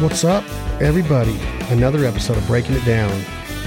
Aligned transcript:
What's 0.00 0.24
up, 0.24 0.44
everybody? 0.80 1.38
Another 1.68 2.06
episode 2.06 2.38
of 2.38 2.46
Breaking 2.46 2.74
It 2.74 2.86
Down 2.86 3.10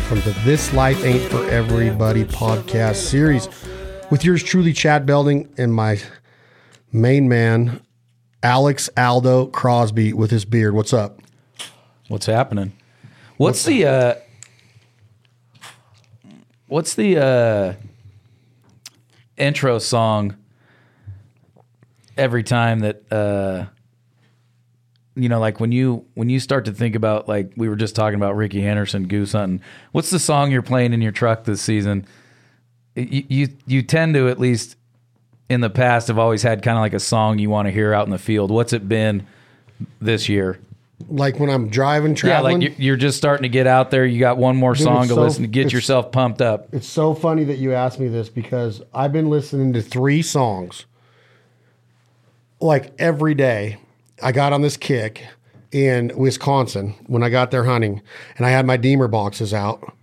from 0.07 0.19
the 0.21 0.31
This 0.43 0.73
Life 0.73 1.05
Ain't 1.05 1.21
For 1.29 1.47
Everybody 1.47 2.25
podcast 2.25 2.95
series 2.95 3.47
with 4.09 4.25
yours 4.25 4.41
truly, 4.41 4.73
Chad 4.73 5.05
Belding, 5.05 5.53
and 5.59 5.71
my 5.71 5.99
main 6.91 7.29
man, 7.29 7.81
Alex 8.41 8.89
Aldo 8.97 9.45
Crosby 9.45 10.11
with 10.11 10.31
his 10.31 10.43
beard. 10.43 10.73
What's 10.73 10.91
up? 10.91 11.19
What's 12.07 12.25
happening? 12.25 12.73
What's 13.37 13.63
the 13.65 13.85
uh 13.85 14.15
What's 16.65 16.95
the 16.95 17.17
uh 17.19 17.73
intro 19.37 19.77
song 19.77 20.35
every 22.17 22.41
time 22.41 22.79
that 22.79 23.13
uh 23.13 23.65
you 25.15 25.29
know 25.29 25.39
like 25.39 25.59
when 25.59 25.71
you 25.71 26.05
when 26.15 26.29
you 26.29 26.39
start 26.39 26.65
to 26.65 26.71
think 26.71 26.95
about 26.95 27.27
like 27.27 27.51
we 27.55 27.69
were 27.69 27.75
just 27.75 27.95
talking 27.95 28.15
about 28.15 28.35
Rickey 28.35 28.61
Henderson 28.61 29.07
goose 29.07 29.33
hunting. 29.33 29.61
What's 29.91 30.09
the 30.09 30.19
song 30.19 30.51
you're 30.51 30.61
playing 30.61 30.93
in 30.93 31.01
your 31.01 31.11
truck 31.11 31.43
this 31.43 31.61
season? 31.61 32.05
You 32.95 33.23
you, 33.27 33.47
you 33.65 33.81
tend 33.83 34.13
to 34.15 34.27
at 34.29 34.39
least 34.39 34.75
in 35.49 35.61
the 35.61 35.69
past 35.69 36.07
have 36.07 36.17
always 36.19 36.41
had 36.41 36.63
kind 36.63 36.77
of 36.77 36.81
like 36.81 36.93
a 36.93 36.99
song 36.99 37.39
you 37.39 37.49
want 37.49 37.67
to 37.67 37.71
hear 37.71 37.93
out 37.93 38.05
in 38.05 38.11
the 38.11 38.17
field. 38.17 38.49
What's 38.51 38.73
it 38.73 38.87
been 38.87 39.25
this 40.01 40.29
year? 40.29 40.59
Like 41.09 41.37
when 41.39 41.49
I'm 41.49 41.67
driving, 41.67 42.15
Yeah, 42.23 42.39
like 42.39 42.79
you're, 42.79 42.95
just 42.95 43.17
starting 43.17 43.43
to 43.43 43.49
get 43.49 43.67
out 43.67 43.91
there. 43.91 44.05
You 44.05 44.19
got 44.19 44.37
one 44.37 44.55
more 44.55 44.73
song 44.73 45.03
to 45.09 45.15
so- 45.15 45.21
listen 45.21 45.41
to 45.41 45.47
get 45.49 45.73
yourself 45.73 46.11
pumped 46.11 46.41
up. 46.41 46.73
It's 46.73 46.87
so 46.87 47.13
funny 47.13 47.43
that 47.45 47.57
you 47.57 47.73
asked 47.73 47.99
me 47.99 48.07
this 48.07 48.29
because 48.29 48.81
I've 48.93 49.11
been 49.11 49.29
listening 49.29 49.73
to 49.73 49.81
three 49.81 50.21
songs 50.21 50.85
like 52.61 52.93
every 52.97 53.35
day. 53.35 53.77
I 54.21 54.31
got 54.31 54.53
on 54.53 54.61
this 54.61 54.77
kick 54.77 55.25
in 55.71 56.11
Wisconsin 56.15 56.95
when 57.07 57.23
I 57.23 57.29
got 57.29 57.51
there 57.51 57.63
hunting, 57.63 58.01
and 58.37 58.45
I 58.45 58.51
had 58.51 58.65
my 58.65 58.77
Deemer 58.77 59.07
boxes 59.07 59.53
out, 59.53 59.93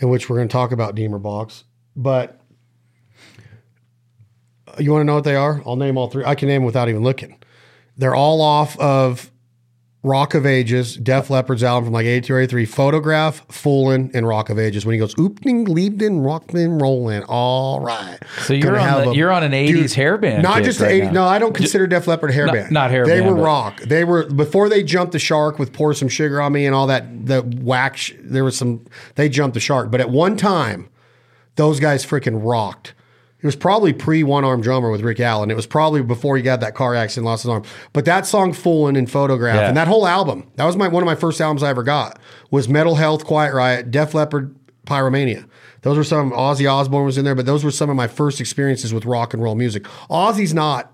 in 0.00 0.08
which 0.08 0.28
we're 0.28 0.36
going 0.36 0.48
to 0.48 0.52
talk 0.52 0.72
about 0.72 0.94
Deemer 0.94 1.18
box. 1.18 1.64
But 1.94 2.40
uh, 4.66 4.74
you 4.78 4.92
want 4.92 5.02
to 5.02 5.04
know 5.04 5.14
what 5.14 5.24
they 5.24 5.36
are? 5.36 5.62
I'll 5.64 5.76
name 5.76 5.96
all 5.96 6.08
three. 6.08 6.24
I 6.24 6.34
can 6.34 6.48
name 6.48 6.62
them 6.62 6.66
without 6.66 6.88
even 6.88 7.02
looking. 7.02 7.38
They're 7.96 8.14
all 8.14 8.40
off 8.40 8.78
of 8.78 9.30
Rock 10.08 10.34
of 10.34 10.46
Ages, 10.46 10.96
Def 10.96 11.28
Leppard's 11.30 11.62
album 11.62 11.84
from 11.84 11.92
like 11.94 12.06
82 12.06 12.34
or 12.34 12.40
83, 12.40 12.64
Photograph, 12.64 13.46
Foolin', 13.48 14.10
and 14.14 14.26
Rock 14.26 14.48
of 14.48 14.58
Ages. 14.58 14.86
When 14.86 14.94
he 14.94 14.98
goes, 14.98 15.14
ooping, 15.16 15.68
leaping, 15.68 16.20
rockin', 16.20 16.78
rollin'. 16.78 17.24
All 17.28 17.80
right. 17.80 18.18
So 18.42 18.54
you're 18.54 18.78
on 18.78 19.04
the- 19.04 19.10
a- 19.10 19.14
you're 19.14 19.30
on 19.30 19.42
an 19.44 19.52
80s 19.52 19.94
hairband 19.94 20.42
Not 20.42 20.62
just 20.64 20.80
right 20.80 21.02
80s. 21.02 21.04
now. 21.06 21.12
No, 21.12 21.24
I 21.24 21.38
don't 21.38 21.54
consider 21.54 21.86
Def 21.86 22.06
Leppard 22.06 22.30
hairband. 22.32 22.70
not 22.70 22.90
hairband, 22.90 23.06
They 23.06 23.20
were 23.20 23.34
but- 23.34 23.42
rock. 23.42 23.80
They 23.82 24.04
were, 24.04 24.24
before 24.24 24.68
they 24.68 24.82
jumped 24.82 25.12
the 25.12 25.18
shark 25.18 25.58
with 25.58 25.72
Pour 25.72 25.92
Some 25.92 26.08
Sugar 26.08 26.40
on 26.40 26.52
Me 26.52 26.64
and 26.64 26.74
all 26.74 26.86
that, 26.86 27.26
the 27.26 27.42
whack, 27.42 27.98
there 28.22 28.44
was 28.44 28.56
some, 28.56 28.86
they 29.16 29.28
jumped 29.28 29.54
the 29.54 29.60
shark. 29.60 29.90
But 29.90 30.00
at 30.00 30.08
one 30.10 30.36
time, 30.36 30.88
those 31.56 31.80
guys 31.80 32.06
freaking 32.06 32.40
rocked. 32.42 32.94
It 33.40 33.46
was 33.46 33.54
probably 33.54 33.92
pre 33.92 34.24
one 34.24 34.44
arm 34.44 34.60
drummer 34.60 34.90
with 34.90 35.02
Rick 35.02 35.20
Allen. 35.20 35.50
It 35.50 35.56
was 35.56 35.66
probably 35.66 36.02
before 36.02 36.36
he 36.36 36.42
got 36.42 36.60
that 36.60 36.74
car 36.74 36.94
accident, 36.94 37.24
lost 37.26 37.44
his 37.44 37.50
arm. 37.50 37.62
But 37.92 38.04
that 38.06 38.26
song 38.26 38.52
"Foolin' 38.52 38.98
and 38.98 39.08
Photograph" 39.10 39.56
Yeah. 39.56 39.68
and 39.68 39.76
that 39.76 39.86
whole 39.88 40.06
album, 40.06 40.50
that 40.56 40.64
was 40.64 40.76
my 40.76 40.88
one 40.88 41.02
of 41.02 41.06
my 41.06 41.14
first 41.14 41.40
albums 41.40 41.62
I 41.62 41.70
ever 41.70 41.84
got. 41.84 42.18
Was 42.50 42.68
Metal 42.68 42.96
Health, 42.96 43.24
Quiet 43.24 43.54
Riot, 43.54 43.90
Def 43.92 44.12
Leppard, 44.12 44.56
Pyromania. 44.86 45.46
Those 45.82 45.96
were 45.96 46.04
some. 46.04 46.32
Ozzy 46.32 46.68
Osbourne 46.70 47.04
was 47.04 47.16
in 47.16 47.24
there, 47.24 47.36
but 47.36 47.46
those 47.46 47.62
were 47.62 47.70
some 47.70 47.88
of 47.88 47.94
my 47.94 48.08
first 48.08 48.40
experiences 48.40 48.92
with 48.92 49.04
rock 49.04 49.32
and 49.34 49.42
roll 49.42 49.54
music. 49.54 49.84
Ozzy's 50.10 50.52
not 50.52 50.92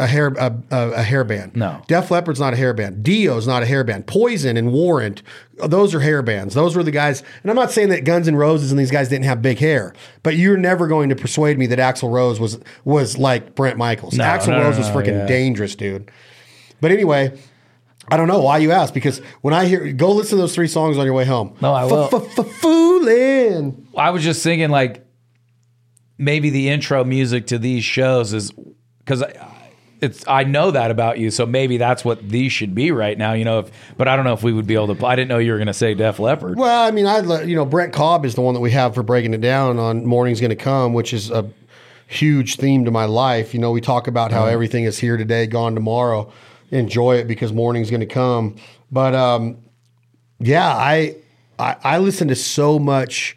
a 0.00 0.06
hair 0.06 0.28
a, 0.28 0.56
a, 0.70 0.90
a 0.92 1.02
hair 1.02 1.22
band. 1.22 1.54
No. 1.54 1.82
Def 1.86 2.10
Leppard's 2.10 2.40
not 2.40 2.54
a 2.54 2.56
hair 2.56 2.74
band. 2.74 3.02
Dio's 3.04 3.46
not 3.46 3.62
a 3.62 3.66
hair 3.66 3.84
band. 3.84 4.06
Poison 4.06 4.56
and 4.56 4.72
Warrant, 4.72 5.22
those 5.56 5.94
are 5.94 6.00
hair 6.00 6.22
bands. 6.22 6.54
Those 6.54 6.74
were 6.74 6.82
the 6.82 6.90
guys. 6.90 7.22
And 7.42 7.50
I'm 7.50 7.56
not 7.56 7.70
saying 7.70 7.90
that 7.90 8.04
Guns 8.04 8.26
N' 8.26 8.34
Roses 8.34 8.72
and 8.72 8.80
these 8.80 8.90
guys 8.90 9.08
didn't 9.08 9.26
have 9.26 9.42
big 9.42 9.58
hair, 9.58 9.94
but 10.22 10.36
you're 10.36 10.56
never 10.56 10.88
going 10.88 11.10
to 11.10 11.16
persuade 11.16 11.58
me 11.58 11.66
that 11.66 11.78
Axl 11.78 12.10
Rose 12.10 12.40
was 12.40 12.58
was 12.84 13.18
like 13.18 13.54
Bret 13.54 13.76
Michaels. 13.76 14.14
No, 14.14 14.24
Axl 14.24 14.48
no, 14.48 14.58
no, 14.58 14.64
Rose 14.64 14.78
was 14.78 14.88
no, 14.88 14.94
freaking 14.94 15.18
yeah. 15.18 15.26
dangerous, 15.26 15.76
dude. 15.76 16.10
But 16.80 16.90
anyway. 16.90 17.38
I 18.12 18.16
don't 18.16 18.26
know 18.26 18.40
why 18.40 18.58
you 18.58 18.72
asked 18.72 18.92
because 18.92 19.20
when 19.40 19.54
I 19.54 19.66
hear 19.66 19.92
go 19.92 20.10
listen 20.10 20.30
to 20.30 20.42
those 20.42 20.52
three 20.52 20.66
songs 20.66 20.98
on 20.98 21.04
your 21.04 21.14
way 21.14 21.24
home. 21.24 21.54
No, 21.60 21.72
I 21.72 21.84
will. 21.84 22.08
Foolin'. 22.08 23.86
I 23.96 24.10
was 24.10 24.24
just 24.24 24.42
thinking 24.42 24.68
like 24.70 25.06
maybe 26.18 26.50
the 26.50 26.68
intro 26.68 27.04
music 27.04 27.46
to 27.48 27.58
these 27.58 27.84
shows 27.84 28.32
is 28.32 28.52
because 28.98 29.22
it's 30.00 30.26
I 30.26 30.44
know 30.44 30.70
that 30.70 30.90
about 30.90 31.18
you, 31.18 31.30
so 31.30 31.46
maybe 31.46 31.76
that's 31.76 32.04
what 32.04 32.26
these 32.26 32.52
should 32.52 32.74
be 32.74 32.90
right 32.90 33.16
now. 33.16 33.32
You 33.32 33.44
know, 33.44 33.60
if 33.60 33.70
but 33.96 34.08
I 34.08 34.16
don't 34.16 34.24
know 34.24 34.32
if 34.32 34.42
we 34.42 34.52
would 34.52 34.66
be 34.66 34.74
able 34.74 34.94
to. 34.94 35.06
I 35.06 35.16
didn't 35.16 35.28
know 35.28 35.38
you 35.38 35.52
were 35.52 35.58
going 35.58 35.66
to 35.66 35.74
say 35.74 35.94
Def 35.94 36.18
Leppard. 36.18 36.58
Well, 36.58 36.86
I 36.86 36.90
mean, 36.90 37.06
I 37.06 37.42
you 37.42 37.54
know 37.54 37.64
Brent 37.64 37.92
Cobb 37.92 38.24
is 38.24 38.34
the 38.34 38.40
one 38.40 38.54
that 38.54 38.60
we 38.60 38.70
have 38.70 38.94
for 38.94 39.02
breaking 39.02 39.34
it 39.34 39.40
down 39.40 39.78
on 39.78 40.06
Morning's 40.06 40.40
Going 40.40 40.50
to 40.50 40.56
Come, 40.56 40.92
which 40.92 41.12
is 41.12 41.30
a 41.30 41.50
huge 42.06 42.56
theme 42.56 42.84
to 42.84 42.90
my 42.90 43.04
life. 43.04 43.54
You 43.54 43.60
know, 43.60 43.70
we 43.70 43.80
talk 43.80 44.06
about 44.06 44.32
how 44.32 44.46
everything 44.46 44.84
is 44.84 44.98
here 44.98 45.16
today, 45.16 45.46
gone 45.46 45.74
tomorrow. 45.74 46.32
Enjoy 46.70 47.16
it 47.16 47.26
because 47.26 47.52
morning's 47.52 47.90
going 47.90 48.00
to 48.00 48.06
come. 48.06 48.56
But 48.90 49.14
um, 49.14 49.58
yeah, 50.38 50.68
I, 50.68 51.16
I 51.58 51.76
I 51.82 51.98
listen 51.98 52.28
to 52.28 52.36
so 52.36 52.78
much 52.78 53.36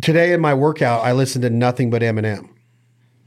today 0.00 0.32
in 0.32 0.40
my 0.40 0.54
workout. 0.54 1.04
I 1.04 1.12
listen 1.12 1.42
to 1.42 1.50
nothing 1.50 1.90
but 1.90 2.02
Eminem. 2.02 2.50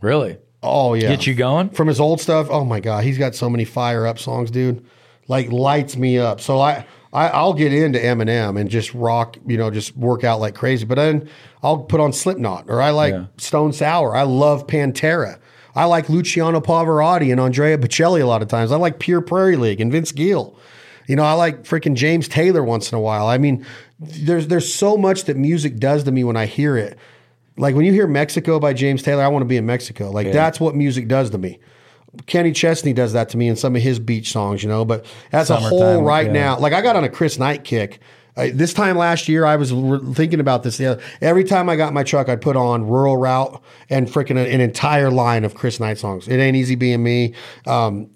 Really? 0.02 0.38
Oh 0.62 0.94
yeah, 0.94 1.10
Get 1.10 1.26
you 1.26 1.36
going? 1.36 1.70
from 1.70 1.88
his 1.88 2.00
old 2.00 2.20
stuff. 2.20 2.48
Oh 2.50 2.66
my 2.66 2.80
god, 2.80 3.04
he's 3.04 3.18
got 3.18 3.36
so 3.36 3.50
many 3.50 3.66
fire 3.66 4.06
up 4.06 4.20
songs, 4.20 4.52
dude. 4.52 4.86
Like 5.28 5.52
lights 5.52 5.96
me 5.96 6.18
up. 6.18 6.42
So 6.42 6.60
I, 6.60 6.86
I 7.14 7.28
I'll 7.30 7.54
get 7.54 7.72
into 7.72 8.00
Eminem 8.00 8.60
and 8.60 8.70
just 8.70 8.94
rock, 8.94 9.38
you 9.46 9.58
know, 9.58 9.70
just 9.72 9.96
work 9.96 10.24
out 10.24 10.40
like 10.40 10.56
crazy. 10.56 10.86
But 10.86 10.96
then 10.96 11.30
I'll 11.64 11.78
put 11.80 12.00
on 12.02 12.12
Slipknot 12.12 12.66
or 12.68 12.82
I 12.82 12.90
like 12.90 13.14
Yeah. 13.14 13.26
Stone 13.38 13.74
Sour. 13.74 14.16
I 14.16 14.24
love 14.24 14.68
Pantera. 14.68 15.40
I 15.76 15.86
like 15.86 16.10
Luciano 16.10 16.60
Pavarotti 16.60 17.32
and 17.32 17.40
Andrea 17.40 17.78
Bocelli 17.78 18.22
a 18.22 18.26
lot 18.26 18.42
of 18.42 18.48
times. 18.48 18.72
I 18.72 18.76
like 18.78 19.00
Pure 19.00 19.22
Prairie 19.22 19.56
League 19.56 19.80
and 19.80 19.92
Vince 19.92 20.12
Gill. 20.12 20.58
You 21.08 21.16
know, 21.16 21.24
I 21.24 21.34
like 21.34 21.64
freaking 21.64 21.96
James 21.96 22.28
Taylor 22.28 22.64
once 22.64 22.92
in 22.92 22.98
a 22.98 23.02
while. 23.02 23.28
I 23.28 23.38
mean, 23.38 23.66
there's 24.00 24.48
there's 24.48 24.72
so 24.74 24.98
much 24.98 25.24
that 25.26 25.38
music 25.38 25.78
does 25.78 26.04
to 26.04 26.12
me 26.12 26.24
when 26.24 26.36
I 26.36 26.48
hear 26.48 26.76
it. 26.76 26.98
Like 27.60 27.76
when 27.76 27.86
you 27.86 27.92
hear 27.92 28.08
Mexico 28.08 28.60
by 28.60 28.74
James 28.74 29.04
Taylor, 29.04 29.24
I 29.24 29.28
want 29.28 29.42
to 29.42 29.48
be 29.48 29.58
in 29.58 29.66
Mexico. 29.66 30.10
Like 30.12 30.32
that's 30.32 30.60
what 30.60 30.76
music 30.76 31.08
does 31.08 31.30
to 31.32 31.38
me. 31.38 31.60
Kenny 32.26 32.52
Chesney 32.52 32.94
does 32.94 33.14
that 33.14 33.30
to 33.30 33.38
me 33.38 33.48
in 33.48 33.56
some 33.56 33.76
of 33.76 33.82
his 33.82 34.00
beach 34.00 34.32
songs, 34.32 34.64
you 34.64 34.70
know. 34.70 34.86
But 34.86 35.06
as 35.32 35.50
a 35.50 35.58
whole, 35.58 36.02
right 36.02 36.28
yeah. 36.28 36.34
now, 36.34 36.60
like 36.60 36.74
I 36.74 36.82
got 36.82 36.96
on 36.96 37.04
a 37.04 37.10
Chris 37.10 37.38
Knight 37.38 37.64
kick. 37.64 38.00
Uh, 38.38 38.48
this 38.54 38.74
time 38.74 38.98
last 38.98 39.28
year, 39.28 39.46
I 39.46 39.58
was 39.58 39.74
re- 39.74 40.14
thinking 40.14 40.40
about 40.40 40.64
this. 40.64 40.78
The 40.78 40.86
other, 40.86 41.04
every 41.20 41.44
time 41.44 41.68
I 41.68 41.76
got 41.76 41.94
my 41.94 42.04
truck, 42.04 42.30
I'd 42.30 42.42
put 42.42 42.56
on 42.56 42.88
Rural 42.88 43.18
Route 43.18 43.62
and 43.90 44.08
freaking 44.08 44.32
an, 44.32 44.38
an 44.38 44.62
entire 44.62 45.12
line 45.12 45.44
of 45.44 45.56
Chris 45.56 45.80
Knight 45.80 45.98
songs. 45.98 46.28
It 46.28 46.38
ain't 46.38 46.56
easy 46.56 46.76
being 46.76 47.04
me, 47.04 47.34
um, 47.68 48.10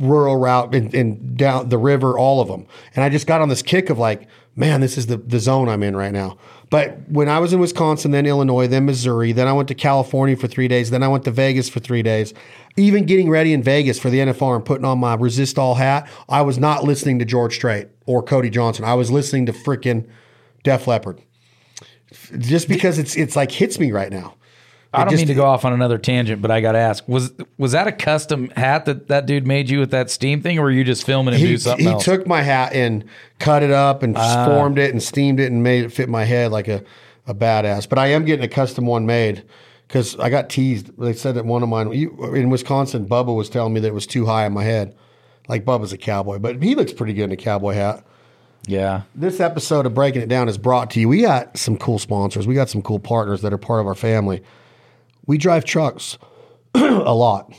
Rural 0.00 0.36
Route, 0.36 0.74
and, 0.74 0.92
and 0.92 1.36
down 1.36 1.68
the 1.68 1.78
river, 1.78 2.18
all 2.18 2.40
of 2.40 2.48
them. 2.48 2.66
And 2.96 3.04
I 3.04 3.08
just 3.08 3.28
got 3.28 3.40
on 3.40 3.48
this 3.48 3.62
kick 3.62 3.88
of 3.88 3.98
like, 3.98 4.26
man, 4.56 4.80
this 4.80 4.98
is 4.98 5.06
the 5.06 5.18
the 5.18 5.38
zone 5.38 5.68
I'm 5.68 5.84
in 5.84 5.94
right 5.94 6.12
now. 6.12 6.38
But 6.70 6.98
when 7.08 7.28
I 7.28 7.38
was 7.38 7.52
in 7.52 7.60
Wisconsin, 7.60 8.10
then 8.10 8.26
Illinois, 8.26 8.66
then 8.66 8.84
Missouri, 8.84 9.32
then 9.32 9.48
I 9.48 9.52
went 9.52 9.68
to 9.68 9.74
California 9.74 10.36
for 10.36 10.46
three 10.46 10.68
days, 10.68 10.90
then 10.90 11.02
I 11.02 11.08
went 11.08 11.24
to 11.24 11.30
Vegas 11.30 11.68
for 11.68 11.80
three 11.80 12.02
days. 12.02 12.34
Even 12.76 13.06
getting 13.06 13.30
ready 13.30 13.52
in 13.52 13.62
Vegas 13.62 13.98
for 13.98 14.10
the 14.10 14.18
NFR 14.18 14.56
and 14.56 14.64
putting 14.64 14.84
on 14.84 14.98
my 14.98 15.16
Resistol 15.16 15.76
hat, 15.76 16.08
I 16.28 16.42
was 16.42 16.58
not 16.58 16.84
listening 16.84 17.18
to 17.20 17.24
George 17.24 17.54
Strait 17.54 17.88
or 18.06 18.22
Cody 18.22 18.50
Johnson. 18.50 18.84
I 18.84 18.94
was 18.94 19.10
listening 19.10 19.46
to 19.46 19.52
freaking 19.52 20.06
Def 20.62 20.86
Leppard. 20.86 21.22
Just 22.38 22.68
because 22.68 22.98
it's 22.98 23.16
it's 23.16 23.36
like 23.36 23.50
hits 23.50 23.78
me 23.78 23.92
right 23.92 24.10
now. 24.10 24.34
I 24.92 25.04
don't 25.04 25.10
just- 25.10 25.20
mean 25.20 25.28
to 25.28 25.34
go 25.34 25.44
off 25.44 25.64
on 25.64 25.72
another 25.72 25.98
tangent, 25.98 26.40
but 26.40 26.50
I 26.50 26.60
got 26.60 26.72
to 26.72 26.78
ask: 26.78 27.06
was 27.06 27.32
was 27.58 27.72
that 27.72 27.86
a 27.86 27.92
custom 27.92 28.48
hat 28.50 28.86
that 28.86 29.08
that 29.08 29.26
dude 29.26 29.46
made 29.46 29.68
you 29.68 29.80
with 29.80 29.90
that 29.90 30.10
steam 30.10 30.40
thing, 30.40 30.58
or 30.58 30.62
were 30.62 30.70
you 30.70 30.84
just 30.84 31.04
filming 31.04 31.34
and 31.34 31.42
He, 31.42 31.48
do 31.50 31.58
something 31.58 31.86
he 31.86 31.92
else? 31.92 32.04
took 32.04 32.26
my 32.26 32.40
hat 32.42 32.72
and 32.72 33.04
cut 33.38 33.62
it 33.62 33.70
up 33.70 34.02
and 34.02 34.16
ah. 34.16 34.46
formed 34.46 34.78
it 34.78 34.90
and 34.90 35.02
steamed 35.02 35.40
it 35.40 35.52
and 35.52 35.62
made 35.62 35.84
it 35.84 35.92
fit 35.92 36.08
my 36.08 36.24
head 36.24 36.50
like 36.52 36.68
a, 36.68 36.82
a 37.26 37.34
badass. 37.34 37.88
But 37.88 37.98
I 37.98 38.08
am 38.08 38.24
getting 38.24 38.44
a 38.44 38.48
custom 38.48 38.86
one 38.86 39.04
made 39.04 39.42
because 39.86 40.18
I 40.18 40.30
got 40.30 40.48
teased. 40.48 40.98
They 40.98 41.12
said 41.12 41.34
that 41.34 41.44
one 41.44 41.62
of 41.62 41.68
mine 41.68 41.92
you, 41.92 42.34
in 42.34 42.48
Wisconsin, 42.48 43.06
Bubba 43.06 43.36
was 43.36 43.50
telling 43.50 43.74
me 43.74 43.80
that 43.80 43.88
it 43.88 43.94
was 43.94 44.06
too 44.06 44.24
high 44.24 44.46
on 44.46 44.52
my 44.52 44.64
head. 44.64 44.94
Like 45.48 45.64
Bubba's 45.66 45.92
a 45.92 45.98
cowboy, 45.98 46.38
but 46.38 46.62
he 46.62 46.74
looks 46.74 46.92
pretty 46.92 47.12
good 47.14 47.24
in 47.24 47.32
a 47.32 47.36
cowboy 47.36 47.72
hat. 47.74 48.04
yeah, 48.66 49.02
This 49.14 49.40
episode 49.40 49.86
of 49.86 49.94
Breaking 49.94 50.20
It 50.22 50.28
Down 50.28 50.48
is 50.48 50.58
brought 50.58 50.90
to 50.92 51.00
you. 51.00 51.08
We 51.08 51.22
got 51.22 51.56
some 51.56 51.76
cool 51.78 51.98
sponsors. 51.98 52.46
We 52.46 52.54
got 52.54 52.68
some 52.68 52.82
cool 52.82 52.98
partners 52.98 53.40
that 53.42 53.52
are 53.52 53.58
part 53.58 53.80
of 53.80 53.86
our 53.86 53.94
family. 53.94 54.42
We 55.28 55.38
drive 55.38 55.64
trucks 55.64 56.18
a 56.74 57.14
lot. 57.14 57.52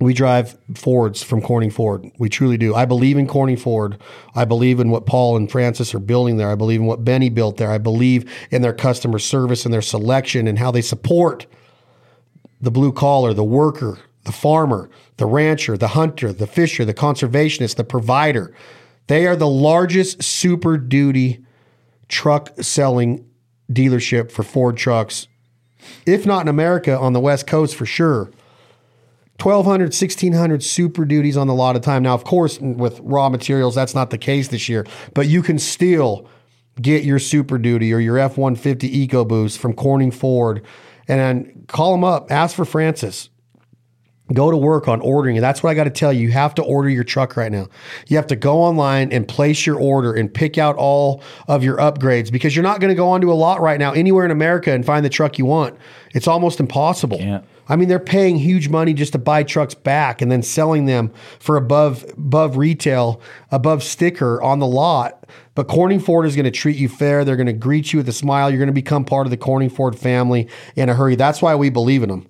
We 0.00 0.14
drive 0.14 0.56
Fords 0.74 1.22
from 1.22 1.42
Corning 1.42 1.70
Ford. 1.70 2.10
We 2.18 2.30
truly 2.30 2.56
do. 2.56 2.74
I 2.74 2.86
believe 2.86 3.18
in 3.18 3.26
Corning 3.26 3.58
Ford. 3.58 3.98
I 4.34 4.46
believe 4.46 4.80
in 4.80 4.90
what 4.90 5.04
Paul 5.04 5.36
and 5.36 5.50
Francis 5.50 5.94
are 5.94 5.98
building 5.98 6.38
there. 6.38 6.50
I 6.50 6.54
believe 6.54 6.80
in 6.80 6.86
what 6.86 7.04
Benny 7.04 7.28
built 7.28 7.58
there. 7.58 7.70
I 7.70 7.78
believe 7.78 8.32
in 8.50 8.62
their 8.62 8.72
customer 8.72 9.18
service 9.18 9.66
and 9.66 9.74
their 9.74 9.82
selection 9.82 10.48
and 10.48 10.58
how 10.58 10.70
they 10.70 10.80
support 10.80 11.46
the 12.60 12.70
blue 12.70 12.92
collar, 12.92 13.34
the 13.34 13.44
worker, 13.44 13.98
the 14.24 14.32
farmer, 14.32 14.88
the 15.16 15.26
rancher, 15.26 15.76
the 15.76 15.88
hunter, 15.88 16.32
the 16.32 16.46
fisher, 16.46 16.84
the 16.84 16.94
conservationist, 16.94 17.74
the 17.74 17.84
provider, 17.84 18.54
They 19.08 19.26
are 19.26 19.36
the 19.36 19.48
largest 19.48 20.22
Super 20.22 20.78
Duty 20.78 21.44
truck 22.08 22.50
selling 22.62 23.28
dealership 23.70 24.30
for 24.30 24.44
Ford 24.44 24.76
trucks, 24.76 25.26
if 26.06 26.26
not 26.26 26.42
in 26.42 26.48
America, 26.48 26.98
on 26.98 27.12
the 27.12 27.20
West 27.20 27.46
Coast 27.46 27.74
for 27.76 27.86
sure. 27.86 28.30
1200 29.40 29.86
1600 29.86 30.62
super 30.62 31.04
duties 31.06 31.36
on 31.36 31.46
the 31.46 31.54
lot 31.54 31.74
of 31.74 31.80
time 31.80 32.02
now 32.02 32.12
of 32.12 32.24
course 32.24 32.60
with 32.60 33.00
raw 33.00 33.30
materials 33.30 33.74
that's 33.74 33.94
not 33.94 34.10
the 34.10 34.18
case 34.18 34.48
this 34.48 34.68
year 34.68 34.86
but 35.14 35.28
you 35.28 35.40
can 35.40 35.58
still 35.58 36.28
get 36.82 37.04
your 37.04 37.18
super 37.18 37.56
duty 37.56 37.90
or 37.94 38.00
your 38.00 38.18
f-150 38.18 39.08
ecoboost 39.08 39.56
from 39.56 39.72
corning 39.72 40.10
ford 40.10 40.62
and 41.08 41.64
call 41.68 41.92
them 41.92 42.04
up 42.04 42.30
ask 42.30 42.54
for 42.54 42.66
francis 42.66 43.30
go 44.32 44.50
to 44.50 44.56
work 44.56 44.88
on 44.88 45.00
ordering 45.00 45.36
it 45.36 45.40
that's 45.40 45.62
what 45.62 45.70
i 45.70 45.74
got 45.74 45.84
to 45.84 45.90
tell 45.90 46.12
you 46.12 46.20
you 46.20 46.32
have 46.32 46.54
to 46.54 46.62
order 46.62 46.88
your 46.88 47.04
truck 47.04 47.36
right 47.36 47.52
now 47.52 47.66
you 48.06 48.16
have 48.16 48.26
to 48.26 48.36
go 48.36 48.58
online 48.58 49.10
and 49.12 49.26
place 49.26 49.66
your 49.66 49.78
order 49.78 50.14
and 50.14 50.32
pick 50.32 50.58
out 50.58 50.76
all 50.76 51.22
of 51.48 51.64
your 51.64 51.76
upgrades 51.78 52.30
because 52.30 52.54
you're 52.54 52.62
not 52.62 52.80
going 52.80 52.90
to 52.90 52.94
go 52.94 53.08
onto 53.08 53.32
a 53.32 53.34
lot 53.34 53.60
right 53.60 53.78
now 53.78 53.92
anywhere 53.92 54.24
in 54.24 54.30
america 54.30 54.72
and 54.72 54.84
find 54.84 55.04
the 55.04 55.10
truck 55.10 55.38
you 55.38 55.44
want 55.44 55.76
it's 56.12 56.28
almost 56.28 56.60
impossible 56.60 57.18
Can't. 57.18 57.44
I 57.70 57.76
mean, 57.76 57.88
they're 57.88 58.00
paying 58.00 58.36
huge 58.36 58.68
money 58.68 58.92
just 58.92 59.12
to 59.12 59.18
buy 59.18 59.44
trucks 59.44 59.74
back 59.74 60.20
and 60.20 60.30
then 60.30 60.42
selling 60.42 60.86
them 60.86 61.12
for 61.38 61.56
above 61.56 62.04
above 62.16 62.56
retail, 62.56 63.22
above 63.52 63.84
sticker 63.84 64.42
on 64.42 64.58
the 64.58 64.66
lot. 64.66 65.24
But 65.54 65.68
Corning 65.68 66.00
Ford 66.00 66.26
is 66.26 66.34
going 66.34 66.44
to 66.44 66.50
treat 66.50 66.76
you 66.76 66.88
fair. 66.88 67.24
They're 67.24 67.36
going 67.36 67.46
to 67.46 67.52
greet 67.52 67.92
you 67.92 67.98
with 67.98 68.08
a 68.08 68.12
smile. 68.12 68.50
You're 68.50 68.58
going 68.58 68.66
to 68.66 68.72
become 68.72 69.04
part 69.04 69.28
of 69.28 69.30
the 69.30 69.36
Corning 69.36 69.70
Ford 69.70 69.96
family 69.96 70.48
in 70.74 70.88
a 70.88 70.94
hurry. 70.94 71.14
That's 71.14 71.40
why 71.40 71.54
we 71.54 71.70
believe 71.70 72.02
in 72.02 72.08
them. 72.08 72.26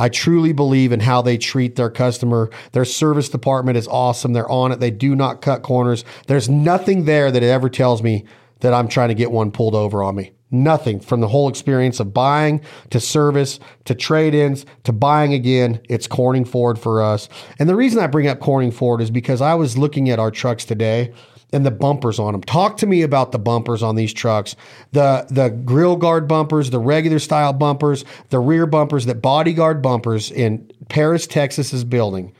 I 0.00 0.08
truly 0.08 0.54
believe 0.54 0.92
in 0.92 1.00
how 1.00 1.20
they 1.20 1.36
treat 1.36 1.76
their 1.76 1.90
customer. 1.90 2.48
Their 2.72 2.86
service 2.86 3.28
department 3.28 3.76
is 3.76 3.86
awesome. 3.86 4.32
They're 4.32 4.50
on 4.50 4.72
it. 4.72 4.80
They 4.80 4.90
do 4.90 5.14
not 5.14 5.42
cut 5.42 5.60
corners. 5.60 6.06
There's 6.26 6.48
nothing 6.48 7.04
there 7.04 7.30
that 7.30 7.42
ever 7.42 7.68
tells 7.68 8.02
me 8.02 8.24
that 8.60 8.72
I'm 8.72 8.88
trying 8.88 9.10
to 9.10 9.14
get 9.14 9.30
one 9.30 9.50
pulled 9.50 9.74
over 9.74 10.02
on 10.02 10.16
me. 10.16 10.32
Nothing 10.50 11.00
from 11.00 11.20
the 11.20 11.28
whole 11.28 11.50
experience 11.50 12.00
of 12.00 12.14
buying 12.14 12.62
to 12.88 12.98
service 12.98 13.60
to 13.84 13.94
trade 13.94 14.32
ins 14.34 14.64
to 14.84 14.92
buying 14.92 15.34
again. 15.34 15.80
It's 15.90 16.06
Corning 16.06 16.46
Ford 16.46 16.78
for 16.78 17.02
us. 17.02 17.28
And 17.58 17.68
the 17.68 17.76
reason 17.76 18.02
I 18.02 18.06
bring 18.06 18.26
up 18.26 18.40
Corning 18.40 18.72
Ford 18.72 19.02
is 19.02 19.10
because 19.10 19.42
I 19.42 19.52
was 19.52 19.76
looking 19.76 20.08
at 20.08 20.18
our 20.18 20.30
trucks 20.30 20.64
today 20.64 21.12
and 21.52 21.66
the 21.66 21.70
bumpers 21.70 22.18
on 22.18 22.32
them. 22.32 22.42
Talk 22.42 22.76
to 22.78 22.86
me 22.86 23.02
about 23.02 23.32
the 23.32 23.38
bumpers 23.38 23.82
on 23.82 23.96
these 23.96 24.12
trucks. 24.12 24.56
The 24.92 25.26
the 25.30 25.48
grill 25.48 25.96
guard 25.96 26.28
bumpers, 26.28 26.70
the 26.70 26.78
regular 26.78 27.18
style 27.18 27.52
bumpers, 27.52 28.04
the 28.30 28.40
rear 28.40 28.66
bumpers, 28.66 29.06
that 29.06 29.22
bodyguard 29.22 29.82
bumpers 29.82 30.30
in 30.30 30.70
Paris, 30.88 31.26
Texas 31.26 31.72
is 31.72 31.84
building. 31.84 32.32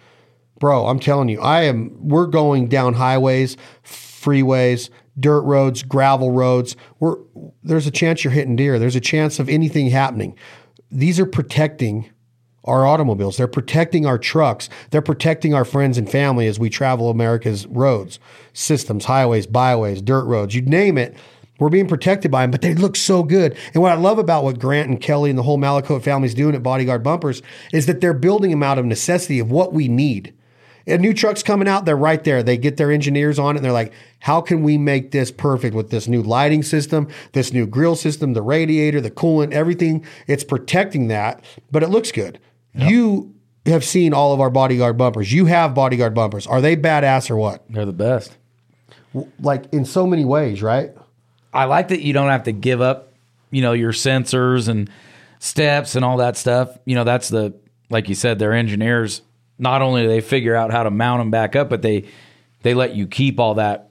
Bro, 0.58 0.86
I'm 0.86 1.00
telling 1.00 1.28
you, 1.28 1.40
I 1.40 1.62
am 1.62 1.96
we're 2.06 2.26
going 2.26 2.68
down 2.68 2.94
highways, 2.94 3.56
freeways, 3.82 4.90
dirt 5.18 5.40
roads, 5.42 5.82
gravel 5.82 6.30
roads. 6.32 6.76
We're, 6.98 7.16
there's 7.62 7.86
a 7.86 7.90
chance 7.90 8.22
you're 8.22 8.32
hitting 8.32 8.56
deer. 8.56 8.78
There's 8.78 8.96
a 8.96 9.00
chance 9.00 9.38
of 9.38 9.48
anything 9.48 9.88
happening. 9.88 10.36
These 10.90 11.18
are 11.18 11.26
protecting 11.26 12.10
our 12.64 12.86
automobiles. 12.86 13.36
They're 13.36 13.48
protecting 13.48 14.06
our 14.06 14.18
trucks. 14.18 14.68
They're 14.90 15.02
protecting 15.02 15.54
our 15.54 15.64
friends 15.64 15.98
and 15.98 16.10
family 16.10 16.46
as 16.46 16.58
we 16.58 16.70
travel 16.70 17.10
America's 17.10 17.66
roads, 17.66 18.18
systems, 18.52 19.06
highways, 19.06 19.46
byways, 19.46 20.02
dirt 20.02 20.24
roads, 20.24 20.54
you 20.54 20.62
name 20.62 20.98
it. 20.98 21.16
We're 21.58 21.68
being 21.68 21.88
protected 21.88 22.30
by 22.30 22.42
them, 22.42 22.50
but 22.50 22.62
they 22.62 22.74
look 22.74 22.96
so 22.96 23.22
good. 23.22 23.56
And 23.74 23.82
what 23.82 23.92
I 23.92 23.96
love 23.96 24.18
about 24.18 24.44
what 24.44 24.58
Grant 24.58 24.88
and 24.88 25.00
Kelly 25.00 25.28
and 25.28 25.38
the 25.38 25.42
whole 25.42 25.58
Malakote 25.58 26.02
family 26.02 26.26
is 26.26 26.34
doing 26.34 26.54
at 26.54 26.62
Bodyguard 26.62 27.02
Bumpers 27.02 27.42
is 27.72 27.84
that 27.86 28.00
they're 28.00 28.14
building 28.14 28.50
them 28.50 28.62
out 28.62 28.78
of 28.78 28.86
necessity 28.86 29.38
of 29.38 29.50
what 29.50 29.74
we 29.74 29.86
need. 29.86 30.32
A 30.86 30.96
new 30.96 31.12
truck's 31.12 31.42
coming 31.42 31.68
out, 31.68 31.84
they're 31.84 31.96
right 31.96 32.24
there. 32.24 32.42
They 32.42 32.56
get 32.56 32.78
their 32.78 32.90
engineers 32.90 33.38
on 33.38 33.54
it 33.54 33.58
and 33.58 33.64
they're 33.64 33.72
like, 33.72 33.92
how 34.20 34.40
can 34.40 34.62
we 34.62 34.78
make 34.78 35.10
this 35.10 35.30
perfect 35.30 35.74
with 35.74 35.90
this 35.90 36.08
new 36.08 36.22
lighting 36.22 36.62
system, 36.62 37.08
this 37.32 37.52
new 37.52 37.66
grill 37.66 37.94
system, 37.94 38.32
the 38.32 38.42
radiator, 38.42 39.00
the 39.00 39.10
coolant, 39.10 39.52
everything? 39.52 40.04
It's 40.26 40.42
protecting 40.42 41.08
that, 41.08 41.44
but 41.70 41.82
it 41.82 41.90
looks 41.90 42.10
good. 42.10 42.40
You 42.74 43.34
have 43.66 43.84
seen 43.84 44.14
all 44.14 44.32
of 44.32 44.40
our 44.40 44.50
bodyguard 44.50 44.96
bumpers. 44.96 45.32
You 45.32 45.46
have 45.46 45.74
bodyguard 45.74 46.14
bumpers. 46.14 46.46
Are 46.46 46.60
they 46.60 46.76
badass 46.76 47.30
or 47.30 47.36
what? 47.36 47.64
They're 47.68 47.84
the 47.84 47.92
best. 47.92 48.36
Like 49.40 49.64
in 49.72 49.84
so 49.84 50.06
many 50.06 50.24
ways, 50.24 50.62
right? 50.62 50.92
I 51.52 51.64
like 51.64 51.88
that 51.88 52.00
you 52.00 52.12
don't 52.12 52.28
have 52.28 52.44
to 52.44 52.52
give 52.52 52.80
up, 52.80 53.12
you 53.50 53.60
know, 53.60 53.72
your 53.72 53.92
sensors 53.92 54.68
and 54.68 54.88
steps 55.40 55.96
and 55.96 56.04
all 56.04 56.18
that 56.18 56.36
stuff. 56.36 56.78
You 56.84 56.94
know, 56.94 57.04
that's 57.04 57.28
the 57.28 57.54
like 57.90 58.08
you 58.08 58.14
said, 58.14 58.38
their 58.38 58.52
engineers 58.52 59.22
not 59.58 59.82
only 59.82 60.02
do 60.02 60.08
they 60.08 60.20
figure 60.20 60.54
out 60.54 60.70
how 60.70 60.84
to 60.84 60.90
mount 60.90 61.20
them 61.20 61.30
back 61.30 61.56
up, 61.56 61.68
but 61.68 61.82
they 61.82 62.04
they 62.62 62.74
let 62.74 62.94
you 62.94 63.06
keep 63.06 63.40
all 63.40 63.54
that, 63.54 63.90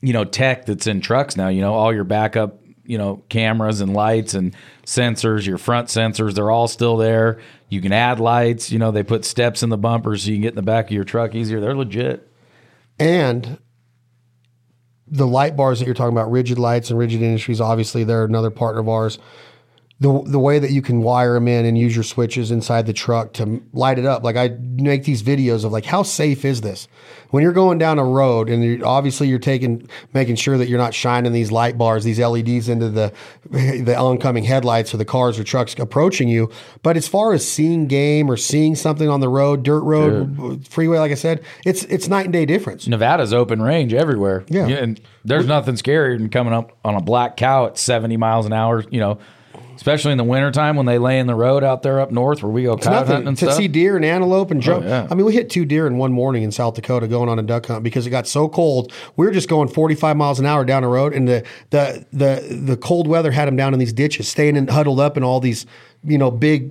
you 0.00 0.12
know, 0.12 0.24
tech 0.24 0.66
that's 0.66 0.86
in 0.86 1.00
trucks 1.00 1.36
now. 1.36 1.48
You 1.48 1.62
know, 1.62 1.74
all 1.74 1.92
your 1.92 2.04
backup, 2.04 2.60
you 2.84 2.98
know, 2.98 3.22
cameras 3.28 3.80
and 3.80 3.94
lights 3.94 4.34
and 4.34 4.54
sensors, 4.84 5.46
your 5.46 5.58
front 5.58 5.88
sensors, 5.88 6.34
they're 6.34 6.50
all 6.50 6.68
still 6.68 6.96
there. 6.96 7.40
You 7.70 7.80
can 7.80 7.92
add 7.92 8.20
lights. 8.20 8.70
You 8.70 8.78
know, 8.78 8.90
they 8.90 9.02
put 9.02 9.24
steps 9.24 9.62
in 9.62 9.70
the 9.70 9.78
bumpers 9.78 10.24
so 10.24 10.30
you 10.30 10.36
can 10.36 10.42
get 10.42 10.50
in 10.50 10.56
the 10.56 10.62
back 10.62 10.86
of 10.86 10.90
your 10.90 11.04
truck 11.04 11.34
easier. 11.34 11.60
They're 11.60 11.76
legit. 11.76 12.28
And 12.98 13.58
the 15.06 15.26
light 15.26 15.56
bars 15.56 15.78
that 15.78 15.86
you're 15.86 15.94
talking 15.94 16.12
about, 16.12 16.30
Rigid 16.30 16.58
Lights 16.58 16.90
and 16.90 16.98
Rigid 16.98 17.22
Industries, 17.22 17.60
obviously 17.60 18.04
they're 18.04 18.24
another 18.24 18.50
partner 18.50 18.80
of 18.80 18.88
ours. 18.88 19.18
The, 20.00 20.22
the 20.24 20.38
way 20.38 20.58
that 20.58 20.70
you 20.70 20.80
can 20.80 21.02
wire 21.02 21.34
them 21.34 21.46
in 21.46 21.66
and 21.66 21.76
use 21.76 21.94
your 21.94 22.04
switches 22.04 22.50
inside 22.50 22.86
the 22.86 22.94
truck 22.94 23.34
to 23.34 23.62
light 23.74 23.98
it 23.98 24.06
up. 24.06 24.24
Like 24.24 24.34
I 24.34 24.48
make 24.48 25.04
these 25.04 25.22
videos 25.22 25.62
of 25.62 25.72
like, 25.72 25.84
how 25.84 26.02
safe 26.02 26.46
is 26.46 26.62
this? 26.62 26.88
When 27.28 27.42
you're 27.42 27.52
going 27.52 27.76
down 27.76 27.98
a 27.98 28.04
road 28.04 28.48
and 28.48 28.64
you 28.64 28.82
obviously 28.82 29.28
you're 29.28 29.38
taking, 29.38 29.86
making 30.14 30.36
sure 30.36 30.56
that 30.56 30.70
you're 30.70 30.78
not 30.78 30.94
shining 30.94 31.32
these 31.32 31.52
light 31.52 31.76
bars, 31.76 32.02
these 32.02 32.18
LEDs 32.18 32.70
into 32.70 32.88
the, 32.88 33.12
the 33.50 33.94
oncoming 33.94 34.44
headlights 34.44 34.94
or 34.94 34.96
the 34.96 35.04
cars 35.04 35.38
or 35.38 35.44
trucks 35.44 35.74
approaching 35.78 36.28
you. 36.28 36.50
But 36.82 36.96
as 36.96 37.06
far 37.06 37.34
as 37.34 37.46
seeing 37.46 37.86
game 37.86 38.30
or 38.30 38.38
seeing 38.38 38.76
something 38.76 39.10
on 39.10 39.20
the 39.20 39.28
road, 39.28 39.64
dirt 39.64 39.82
road, 39.82 40.66
freeway, 40.66 40.98
like 40.98 41.12
I 41.12 41.16
said, 41.16 41.44
it's, 41.66 41.84
it's 41.84 42.08
night 42.08 42.24
and 42.24 42.32
day 42.32 42.46
difference. 42.46 42.88
Nevada's 42.88 43.34
open 43.34 43.60
range 43.60 43.92
everywhere. 43.92 44.46
Yeah. 44.48 44.66
and 44.66 44.98
there's 45.26 45.46
nothing 45.46 45.74
scarier 45.74 46.16
than 46.16 46.30
coming 46.30 46.54
up 46.54 46.78
on 46.86 46.94
a 46.94 47.02
black 47.02 47.36
cow 47.36 47.66
at 47.66 47.76
70 47.76 48.16
miles 48.16 48.46
an 48.46 48.54
hour. 48.54 48.82
You 48.90 49.00
know, 49.00 49.18
especially 49.80 50.12
in 50.12 50.18
the 50.18 50.24
wintertime 50.24 50.76
when 50.76 50.84
they 50.84 50.98
lay 50.98 51.18
in 51.18 51.26
the 51.26 51.34
road 51.34 51.64
out 51.64 51.82
there 51.82 52.00
up 52.00 52.10
north 52.10 52.42
where 52.42 52.52
we 52.52 52.64
go 52.64 52.76
cow 52.76 53.02
hunting 53.02 53.26
and 53.26 53.38
to 53.38 53.46
stuff. 53.46 53.56
see 53.56 53.66
deer 53.66 53.96
and 53.96 54.04
antelope 54.04 54.50
and 54.50 54.60
jump. 54.60 54.84
Oh, 54.84 54.88
yeah. 54.88 55.08
I 55.10 55.14
mean, 55.14 55.24
we 55.24 55.32
hit 55.32 55.48
two 55.48 55.64
deer 55.64 55.86
in 55.86 55.96
one 55.96 56.12
morning 56.12 56.42
in 56.42 56.52
South 56.52 56.74
Dakota 56.74 57.08
going 57.08 57.30
on 57.30 57.38
a 57.38 57.42
duck 57.42 57.64
hunt 57.64 57.82
because 57.82 58.06
it 58.06 58.10
got 58.10 58.28
so 58.28 58.46
cold. 58.46 58.92
We 59.16 59.24
were 59.24 59.32
just 59.32 59.48
going 59.48 59.68
45 59.68 60.18
miles 60.18 60.38
an 60.38 60.44
hour 60.44 60.66
down 60.66 60.82
the 60.82 60.88
road, 60.88 61.14
and 61.14 61.26
the 61.26 61.46
the 61.70 62.04
the 62.12 62.60
the 62.62 62.76
cold 62.76 63.08
weather 63.08 63.30
had 63.30 63.48
them 63.48 63.56
down 63.56 63.72
in 63.72 63.80
these 63.80 63.94
ditches, 63.94 64.28
staying 64.28 64.56
in, 64.56 64.68
huddled 64.68 65.00
up 65.00 65.16
in 65.16 65.24
all 65.24 65.40
these 65.40 65.64
you 66.04 66.18
know 66.18 66.30
big, 66.30 66.70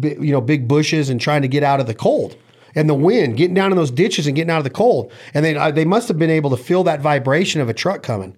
big 0.00 0.24
you 0.24 0.32
know 0.32 0.40
big 0.40 0.66
bushes 0.66 1.10
and 1.10 1.20
trying 1.20 1.42
to 1.42 1.48
get 1.48 1.62
out 1.62 1.78
of 1.78 1.86
the 1.86 1.94
cold. 1.94 2.38
And 2.74 2.88
the 2.88 2.94
wind, 2.94 3.36
getting 3.36 3.54
down 3.54 3.70
in 3.70 3.76
those 3.76 3.90
ditches 3.90 4.26
and 4.26 4.34
getting 4.34 4.50
out 4.50 4.58
of 4.58 4.64
the 4.64 4.70
cold, 4.70 5.12
and 5.34 5.44
they 5.44 5.54
uh, 5.54 5.70
they 5.72 5.84
must 5.84 6.08
have 6.08 6.18
been 6.18 6.30
able 6.30 6.48
to 6.50 6.56
feel 6.56 6.84
that 6.84 7.00
vibration 7.02 7.60
of 7.60 7.68
a 7.68 7.74
truck 7.74 8.02
coming, 8.02 8.34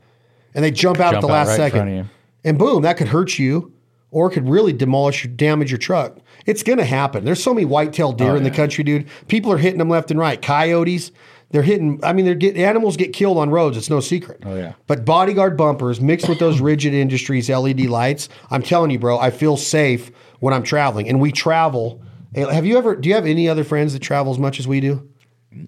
and 0.55 0.65
they 0.65 0.73
jump 0.73 0.99
out 0.99 1.15
at 1.15 1.21
the 1.21 1.29
out 1.29 1.33
last 1.33 1.49
right 1.51 1.57
second, 1.57 1.79
front 1.79 1.91
of 1.91 1.97
you. 1.97 2.05
and 2.45 2.59
boom, 2.59 2.83
that 2.83 2.97
could 2.97 3.09
hurt 3.09 3.39
you, 3.39 3.73
or 4.11 4.31
could 4.31 4.49
really 4.49 4.73
demolish, 4.73 5.25
your, 5.25 5.33
damage 5.33 5.71
your 5.71 5.79
truck. 5.79 6.19
It's 6.47 6.63
going 6.63 6.79
to 6.79 6.85
happen. 6.85 7.25
There's 7.25 7.43
so 7.43 7.53
many 7.53 7.67
white-tailed 7.67 8.17
deer 8.19 8.33
Oh, 8.33 8.37
in 8.37 8.43
the 8.43 8.51
country, 8.51 8.83
dude. 8.85 9.07
People 9.29 9.53
are 9.53 9.59
hitting 9.59 9.79
them 9.79 9.91
left 9.91 10.11
and 10.11 10.19
right. 10.19 10.41
Coyotes, 10.41 11.13
they're 11.51 11.63
hitting. 11.63 12.01
I 12.03 12.13
mean, 12.13 12.25
they're 12.25 12.35
getting 12.35 12.63
animals 12.63 12.97
get 12.97 13.13
killed 13.13 13.37
on 13.39 13.51
roads. 13.51 13.77
It's 13.77 13.91
no 13.91 14.01
secret. 14.01 14.43
Oh, 14.47 14.55
yeah. 14.57 14.75
But 14.87 15.05
bodyguard 15.05 15.57
bumpers 15.57 16.01
mixed 16.01 16.29
with 16.29 16.39
those 16.39 16.61
rigid 16.61 16.95
industries 16.95 17.51
LED 17.51 17.81
lights. 17.81 18.29
I'm 18.51 18.63
telling 18.63 18.91
you, 18.91 18.99
bro, 18.99 19.19
I 19.19 19.31
feel 19.31 19.57
safe 19.57 20.11
when 20.41 20.55
I'm 20.55 20.63
traveling, 20.63 21.09
and 21.09 21.21
we 21.21 21.33
travel. 21.33 22.03
Have 22.35 22.67
you 22.67 22.77
ever? 22.79 22.97
Do 22.97 23.09
you 23.09 23.15
have 23.15 23.27
any 23.27 23.49
other 23.49 23.65
friends 23.65 23.93
that 23.95 24.01
travel 24.01 24.33
as 24.33 24.39
much 24.39 24.59
as 24.61 24.69
we 24.69 24.81
do? 24.81 25.09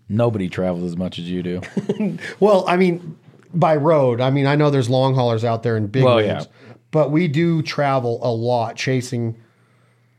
Nobody 0.09 0.49
travels 0.49 0.85
as 0.85 0.97
much 0.97 1.19
as 1.19 1.29
you 1.31 1.43
do. 1.43 1.61
Well, 2.41 2.65
I 2.69 2.77
mean, 2.77 3.17
by 3.55 3.77
road. 3.77 4.21
I 4.21 4.31
mean, 4.31 4.47
I 4.47 4.57
know 4.57 4.71
there's 4.71 4.91
long 4.91 5.15
haulers 5.15 5.45
out 5.45 5.63
there 5.63 5.77
and 5.77 5.91
big 5.91 6.05
Well, 6.05 6.23
yeah. 6.23 6.45
But 6.91 7.11
we 7.11 7.29
do 7.29 7.63
travel 7.63 8.19
a 8.23 8.33
lot 8.33 8.77
chasing 8.77 9.37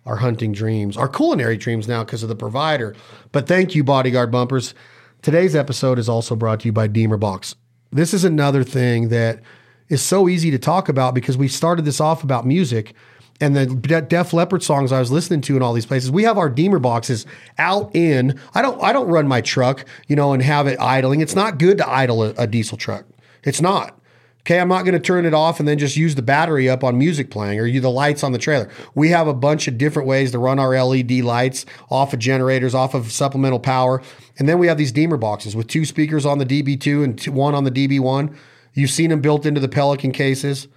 our 0.05 0.17
hunting 0.17 0.51
dreams, 0.51 0.97
our 0.97 1.07
culinary 1.07 1.57
dreams 1.57 1.87
now 1.87 2.03
because 2.03 2.23
of 2.23 2.29
the 2.29 2.35
provider. 2.35 2.95
But 3.31 3.47
thank 3.47 3.75
you, 3.75 3.83
Bodyguard 3.83 4.31
Bumpers. 4.31 4.73
Today's 5.21 5.55
episode 5.55 5.99
is 5.99 6.09
also 6.09 6.35
brought 6.35 6.61
to 6.61 6.65
you 6.67 6.71
by 6.71 6.87
Deemer 6.87 7.17
Box. 7.17 7.55
This 7.91 8.13
is 8.13 8.23
another 8.23 8.63
thing 8.63 9.09
that 9.09 9.41
is 9.89 10.01
so 10.01 10.27
easy 10.27 10.49
to 10.51 10.57
talk 10.57 10.89
about 10.89 11.13
because 11.13 11.37
we 11.37 11.47
started 11.47 11.85
this 11.85 11.99
off 11.99 12.23
about 12.23 12.45
music 12.45 12.95
and 13.41 13.55
the 13.55 13.65
De- 13.65 14.01
Def 14.01 14.33
Leppard 14.33 14.63
songs 14.63 14.91
I 14.91 14.99
was 14.99 15.11
listening 15.11 15.41
to 15.41 15.57
in 15.57 15.63
all 15.63 15.73
these 15.73 15.85
places. 15.85 16.11
We 16.11 16.23
have 16.23 16.37
our 16.37 16.49
Deemer 16.49 16.79
boxes 16.79 17.25
out 17.57 17.93
in. 17.95 18.39
I 18.53 18.61
don't. 18.61 18.81
I 18.81 18.93
don't 18.93 19.07
run 19.07 19.27
my 19.27 19.41
truck, 19.41 19.85
you 20.07 20.15
know, 20.15 20.31
and 20.31 20.41
have 20.41 20.67
it 20.67 20.79
idling. 20.79 21.21
It's 21.21 21.35
not 21.35 21.57
good 21.57 21.77
to 21.79 21.89
idle 21.89 22.23
a, 22.23 22.29
a 22.37 22.47
diesel 22.47 22.77
truck. 22.77 23.05
It's 23.43 23.59
not. 23.59 23.99
Okay, 24.41 24.59
I'm 24.59 24.67
not 24.67 24.83
going 24.83 24.93
to 24.93 24.99
turn 24.99 25.27
it 25.27 25.35
off 25.35 25.59
and 25.59 25.67
then 25.67 25.77
just 25.77 25.95
use 25.95 26.15
the 26.15 26.23
battery 26.23 26.67
up 26.67 26.83
on 26.83 26.97
music 26.97 27.29
playing 27.29 27.59
or 27.59 27.67
you 27.67 27.79
the 27.79 27.91
lights 27.91 28.23
on 28.23 28.31
the 28.31 28.39
trailer. 28.39 28.69
We 28.95 29.09
have 29.09 29.27
a 29.27 29.35
bunch 29.35 29.67
of 29.67 29.77
different 29.77 30.07
ways 30.07 30.31
to 30.31 30.39
run 30.39 30.57
our 30.57 30.83
LED 30.83 31.11
lights 31.21 31.65
off 31.91 32.13
of 32.13 32.19
generators, 32.19 32.73
off 32.73 32.95
of 32.95 33.11
supplemental 33.11 33.59
power, 33.59 34.01
and 34.39 34.49
then 34.49 34.57
we 34.57 34.65
have 34.65 34.79
these 34.79 34.91
Deemer 34.91 35.17
boxes 35.17 35.55
with 35.55 35.67
two 35.67 35.85
speakers 35.85 36.25
on 36.25 36.39
the 36.39 36.45
DB2 36.45 37.03
and 37.03 37.19
two, 37.19 37.31
one 37.31 37.53
on 37.53 37.65
the 37.65 37.71
DB1. 37.71 38.35
You've 38.73 38.89
seen 38.89 39.11
them 39.11 39.21
built 39.21 39.45
into 39.45 39.61
the 39.61 39.69
Pelican 39.69 40.11
cases. 40.11 40.67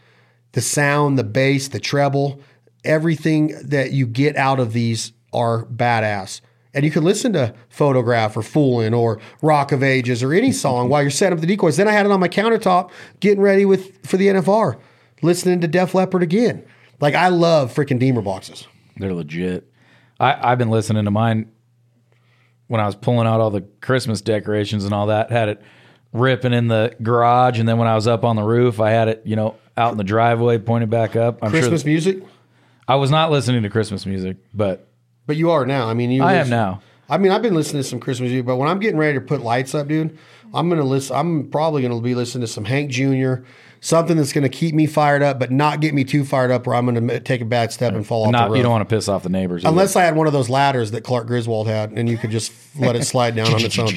The 0.52 0.60
sound, 0.60 1.18
the 1.18 1.24
bass, 1.24 1.68
the 1.68 1.80
treble, 1.80 2.40
everything 2.84 3.56
that 3.64 3.92
you 3.92 4.06
get 4.06 4.36
out 4.36 4.60
of 4.60 4.74
these 4.74 5.12
are 5.32 5.64
badass. 5.64 6.42
And 6.74 6.84
you 6.84 6.90
can 6.90 7.04
listen 7.04 7.32
to 7.34 7.54
Photograph 7.68 8.36
or 8.36 8.42
Foolin' 8.42 8.92
or 8.92 9.20
Rock 9.40 9.72
of 9.72 9.82
Ages 9.82 10.22
or 10.22 10.32
any 10.32 10.52
song 10.52 10.88
while 10.88 11.02
you're 11.02 11.10
setting 11.10 11.38
up 11.38 11.40
the 11.40 11.46
decoys. 11.46 11.76
Then 11.76 11.88
I 11.88 11.92
had 11.92 12.04
it 12.04 12.12
on 12.12 12.20
my 12.20 12.28
countertop 12.28 12.90
getting 13.20 13.40
ready 13.40 13.64
with 13.64 14.04
for 14.06 14.16
the 14.16 14.26
NFR, 14.26 14.78
listening 15.22 15.60
to 15.60 15.68
Def 15.68 15.94
Leppard 15.94 16.22
again. 16.22 16.64
Like 17.00 17.14
I 17.14 17.28
love 17.28 17.72
freaking 17.72 17.98
Deemer 17.98 18.22
boxes. 18.22 18.66
They're 18.96 19.14
legit. 19.14 19.70
I, 20.18 20.52
I've 20.52 20.58
been 20.58 20.70
listening 20.70 21.04
to 21.04 21.10
mine 21.10 21.50
when 22.66 22.80
I 22.80 22.86
was 22.86 22.94
pulling 22.94 23.26
out 23.26 23.40
all 23.40 23.50
the 23.50 23.62
Christmas 23.80 24.20
decorations 24.20 24.84
and 24.84 24.92
all 24.92 25.06
that. 25.06 25.30
Had 25.30 25.48
it 25.48 25.62
ripping 26.12 26.52
in 26.52 26.68
the 26.68 26.94
garage, 27.02 27.58
and 27.58 27.68
then 27.68 27.78
when 27.78 27.88
I 27.88 27.94
was 27.94 28.06
up 28.06 28.24
on 28.24 28.36
the 28.36 28.42
roof, 28.42 28.80
I 28.80 28.90
had 28.90 29.08
it, 29.08 29.22
you 29.24 29.36
know, 29.36 29.56
out 29.76 29.92
in 29.92 29.98
the 29.98 30.04
driveway, 30.04 30.58
pointed 30.58 30.90
back 30.90 31.16
up. 31.16 31.38
I'm 31.42 31.50
Christmas 31.50 31.82
sure 31.82 31.90
music, 31.90 32.22
I 32.86 32.96
was 32.96 33.10
not 33.10 33.30
listening 33.30 33.62
to 33.64 33.70
Christmas 33.70 34.06
music, 34.06 34.36
but 34.52 34.88
but 35.26 35.36
you 35.36 35.50
are 35.50 35.64
now. 35.66 35.88
I 35.88 35.94
mean, 35.94 36.10
you 36.10 36.22
I 36.22 36.34
am 36.34 36.48
now. 36.50 36.80
I 37.08 37.18
mean, 37.18 37.32
I've 37.32 37.42
been 37.42 37.54
listening 37.54 37.82
to 37.82 37.88
some 37.88 38.00
Christmas 38.00 38.30
music, 38.30 38.46
but 38.46 38.56
when 38.56 38.68
I'm 38.68 38.78
getting 38.78 38.96
ready 38.98 39.18
to 39.18 39.20
put 39.20 39.42
lights 39.42 39.74
up, 39.74 39.88
dude, 39.88 40.18
I'm 40.54 40.68
gonna 40.68 40.84
listen. 40.84 41.14
I'm 41.16 41.48
probably 41.50 41.82
gonna 41.82 42.00
be 42.00 42.14
listening 42.14 42.40
to 42.42 42.46
some 42.46 42.64
Hank 42.64 42.90
Jr. 42.90 43.34
Something 43.80 44.16
that's 44.16 44.32
gonna 44.32 44.48
keep 44.48 44.74
me 44.74 44.86
fired 44.86 45.22
up, 45.22 45.38
but 45.38 45.50
not 45.50 45.80
get 45.80 45.92
me 45.92 46.04
too 46.04 46.24
fired 46.24 46.50
up 46.50 46.66
where 46.66 46.74
I'm 46.74 46.86
gonna 46.86 47.20
take 47.20 47.42
a 47.42 47.44
bad 47.44 47.70
step 47.72 47.92
and 47.92 48.06
fall 48.06 48.24
off 48.24 48.32
the 48.32 48.48
roof. 48.48 48.56
you 48.56 48.62
don't 48.62 48.72
want 48.72 48.88
to 48.88 48.94
piss 48.94 49.08
off 49.08 49.22
the 49.22 49.28
neighbors. 49.28 49.62
either. 49.62 49.68
Unless 49.70 49.96
I 49.96 50.04
had 50.04 50.16
one 50.16 50.26
of 50.26 50.32
those 50.32 50.48
ladders 50.48 50.92
that 50.92 51.02
Clark 51.04 51.26
Griswold 51.26 51.66
had, 51.68 51.90
and 51.92 52.08
you 52.08 52.16
could 52.16 52.30
just 52.30 52.50
let 52.78 52.96
it 52.96 53.04
slide 53.04 53.36
down 53.36 53.52
on 53.52 53.60
its 53.60 53.78
own. 53.78 53.88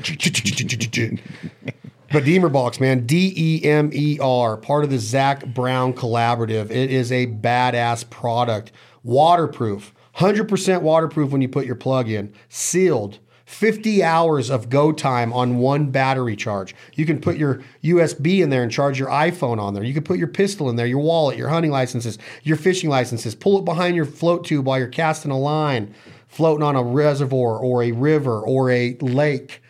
But 2.12 2.24
Deemer 2.24 2.50
Box, 2.50 2.79
man, 2.79 3.05
D 3.05 3.34
E 3.36 3.63
M 3.65 3.89
E 3.93 4.17
R, 4.22 4.55
part 4.57 4.84
of 4.86 4.89
the 4.89 4.98
Zac 4.98 5.46
Brown 5.46 5.93
Collaborative. 5.93 6.69
It 6.72 6.89
is 6.89 7.12
a 7.12 7.27
badass 7.27 8.10
product, 8.10 8.72
waterproof, 9.03 9.93
hundred 10.17 10.50
percent 10.50 10.83
waterproof 10.83 11.31
when 11.31 11.41
you 11.41 11.50
put 11.50 11.65
your 11.65 11.75
plug 11.75 12.09
in, 12.09 12.33
sealed. 12.50 13.19
50 13.45 14.03
hours 14.03 14.50
of 14.50 14.69
go 14.69 14.91
time 14.91 15.31
on 15.31 15.57
one 15.57 15.89
battery 15.89 16.36
charge. 16.36 16.75
You 16.95 17.05
can 17.05 17.21
put 17.21 17.38
your 17.38 17.63
USB 17.81 18.43
in 18.43 18.50
there 18.50 18.62
and 18.62 18.69
charge 18.69 19.00
your 19.00 19.07
iPhone 19.07 19.57
on 19.57 19.74
there. 19.74 19.86
You 19.86 19.93
can 19.93 20.03
put 20.03 20.17
your 20.17 20.27
pistol 20.27 20.69
in 20.69 20.75
there, 20.75 20.86
your 20.86 21.00
wallet, 21.00 21.38
your 21.38 21.47
hunting 21.47 21.71
licenses, 21.71 22.17
your 22.43 22.57
fishing 22.57 22.89
licenses. 22.89 23.36
Pull 23.36 23.59
it 23.59 23.63
behind 23.63 23.95
your 23.95 24.03
float 24.03 24.43
tube 24.43 24.65
while 24.65 24.77
you're 24.77 24.89
casting 24.89 25.31
a 25.31 25.39
line, 25.39 25.95
floating 26.27 26.62
on 26.62 26.75
a 26.75 26.83
reservoir 26.83 27.57
or 27.57 27.83
a 27.83 27.93
river 27.93 28.41
or 28.41 28.69
a 28.69 28.97
lake 29.00 29.62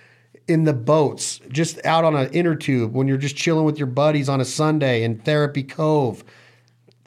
in 0.47 0.63
the 0.63 0.73
boats, 0.73 1.39
just 1.49 1.83
out 1.85 2.03
on 2.03 2.15
an 2.15 2.31
inner 2.31 2.55
tube 2.55 2.95
when 2.95 3.07
you're 3.07 3.17
just 3.17 3.35
chilling 3.35 3.65
with 3.65 3.77
your 3.77 3.85
buddies 3.85 4.27
on 4.27 4.41
a 4.41 4.45
Sunday 4.45 5.03
in 5.03 5.19
Therapy 5.19 5.61
Cove. 5.61 6.23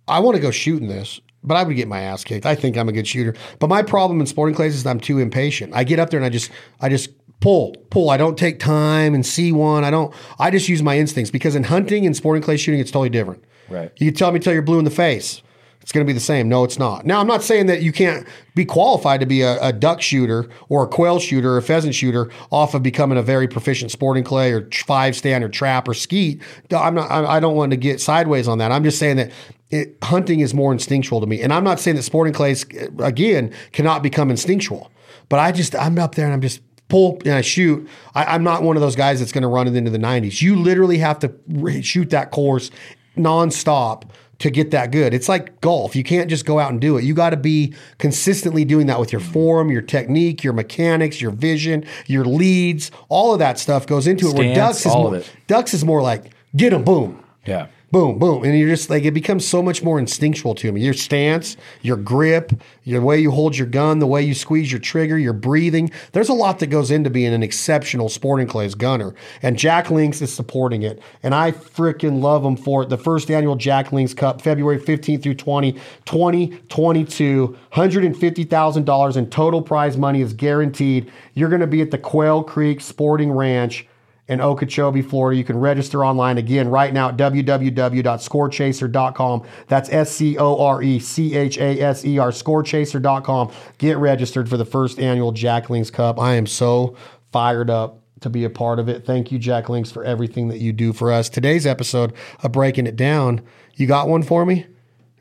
I 0.07 0.19
want 0.19 0.35
to 0.35 0.41
go 0.41 0.49
shooting 0.49 0.87
this, 0.87 1.19
but 1.43 1.57
I 1.57 1.63
would 1.63 1.75
get 1.75 1.87
my 1.87 2.01
ass 2.01 2.23
kicked. 2.23 2.45
I 2.45 2.55
think 2.55 2.75
I'm 2.75 2.89
a 2.89 2.91
good 2.91 3.07
shooter, 3.07 3.35
but 3.59 3.67
my 3.67 3.83
problem 3.83 4.19
in 4.19 4.25
sporting 4.25 4.55
clays 4.55 4.75
is 4.75 4.85
I'm 4.85 4.99
too 4.99 5.19
impatient. 5.19 5.73
I 5.75 5.83
get 5.83 5.99
up 5.99 6.09
there 6.09 6.17
and 6.19 6.25
I 6.25 6.29
just, 6.29 6.49
I 6.79 6.89
just 6.89 7.09
pull, 7.41 7.75
pull. 7.89 8.09
I 8.09 8.15
don't 8.15 8.37
take 8.37 8.59
time 8.59 9.13
and 9.13 9.25
see 9.25 9.51
one. 9.51 9.83
I 9.83 9.91
don't. 9.91 10.13
I 10.39 10.49
just 10.49 10.69
use 10.69 10.81
my 10.81 10.97
instincts 10.97 11.29
because 11.29 11.55
in 11.55 11.65
hunting 11.65 12.05
and 12.05 12.15
sporting 12.15 12.41
clay 12.41 12.55
shooting, 12.55 12.79
it's 12.79 12.91
totally 12.91 13.09
different. 13.09 13.43
Right. 13.67 13.91
You 13.97 14.07
can 14.07 14.17
tell 14.17 14.31
me 14.31 14.39
till 14.39 14.53
you're 14.53 14.61
blue 14.61 14.79
in 14.79 14.85
the 14.85 14.91
face. 14.91 15.41
It's 15.81 15.91
going 15.91 16.05
to 16.05 16.07
be 16.07 16.13
the 16.13 16.19
same. 16.19 16.47
No, 16.47 16.63
it's 16.63 16.77
not. 16.77 17.07
Now, 17.07 17.19
I'm 17.19 17.25
not 17.25 17.41
saying 17.41 17.65
that 17.65 17.81
you 17.81 17.91
can't 17.91 18.27
be 18.53 18.65
qualified 18.65 19.19
to 19.21 19.25
be 19.25 19.41
a, 19.41 19.59
a 19.63 19.73
duck 19.73 19.99
shooter 19.99 20.47
or 20.69 20.83
a 20.83 20.87
quail 20.87 21.19
shooter 21.19 21.53
or 21.53 21.57
a 21.57 21.61
pheasant 21.63 21.95
shooter 21.95 22.29
off 22.51 22.75
of 22.75 22.83
becoming 22.83 23.17
a 23.17 23.23
very 23.23 23.47
proficient 23.47 23.89
sporting 23.89 24.23
clay 24.23 24.51
or 24.51 24.69
five 24.71 25.15
stand 25.15 25.43
or 25.43 25.49
trap 25.49 25.87
or 25.87 25.95
skeet. 25.95 26.39
I'm 26.71 26.93
not. 26.93 27.09
I 27.09 27.37
I 27.37 27.39
don't 27.39 27.55
want 27.55 27.71
to 27.71 27.77
get 27.77 27.99
sideways 27.99 28.47
on 28.47 28.59
that. 28.59 28.71
I'm 28.71 28.83
just 28.83 28.99
saying 28.99 29.17
that 29.17 29.31
it, 29.71 29.97
hunting 30.03 30.41
is 30.41 30.53
more 30.53 30.71
instinctual 30.71 31.19
to 31.19 31.25
me, 31.25 31.41
and 31.41 31.51
I'm 31.51 31.63
not 31.63 31.79
saying 31.79 31.95
that 31.95 32.03
sporting 32.03 32.33
clays 32.33 32.63
again 32.99 33.51
cannot 33.71 34.03
become 34.03 34.29
instinctual. 34.29 34.91
But 35.29 35.39
I 35.39 35.51
just 35.51 35.75
I'm 35.75 35.97
up 35.97 36.13
there 36.15 36.25
and 36.25 36.33
I'm 36.33 36.41
just 36.41 36.59
pull 36.91 37.19
and 37.25 37.33
I 37.33 37.41
shoot. 37.41 37.87
I, 38.13 38.25
I'm 38.25 38.43
not 38.43 38.61
one 38.61 38.75
of 38.75 38.81
those 38.81 38.95
guys 38.95 39.19
that's 39.19 39.31
going 39.31 39.41
to 39.41 39.47
run 39.47 39.67
it 39.67 39.75
into 39.75 39.89
the 39.89 39.97
90s. 39.97 40.41
You 40.41 40.57
literally 40.57 40.97
have 40.99 41.19
to 41.19 41.81
shoot 41.81 42.11
that 42.11 42.31
course 42.31 42.69
nonstop 43.17 44.03
to 44.39 44.49
get 44.49 44.71
that 44.71 44.91
good. 44.91 45.13
It's 45.13 45.29
like 45.29 45.61
golf. 45.61 45.95
You 45.95 46.03
can't 46.03 46.29
just 46.29 46.45
go 46.45 46.59
out 46.59 46.71
and 46.71 46.81
do 46.81 46.97
it. 46.97 47.03
You 47.03 47.13
got 47.13 47.29
to 47.29 47.37
be 47.37 47.73
consistently 47.97 48.65
doing 48.65 48.87
that 48.87 48.99
with 48.99 49.11
your 49.11 49.21
form, 49.21 49.71
your 49.71 49.83
technique, 49.83 50.43
your 50.43 50.53
mechanics, 50.53 51.21
your 51.21 51.31
vision, 51.31 51.85
your 52.07 52.25
leads. 52.25 52.91
All 53.07 53.33
of 53.33 53.39
that 53.39 53.57
stuff 53.57 53.87
goes 53.87 54.07
into 54.07 54.27
it. 54.27 54.35
Where 54.35 54.53
ducks 54.53 54.85
is 54.85 54.93
more, 54.93 55.21
ducks 55.47 55.73
is 55.73 55.85
more 55.85 56.01
like 56.01 56.31
get 56.55 56.71
them, 56.71 56.83
boom 56.83 57.23
Yeah. 57.45 57.67
Boom, 57.91 58.17
boom. 58.17 58.43
And 58.43 58.57
you're 58.57 58.69
just 58.69 58.89
like, 58.89 59.03
it 59.03 59.11
becomes 59.11 59.45
so 59.45 59.61
much 59.61 59.83
more 59.83 59.99
instinctual 59.99 60.55
to 60.55 60.71
me. 60.71 60.81
Your 60.81 60.93
stance, 60.93 61.57
your 61.81 61.97
grip, 61.97 62.53
your 62.83 63.01
way 63.01 63.19
you 63.19 63.31
hold 63.31 63.57
your 63.57 63.67
gun, 63.67 63.99
the 63.99 64.07
way 64.07 64.21
you 64.21 64.33
squeeze 64.33 64.71
your 64.71 64.79
trigger, 64.79 65.17
your 65.17 65.33
breathing. 65.33 65.91
There's 66.13 66.29
a 66.29 66.33
lot 66.33 66.59
that 66.59 66.67
goes 66.67 66.89
into 66.89 67.09
being 67.09 67.33
an 67.33 67.43
exceptional 67.43 68.09
sporting 68.09 68.47
clays 68.47 68.75
gunner. 68.75 69.13
And 69.41 69.57
Jack 69.57 69.91
Links 69.91 70.21
is 70.21 70.33
supporting 70.33 70.83
it. 70.83 71.01
And 71.21 71.35
I 71.35 71.51
freaking 71.51 72.21
love 72.21 72.43
them 72.43 72.55
for 72.55 72.83
it. 72.83 72.89
The 72.89 72.97
first 72.97 73.29
annual 73.29 73.55
Jack 73.55 73.91
Links 73.91 74.13
Cup, 74.13 74.41
February 74.41 74.79
15th 74.79 75.23
through 75.23 75.35
20, 75.35 75.73
2022. 76.05 77.57
$150,000 77.73 79.17
in 79.17 79.29
total 79.29 79.61
prize 79.61 79.97
money 79.97 80.21
is 80.21 80.33
guaranteed. 80.33 81.11
You're 81.33 81.49
going 81.49 81.61
to 81.61 81.67
be 81.67 81.81
at 81.81 81.91
the 81.91 81.97
Quail 81.97 82.43
Creek 82.43 82.81
Sporting 82.81 83.31
Ranch 83.31 83.85
in 84.31 84.41
Okeechobee, 84.41 85.01
Florida. 85.01 85.37
You 85.37 85.43
can 85.43 85.59
register 85.59 86.05
online 86.05 86.37
again 86.37 86.69
right 86.69 86.93
now 86.93 87.09
at 87.09 87.17
www.scorechaser.com. 87.17 89.43
That's 89.67 89.89
S 89.89 90.09
C 90.11 90.37
O 90.37 90.63
R 90.63 90.81
E 90.81 90.99
C 90.99 91.35
H 91.35 91.57
A 91.57 91.81
S 91.81 92.05
E 92.05 92.17
R, 92.17 92.31
scorechaser.com. 92.31 93.51
Get 93.77 93.97
registered 93.97 94.47
for 94.49 94.55
the 94.55 94.63
first 94.63 94.99
annual 94.99 95.33
Jack 95.33 95.69
Links 95.69 95.91
Cup. 95.91 96.17
I 96.17 96.35
am 96.35 96.47
so 96.47 96.95
fired 97.33 97.69
up 97.69 97.99
to 98.21 98.29
be 98.29 98.45
a 98.45 98.49
part 98.49 98.79
of 98.79 98.87
it. 98.87 99.05
Thank 99.05 99.33
you, 99.33 99.37
Jack 99.37 99.67
Links, 99.67 99.91
for 99.91 100.05
everything 100.05 100.47
that 100.47 100.59
you 100.59 100.71
do 100.71 100.93
for 100.93 101.11
us. 101.11 101.27
Today's 101.27 101.67
episode 101.67 102.13
of 102.41 102.53
Breaking 102.53 102.87
It 102.87 102.95
Down, 102.95 103.41
you 103.75 103.85
got 103.85 104.07
one 104.07 104.23
for 104.23 104.45
me? 104.45 104.65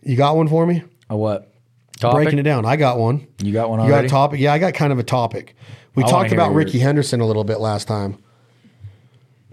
You 0.02 0.16
got 0.16 0.36
one 0.36 0.46
for 0.46 0.64
me? 0.66 0.84
A 1.08 1.16
what? 1.16 1.52
Topic? 1.98 2.14
Breaking 2.14 2.38
it 2.38 2.44
down. 2.44 2.64
I 2.64 2.76
got 2.76 2.96
one. 2.98 3.26
You 3.42 3.52
got 3.52 3.68
one 3.68 3.84
You 3.84 3.90
got 3.90 4.04
a 4.04 4.08
topic? 4.08 4.38
Yeah, 4.38 4.52
I 4.52 4.58
got 4.58 4.74
kind 4.74 4.92
of 4.92 5.00
a 5.00 5.02
topic. 5.02 5.56
We 5.96 6.04
I 6.04 6.08
talked 6.08 6.30
about. 6.32 6.54
Rickey 6.54 6.78
Henderson 6.78 7.20
a 7.20 7.26
little 7.26 7.44
bit 7.44 7.58
last 7.58 7.88
time. 7.88 8.16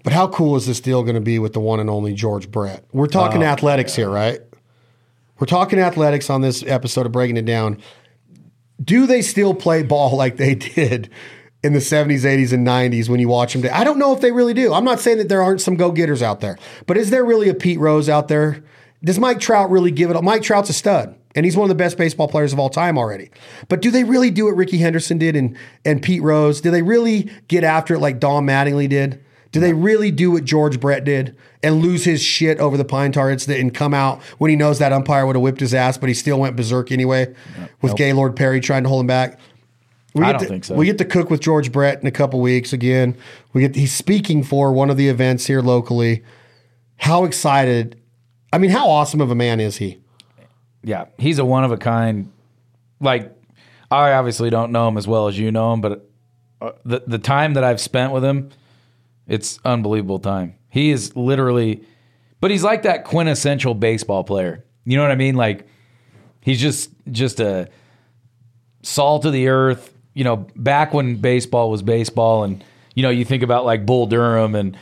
But 0.03 0.13
how 0.13 0.27
cool 0.27 0.55
is 0.55 0.65
this 0.67 0.79
deal 0.79 1.03
going 1.03 1.15
to 1.15 1.21
be 1.21 1.39
with 1.39 1.53
the 1.53 1.59
one 1.59 1.79
and 1.79 1.89
only 1.89 2.13
George 2.13 2.49
Brett? 2.51 2.85
We're 2.93 3.07
talking 3.07 3.43
Oh, 3.43 3.47
athletics 3.47 3.95
here, 3.95 4.09
right? 4.09 4.39
We're 5.39 5.47
talking 5.47 5.79
athletics 5.79 6.29
on 6.29 6.41
this 6.41 6.63
episode 6.63 7.05
of 7.05 7.11
Breaking 7.11 7.37
It 7.37 7.45
Down. 7.45 7.77
Do 8.83 9.05
they 9.07 9.21
still 9.21 9.53
play 9.53 9.83
ball 9.83 10.15
like 10.15 10.37
they 10.37 10.55
did 10.55 11.09
in 11.63 11.73
the 11.73 11.79
70s, 11.79 12.21
80s, 12.21 12.53
and 12.53 12.65
90s 12.65 13.09
when 13.09 13.19
you 13.19 13.27
watch 13.27 13.53
them? 13.53 13.69
I 13.73 13.83
don't 13.83 13.99
know 13.99 14.13
if 14.13 14.21
they 14.21 14.31
really 14.31 14.53
do. 14.53 14.73
I'm 14.73 14.85
not 14.85 14.99
saying 14.99 15.17
that 15.17 15.29
there 15.29 15.41
aren't 15.41 15.61
some 15.61 15.75
go 15.75 15.91
getters 15.91 16.21
out 16.21 16.39
there, 16.39 16.57
but 16.85 16.97
is 16.97 17.09
there 17.09 17.25
really 17.25 17.49
a 17.49 17.53
Pete 17.53 17.79
Rose 17.79 18.07
out 18.09 18.27
there? 18.27 18.63
Does 19.03 19.19
Mike 19.19 19.39
Trout 19.39 19.69
really 19.69 19.91
give 19.91 20.09
it 20.09 20.15
up? 20.15 20.23
Mike 20.23 20.41
Trout's 20.41 20.69
a 20.71 20.73
stud, 20.73 21.15
and 21.35 21.45
he's 21.45 21.55
one 21.55 21.65
of 21.65 21.69
the 21.69 21.75
best 21.83 21.97
baseball 21.97 22.27
players 22.27 22.51
of 22.51 22.59
all 22.59 22.69
time 22.69 22.97
already. 22.97 23.29
But 23.67 23.81
do 23.81 23.91
they 23.91 24.03
really 24.03 24.31
do 24.31 24.45
what 24.45 24.55
Rickey 24.55 24.77
Henderson 24.79 25.19
did 25.19 25.35
and, 25.35 25.55
and 25.85 26.01
Pete 26.01 26.23
Rose? 26.23 26.61
Do 26.61 26.71
they 26.71 26.81
really 26.81 27.29
get 27.47 27.63
after 27.63 27.93
it 27.93 27.99
like 27.99 28.19
Don 28.19 28.45
Mattingly 28.45 28.89
did? 28.89 29.23
Do 29.57 29.61
they 29.61 29.73
really 29.73 30.11
do 30.11 30.29
what 30.29 30.45
George 30.45 30.79
Brett 30.79 31.03
did 31.03 31.35
and 31.63 31.81
lose 31.81 32.05
his 32.05 32.21
shit 32.21 32.59
over 32.59 32.77
the 32.77 32.85
pine 32.85 33.11
tar 33.11 33.31
incident 33.31 33.59
and 33.59 33.73
come 33.73 33.91
out 33.91 34.21
when 34.37 34.51
he 34.51 34.55
knows 34.55 34.77
that 34.77 34.93
umpire 34.93 35.25
would 35.25 35.35
have 35.35 35.41
whipped 35.41 35.61
his 35.61 35.73
ass, 35.73 35.97
but 35.97 36.09
he 36.09 36.13
still 36.13 36.39
went 36.39 36.55
berserk 36.55 36.91
anyway 36.91 37.33
with 37.81 37.95
Gaylord 37.95 38.35
Perry 38.35 38.59
trying 38.59 38.83
to 38.83 38.89
hold 38.89 39.01
him 39.01 39.07
back? 39.07 39.39
We 40.13 40.23
I 40.23 40.31
don't 40.31 40.41
to, 40.41 40.47
think 40.47 40.65
so. 40.65 40.75
We 40.75 40.85
get 40.85 40.99
to 40.99 41.05
cook 41.05 41.31
with 41.31 41.41
George 41.41 41.71
Brett 41.71 41.99
in 41.99 42.05
a 42.05 42.11
couple 42.11 42.39
weeks 42.39 42.71
again. 42.71 43.17
We 43.53 43.61
get 43.61 43.75
he's 43.75 43.95
speaking 43.95 44.43
for 44.43 44.71
one 44.71 44.91
of 44.91 44.97
the 44.97 45.09
events 45.09 45.47
here 45.47 45.63
locally. 45.63 46.23
How 46.97 47.23
excited! 47.23 47.99
I 48.53 48.59
mean, 48.59 48.69
how 48.69 48.87
awesome 48.87 49.21
of 49.21 49.31
a 49.31 49.35
man 49.35 49.59
is 49.59 49.77
he? 49.77 49.97
Yeah, 50.83 51.05
he's 51.17 51.39
a 51.39 51.45
one 51.45 51.63
of 51.63 51.71
a 51.71 51.77
kind. 51.77 52.31
Like, 52.99 53.35
I 53.89 54.11
obviously 54.11 54.51
don't 54.51 54.71
know 54.71 54.87
him 54.87 54.97
as 54.97 55.07
well 55.07 55.27
as 55.27 55.39
you 55.39 55.51
know 55.51 55.73
him, 55.73 55.81
but 55.81 56.07
uh, 56.61 56.73
the 56.85 57.01
the 57.07 57.17
time 57.17 57.55
that 57.55 57.63
I've 57.63 57.81
spent 57.81 58.13
with 58.13 58.23
him, 58.23 58.51
it's 59.27 59.59
unbelievable 59.65 60.19
time. 60.19 60.55
He 60.69 60.91
is 60.91 61.15
literally, 61.15 61.83
but 62.39 62.51
he's 62.51 62.63
like 62.63 62.83
that 62.83 63.03
quintessential 63.03 63.73
baseball 63.73 64.23
player. 64.23 64.63
You 64.85 64.97
know 64.97 65.03
what 65.03 65.11
I 65.11 65.15
mean? 65.15 65.35
Like, 65.35 65.67
he's 66.41 66.61
just 66.61 66.91
just 67.11 67.39
a 67.39 67.69
salt 68.81 69.25
of 69.25 69.33
the 69.33 69.49
earth. 69.49 69.93
You 70.13 70.23
know, 70.23 70.47
back 70.55 70.93
when 70.93 71.17
baseball 71.17 71.69
was 71.69 71.81
baseball, 71.81 72.43
and 72.43 72.63
you 72.95 73.03
know, 73.03 73.09
you 73.09 73.25
think 73.25 73.43
about 73.43 73.65
like 73.65 73.85
Bull 73.85 74.07
Durham 74.07 74.55
and 74.55 74.77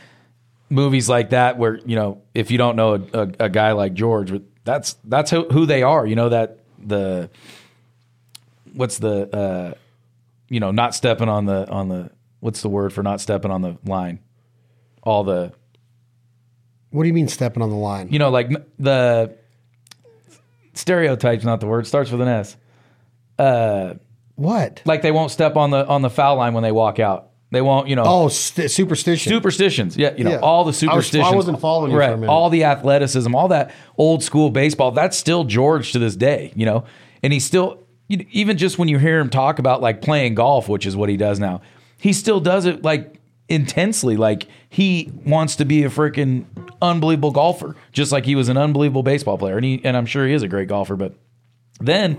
movies 0.68 1.08
like 1.08 1.30
that 1.30 1.58
where 1.58 1.78
you 1.84 1.96
know 1.96 2.22
if 2.34 2.50
you 2.50 2.58
don't 2.58 2.76
know 2.76 2.94
a, 2.94 3.18
a, 3.18 3.32
a 3.40 3.48
guy 3.48 3.72
like 3.72 3.94
George, 3.94 4.32
that's 4.64 4.96
that's 5.04 5.30
who, 5.30 5.48
who 5.48 5.66
they 5.66 5.82
are. 5.82 6.06
You 6.06 6.16
know 6.16 6.28
that 6.28 6.60
the 6.78 7.30
what's 8.72 8.98
the 8.98 9.34
uh, 9.34 9.74
you 10.48 10.60
know 10.60 10.70
not 10.70 10.94
stepping 10.94 11.28
on 11.28 11.46
the 11.46 11.68
on 11.68 11.88
the 11.88 12.10
what's 12.40 12.62
the 12.62 12.68
word 12.68 12.92
for 12.92 13.02
not 13.02 13.20
stepping 13.20 13.50
on 13.50 13.62
the 13.62 13.76
line? 13.84 14.20
All 15.06 15.24
the 15.24 15.52
What 16.90 17.04
do 17.04 17.08
you 17.08 17.14
mean 17.14 17.28
stepping 17.28 17.62
on 17.62 17.70
the 17.70 17.76
line? 17.76 18.08
you 18.10 18.18
know 18.18 18.28
like 18.30 18.46
n- 18.46 18.64
the 18.78 19.34
stereotypes, 20.74 21.44
not 21.44 21.60
the 21.60 21.66
word 21.66 21.86
starts 21.86 22.10
with 22.10 22.20
an 22.20 22.28
S. 22.28 22.56
Uh, 23.38 23.94
what? 24.34 24.82
Like 24.84 25.02
they 25.02 25.12
won't 25.12 25.30
step 25.30 25.56
on 25.56 25.70
the 25.70 25.86
on 25.86 26.02
the 26.02 26.10
foul 26.10 26.36
line 26.36 26.54
when 26.54 26.62
they 26.62 26.72
walk 26.72 26.98
out. 26.98 27.30
They 27.52 27.60
won't, 27.62 27.86
you 27.88 27.94
know. 27.94 28.02
Oh, 28.04 28.28
st- 28.28 28.70
superstition. 28.70 29.30
superstitions. 29.32 29.96
Yeah, 29.96 30.12
you 30.16 30.24
know, 30.24 30.32
Yeah. 30.32 30.36
all 30.38 30.64
the 30.64 30.68
I 30.68 30.70
was- 30.70 30.76
I 30.76 30.80
superstitions. 30.88 31.34
wasn't 31.36 31.60
following 31.60 31.92
you 31.92 31.96
for 31.96 32.02
a 32.02 32.08
right, 32.10 32.18
minute. 32.18 32.32
All 32.32 32.50
the 32.50 32.64
athleticism, 32.64 33.32
all 33.34 33.48
that 33.48 33.72
old 33.96 34.22
school 34.24 34.50
baseball. 34.50 34.90
That's 34.90 35.16
still 35.16 35.44
George 35.44 35.92
to 35.92 35.98
this 36.00 36.16
day. 36.16 36.52
You 36.56 36.66
know, 36.66 36.84
and 37.22 37.32
he's 37.32 37.44
still 37.44 37.78
you 38.08 38.26
even 38.32 38.56
just 38.58 38.78
when 38.78 38.88
you 38.88 38.98
hear 38.98 39.20
him 39.20 39.30
talk 39.30 39.58
about 39.60 39.80
like 39.80 40.02
playing 40.02 40.34
golf, 40.34 40.68
which 40.68 40.86
is 40.86 40.96
what 40.96 41.08
he 41.08 41.16
does 41.16 41.38
now, 41.38 41.60
he 41.98 42.12
still 42.12 42.40
does 42.40 42.66
it 42.66 42.82
like 42.82 43.20
intensely. 43.48 44.16
Like 44.16 44.46
he 44.68 45.12
wants 45.24 45.56
to 45.56 45.64
be 45.64 45.84
a 45.84 45.88
freaking 45.88 46.44
unbelievable 46.82 47.30
golfer, 47.30 47.76
just 47.92 48.12
like 48.12 48.24
he 48.24 48.34
was 48.34 48.48
an 48.48 48.56
unbelievable 48.56 49.02
baseball 49.02 49.38
player, 49.38 49.56
and 49.56 49.64
he 49.64 49.80
and 49.84 49.96
I'm 49.96 50.06
sure 50.06 50.26
he 50.26 50.32
is 50.34 50.42
a 50.42 50.48
great 50.48 50.68
golfer. 50.68 50.96
But 50.96 51.14
then. 51.80 52.18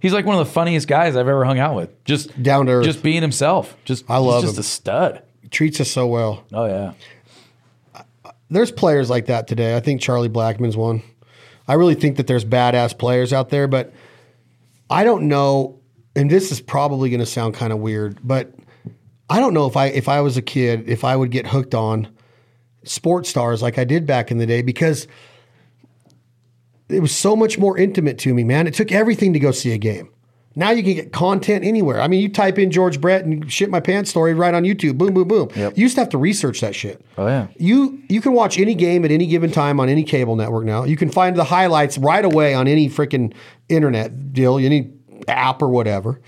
He's 0.00 0.12
like 0.12 0.24
one 0.24 0.38
of 0.38 0.46
the 0.46 0.52
funniest 0.52 0.86
guys 0.86 1.16
I've 1.16 1.26
ever 1.26 1.44
hung 1.44 1.58
out 1.58 1.74
with. 1.74 2.04
Just 2.04 2.40
Down 2.40 2.66
to 2.66 2.72
earth. 2.72 2.84
just 2.84 3.02
being 3.02 3.20
himself. 3.20 3.76
Just 3.84 4.04
I 4.08 4.18
love 4.18 4.44
he's 4.44 4.50
just 4.52 4.56
him. 4.56 4.60
a 4.60 4.62
stud. 4.62 5.22
Treats 5.50 5.80
us 5.80 5.90
so 5.90 6.06
well. 6.06 6.44
Oh 6.52 6.66
yeah. 6.66 6.92
There's 8.48 8.70
players 8.70 9.10
like 9.10 9.26
that 9.26 9.48
today. 9.48 9.76
I 9.76 9.80
think 9.80 10.00
Charlie 10.00 10.28
Blackmon's 10.28 10.76
one. 10.76 11.02
I 11.66 11.74
really 11.74 11.96
think 11.96 12.16
that 12.16 12.26
there's 12.28 12.44
badass 12.44 12.96
players 12.96 13.32
out 13.32 13.50
there, 13.50 13.66
but 13.66 13.92
I 14.88 15.02
don't 15.04 15.28
know. 15.28 15.80
And 16.14 16.30
this 16.30 16.50
is 16.52 16.60
probably 16.60 17.10
going 17.10 17.20
to 17.20 17.26
sound 17.26 17.54
kind 17.54 17.72
of 17.72 17.80
weird, 17.80 18.18
but 18.22 18.52
I 19.30 19.40
don't 19.40 19.54
know 19.54 19.66
if 19.66 19.76
I 19.76 19.86
if 19.86 20.08
I 20.08 20.20
was 20.20 20.36
a 20.36 20.42
kid 20.42 20.88
if 20.88 21.04
I 21.04 21.16
would 21.16 21.30
get 21.30 21.46
hooked 21.46 21.74
on 21.74 22.08
sports 22.84 23.28
stars 23.28 23.62
like 23.62 23.78
I 23.78 23.84
did 23.84 24.06
back 24.06 24.30
in 24.30 24.38
the 24.38 24.46
day 24.46 24.62
because 24.62 25.06
it 26.88 27.00
was 27.00 27.14
so 27.14 27.36
much 27.36 27.58
more 27.58 27.76
intimate 27.76 28.18
to 28.20 28.32
me, 28.32 28.44
man. 28.44 28.66
It 28.66 28.74
took 28.74 28.92
everything 28.92 29.32
to 29.34 29.38
go 29.38 29.50
see 29.50 29.72
a 29.72 29.78
game. 29.78 30.10
Now 30.56 30.70
you 30.70 30.82
can 30.82 30.94
get 30.94 31.12
content 31.12 31.64
anywhere. 31.64 32.00
I 32.00 32.08
mean, 32.08 32.20
you 32.20 32.28
type 32.28 32.58
in 32.58 32.72
George 32.72 33.00
Brett 33.00 33.24
and 33.24 33.50
shit 33.52 33.70
my 33.70 33.78
pants 33.78 34.10
story 34.10 34.34
right 34.34 34.52
on 34.52 34.64
YouTube. 34.64 34.98
Boom, 34.98 35.14
boom, 35.14 35.28
boom. 35.28 35.50
Yep. 35.54 35.76
You 35.76 35.82
used 35.82 35.94
to 35.94 36.00
have 36.00 36.08
to 36.08 36.18
research 36.18 36.60
that 36.62 36.74
shit. 36.74 37.00
Oh, 37.16 37.28
yeah. 37.28 37.46
You 37.58 38.02
you 38.08 38.20
can 38.20 38.32
watch 38.32 38.58
any 38.58 38.74
game 38.74 39.04
at 39.04 39.12
any 39.12 39.26
given 39.26 39.52
time 39.52 39.78
on 39.78 39.88
any 39.88 40.02
cable 40.02 40.34
network 40.34 40.64
now. 40.64 40.82
You 40.82 40.96
can 40.96 41.10
find 41.10 41.36
the 41.36 41.44
highlights 41.44 41.96
right 41.96 42.24
away 42.24 42.54
on 42.54 42.66
any 42.66 42.88
freaking 42.88 43.34
internet 43.68 44.32
deal, 44.32 44.58
any 44.58 44.90
app 45.28 45.62
or 45.62 45.68
whatever. 45.68 46.20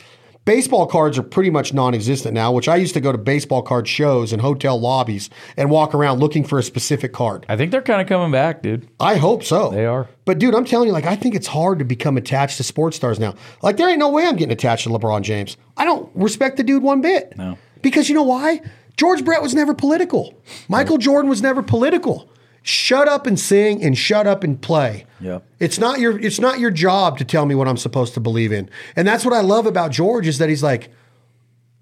Baseball 0.50 0.88
cards 0.88 1.16
are 1.16 1.22
pretty 1.22 1.48
much 1.48 1.72
non-existent 1.72 2.34
now, 2.34 2.50
which 2.50 2.66
I 2.66 2.74
used 2.74 2.92
to 2.94 3.00
go 3.00 3.12
to 3.12 3.18
baseball 3.18 3.62
card 3.62 3.86
shows 3.86 4.32
and 4.32 4.42
hotel 4.42 4.80
lobbies 4.80 5.30
and 5.56 5.70
walk 5.70 5.94
around 5.94 6.18
looking 6.18 6.42
for 6.42 6.58
a 6.58 6.62
specific 6.64 7.12
card. 7.12 7.46
I 7.48 7.56
think 7.56 7.70
they're 7.70 7.80
kind 7.80 8.00
of 8.00 8.08
coming 8.08 8.32
back, 8.32 8.60
dude. 8.60 8.88
I 8.98 9.14
hope 9.14 9.44
so. 9.44 9.70
They 9.70 9.86
are. 9.86 10.08
But 10.24 10.40
dude, 10.40 10.56
I'm 10.56 10.64
telling 10.64 10.88
you, 10.88 10.92
like, 10.92 11.06
I 11.06 11.14
think 11.14 11.36
it's 11.36 11.46
hard 11.46 11.78
to 11.78 11.84
become 11.84 12.16
attached 12.16 12.56
to 12.56 12.64
sports 12.64 12.96
stars 12.96 13.20
now. 13.20 13.36
Like, 13.62 13.76
there 13.76 13.88
ain't 13.88 14.00
no 14.00 14.10
way 14.10 14.26
I'm 14.26 14.34
getting 14.34 14.50
attached 14.50 14.82
to 14.82 14.90
LeBron 14.90 15.22
James. 15.22 15.56
I 15.76 15.84
don't 15.84 16.10
respect 16.16 16.56
the 16.56 16.64
dude 16.64 16.82
one 16.82 17.00
bit. 17.00 17.36
No. 17.36 17.56
Because 17.80 18.08
you 18.08 18.16
know 18.16 18.24
why? 18.24 18.60
George 18.96 19.24
Brett 19.24 19.42
was 19.42 19.54
never 19.54 19.72
political. 19.72 20.34
Michael 20.68 20.98
Jordan 20.98 21.30
was 21.30 21.42
never 21.42 21.62
political. 21.62 22.28
Shut 22.62 23.08
up 23.08 23.26
and 23.26 23.38
sing 23.38 23.82
and 23.82 23.96
shut 23.96 24.26
up 24.26 24.44
and 24.44 24.60
play. 24.60 25.06
Yep. 25.20 25.44
It's 25.58 25.78
not 25.78 25.98
your 25.98 26.18
it's 26.18 26.38
not 26.38 26.58
your 26.58 26.70
job 26.70 27.18
to 27.18 27.24
tell 27.24 27.46
me 27.46 27.54
what 27.54 27.68
I'm 27.68 27.76
supposed 27.76 28.14
to 28.14 28.20
believe 28.20 28.52
in. 28.52 28.68
And 28.96 29.08
that's 29.08 29.24
what 29.24 29.34
I 29.34 29.40
love 29.40 29.66
about 29.66 29.90
George 29.90 30.26
is 30.26 30.38
that 30.38 30.48
he's 30.48 30.62
like, 30.62 30.90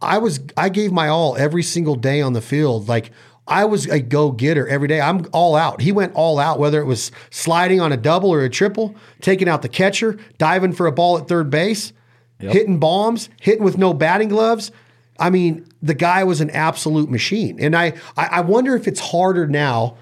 I 0.01 0.19
was 0.19 0.41
I 0.57 0.69
gave 0.69 0.93
my 0.93 1.09
all 1.09 1.37
every 1.37 1.63
single 1.63 1.97
day 1.97 2.21
on 2.21 2.33
the 2.33 2.41
field. 2.41 2.89
Like 2.89 3.11
I 3.49 3.65
was 3.65 3.87
a 3.87 4.01
go 4.01 4.31
getter 4.31 4.69
every 4.69 4.89
day. 4.89 5.01
I'm 5.01 5.27
all 5.33 5.57
out. 5.57 5.81
He 5.81 5.91
went 5.91 6.15
all 6.15 6.39
out, 6.39 6.59
whether 6.59 6.81
it 6.81 6.85
was 6.85 7.11
sliding 7.31 7.81
on 7.81 7.93
a 7.93 7.97
double 7.97 8.33
or 8.33 8.45
a 8.45 8.51
triple, 8.51 8.95
taking 9.21 9.49
out 9.49 9.63
the 9.63 9.69
catcher, 9.69 10.19
diving 10.37 10.75
for 10.75 10.87
a 10.87 10.93
ball 10.93 11.19
at 11.19 11.29
third 11.29 11.51
base, 11.51 11.93
hitting 12.39 12.79
bombs, 12.79 13.31
hitting 13.41 13.65
with 13.65 13.79
no 13.79 13.95
batting 13.95 14.29
gloves. 14.29 14.71
I 15.19 15.31
mean, 15.31 15.67
the 15.83 15.95
guy 15.95 16.25
was 16.25 16.41
an 16.41 16.51
absolute 16.51 17.11
machine. 17.11 17.59
And 17.59 17.75
I, 17.75 17.95
I, 18.17 18.27
I 18.27 18.41
wonder 18.43 18.77
if 18.77 18.87
it's 18.87 19.01
harder 19.01 19.47
now. 19.47 19.97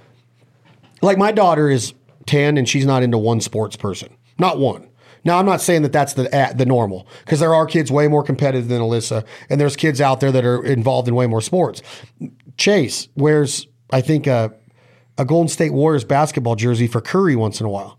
Like 1.03 1.19
my 1.19 1.33
daughter 1.33 1.71
is 1.71 1.95
10 2.27 2.57
and 2.57 2.69
she's 2.69 2.87
not 2.87 3.03
into 3.03 3.19
one 3.19 3.41
sports 3.41 3.77
person, 3.77 4.15
not 4.39 4.59
one. 4.59 4.89
Now, 5.25 5.39
I'm 5.39 5.47
not 5.47 5.61
saying 5.61 5.83
that 5.83 5.93
that's 5.93 6.13
the 6.15 6.33
at 6.33 6.57
the 6.57 6.65
normal 6.65 7.09
because 7.25 7.41
there 7.41 7.53
are 7.53 7.67
kids 7.67 7.91
way 7.91 8.07
more 8.07 8.23
competitive 8.23 8.69
than 8.69 8.81
Alyssa, 8.81 9.27
and 9.51 9.61
there's 9.61 9.75
kids 9.75 10.01
out 10.01 10.21
there 10.21 10.31
that 10.31 10.45
are 10.45 10.65
involved 10.65 11.09
in 11.09 11.17
way 11.17 11.27
more 11.27 11.41
sports. 11.41 11.83
Chase 12.57 13.09
wears, 13.17 13.67
I 13.91 14.03
think, 14.03 14.29
a, 14.29 14.55
a 15.19 15.25
Golden 15.25 15.49
State 15.49 15.73
Warriors 15.73 16.05
basketball 16.05 16.55
jersey 16.55 16.87
for 16.87 17.01
Curry 17.01 17.35
once 17.35 17.59
in 17.59 17.67
a 17.67 17.69
while. 17.69 17.99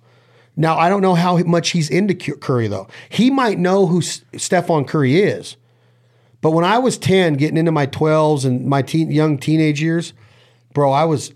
Now, 0.56 0.78
I 0.78 0.88
don't 0.88 1.02
know 1.02 1.16
how 1.16 1.38
much 1.40 1.72
he's 1.72 1.90
into 1.90 2.16
Curry 2.16 2.70
though. 2.70 2.88
He 3.10 3.30
might 3.30 3.60
know 3.60 3.88
who 3.88 4.00
S- 4.00 4.24
Stephen 4.38 4.86
Curry 4.86 5.18
is, 5.18 5.58
but 6.42 6.52
when 6.52 6.64
I 6.64 6.78
was 6.78 6.98
10, 6.98 7.34
getting 7.34 7.58
into 7.58 7.74
my 7.74 7.88
12s 7.88 8.46
and 8.46 8.66
my 8.66 8.82
teen, 8.82 9.12
young 9.12 9.38
teenage 9.38 9.82
years, 9.82 10.14
bro, 10.74 10.92
I 10.94 11.04
was, 11.04 11.34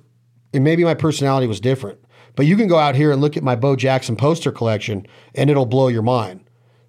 and 0.54 0.64
maybe 0.64 0.84
my 0.84 0.94
personality 0.94 1.48
was 1.48 1.60
different. 1.60 2.00
But 2.36 2.46
you 2.46 2.56
can 2.56 2.68
go 2.68 2.78
out 2.78 2.96
here 2.96 3.12
and 3.12 3.22
look 3.22 3.36
at 3.38 3.44
my 3.44 3.56
Bo 3.56 3.76
Jackson 3.76 4.16
poster 4.16 4.52
collection 4.52 5.06
and 5.36 5.50
it'll 5.50 5.66
blow 5.66 5.88
your 5.88 6.02
mind. 6.02 6.42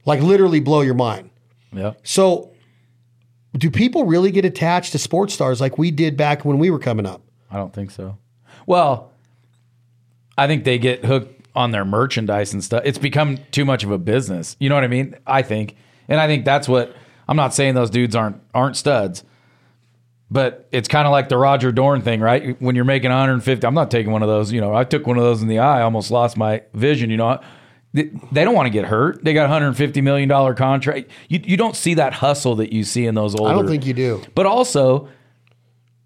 Like 0.05 0.21
literally 0.21 0.61
blow 0.61 0.81
your 0.81 0.95
mind. 0.95 1.31
Yep. 1.73 2.01
So, 2.03 2.53
do 3.57 3.71
people 3.71 4.05
really 4.05 4.31
get 4.31 4.45
attached 4.45 4.93
to 4.93 4.99
sports 4.99 5.35
stars 5.35 5.61
like 5.61 5.79
we 5.79 5.91
did 5.91 6.17
back 6.17 6.45
when 6.45 6.59
we 6.59 6.71
were 6.71 6.79
coming 6.79 7.07
up? 7.07 7.23
I 7.51 7.57
don't 7.57 7.73
think 7.73 7.91
so. 7.91 8.17
Well, 8.67 9.13
I 10.39 10.47
think 10.47 10.65
they 10.65 10.79
get 10.79 11.05
hooked 11.05 11.47
on 11.55 11.71
their 11.71 11.85
merchandise 11.85 12.53
and 12.53 12.65
stuff. 12.65 12.83
It's 12.85 12.99
become 12.99 13.39
too 13.51 13.65
much 13.65 13.85
of 13.85 13.91
a 13.91 13.99
business. 13.99 14.57
You 14.59 14.69
know 14.69 14.75
what 14.75 14.85
I 14.85 14.89
mean? 14.89 15.17
I 15.27 15.43
think. 15.43 15.77
And 16.09 16.21
I 16.21 16.27
think 16.27 16.45
that's 16.45 16.69
what 16.69 16.95
I'm 17.29 17.37
not 17.37 17.55
saying 17.55 17.75
those 17.75 17.91
dudes 17.91 18.17
aren't 18.17 18.41
aren't 18.55 18.77
studs. 18.77 19.25
But 20.33 20.67
it's 20.73 20.89
kind 20.89 21.07
of 21.07 21.13
like 21.13 21.29
the 21.29 21.37
Roger 21.37 21.71
Dorn 21.73 22.01
thing, 22.01 22.21
right? 22.23 22.59
When 22.59 22.75
you're 22.75 22.87
making 22.87 23.11
150, 23.11 23.67
I'm 23.67 23.75
not 23.75 23.91
taking 23.91 24.13
one 24.13 24.23
of 24.23 24.29
those. 24.29 24.51
You 24.51 24.63
know, 24.63 24.75
I 24.75 24.85
took 24.85 25.07
one 25.07 25.19
of 25.19 25.25
those 25.25 25.43
in 25.43 25.49
the 25.49 25.59
eye, 25.59 25.83
almost 25.83 26.11
lost 26.11 26.39
my 26.39 26.63
vision. 26.73 27.11
You 27.11 27.19
know, 27.19 27.39
They 27.93 28.09
don't 28.33 28.55
want 28.55 28.65
to 28.67 28.71
get 28.71 28.87
hurt. 28.87 29.23
They 29.23 29.35
got 29.35 29.43
150 29.43 30.01
million 30.01 30.31
dollar 30.31 30.55
contract. 30.55 31.11
You 31.29 31.39
you 31.45 31.59
don't 31.59 31.77
see 31.77 31.93
that 31.95 32.15
hustle 32.15 32.57
that 32.57 32.73
you 32.73 32.83
see 32.83 33.05
in 33.05 33.15
those 33.15 33.35
older. 33.35 33.53
I 33.53 33.55
don't 33.55 33.69
think 33.69 33.85
you 33.85 33.93
do. 33.93 34.23
But 34.35 34.47
also, 34.47 35.09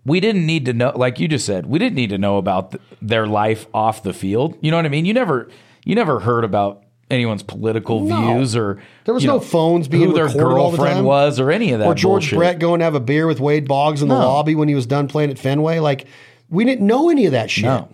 we 0.05 0.19
didn't 0.19 0.45
need 0.45 0.65
to 0.67 0.73
know, 0.73 0.93
like 0.97 1.21
you 1.21 1.29
just 1.29 1.47
said, 1.47 1.67
we 1.67 1.79
didn't 1.79 1.95
need 1.95 2.11
to 2.11 2.19
know 2.19 2.39
about 2.39 2.73
th- 2.73 2.83
their 3.01 3.29
life 3.29 3.69
off 3.73 4.03
the 4.03 4.13
field. 4.13 4.59
You 4.61 4.73
know 4.73 4.77
what 4.77 4.87
I 4.87 4.89
mean? 4.89 5.05
You 5.05 5.15
never, 5.15 5.49
you 5.85 5.95
never 5.95 6.19
heard 6.19 6.43
about 6.43 6.83
anyone's 7.11 7.43
political 7.43 8.01
No. 8.01 8.35
views 8.35 8.57
or 8.57 8.81
There 9.05 9.15
was 9.15 9.23
you 9.23 9.29
no 9.31 9.39
phones 9.41 9.89
being 9.89 10.09
who 10.09 10.13
their 10.15 10.29
the 10.29 10.39
girlfriend 10.39 10.97
time. 10.97 11.05
was 11.05 11.39
or 11.39 11.51
any 11.51 11.73
of 11.73 11.79
that. 11.79 11.87
or 11.87 11.95
George 11.95 12.23
bullshit. 12.25 12.39
Brett 12.39 12.59
going 12.59 12.81
to 12.81 12.85
have 12.85 12.95
a 12.95 13.01
beer 13.01 13.27
with 13.27 13.41
Wade 13.41 13.69
Boggs 13.69 14.03
in 14.03 14.09
the 14.09 14.15
lobby 14.15 14.55
when 14.55 14.69
he 14.69 14.75
was 14.75 14.87
done 14.87 15.07
playing 15.09 15.31
at 15.31 15.39
Fenway. 15.39 15.79
Like 15.79 16.07
we 16.51 16.65
didn't 16.65 16.87
know 16.87 17.09
any 17.11 17.27
of 17.27 17.33
that 17.33 17.51
shit. 17.51 17.65
No, 17.65 17.89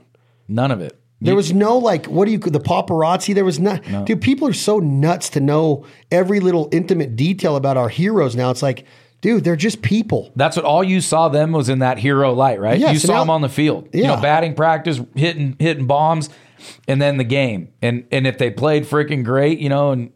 none 0.49 0.71
of 0.71 0.81
it. 0.81 0.99
There 1.21 1.37
was 1.37 1.53
no 1.53 1.79
like, 1.79 2.07
what 2.07 2.25
do 2.25 2.33
you 2.33 2.39
the 2.39 2.59
paparazzi? 2.59 3.33
There 3.33 3.45
was 3.45 3.61
not, 3.61 3.83
dude. 4.07 4.21
People 4.21 4.49
are 4.49 4.53
so 4.53 4.81
nuts 4.81 5.29
to 5.31 5.41
know 5.41 5.85
every 6.11 6.41
little 6.41 6.69
intimate 6.73 7.15
detail 7.15 7.55
about 7.55 7.77
our 7.77 7.89
heroes 7.89 8.35
now. 8.35 8.51
It's 8.51 8.61
like, 8.63 8.85
dude, 9.21 9.45
they're 9.45 9.55
just 9.55 9.83
people. 9.83 10.33
That's 10.35 10.57
what 10.57 10.65
all 10.65 10.83
you 10.83 11.01
saw 11.01 11.29
them 11.29 11.53
was 11.53 11.69
in 11.69 11.79
that 11.79 11.99
hero 11.99 12.33
light, 12.33 12.59
right? 12.61 12.77
Yes, 12.81 12.95
you 12.95 12.99
saw 12.99 13.13
now- 13.13 13.21
them 13.21 13.31
on 13.31 13.41
the 13.43 13.49
field. 13.49 13.89
You 13.93 14.03
Yeah. 14.03 14.17
know, 14.17 14.21
batting 14.21 14.55
practice, 14.55 15.01
hitting 15.15 15.55
hitting 15.61 15.87
bombs, 15.87 16.29
and 16.89 17.01
then 17.01 17.17
the 17.17 17.25
game. 17.25 17.73
And 17.81 18.07
and 18.11 18.27
if 18.27 18.39
they 18.39 18.51
played 18.51 18.85
freaking 18.85 19.25
great, 19.25 19.59
you 19.59 19.69
know, 19.69 19.93
and 19.93 20.13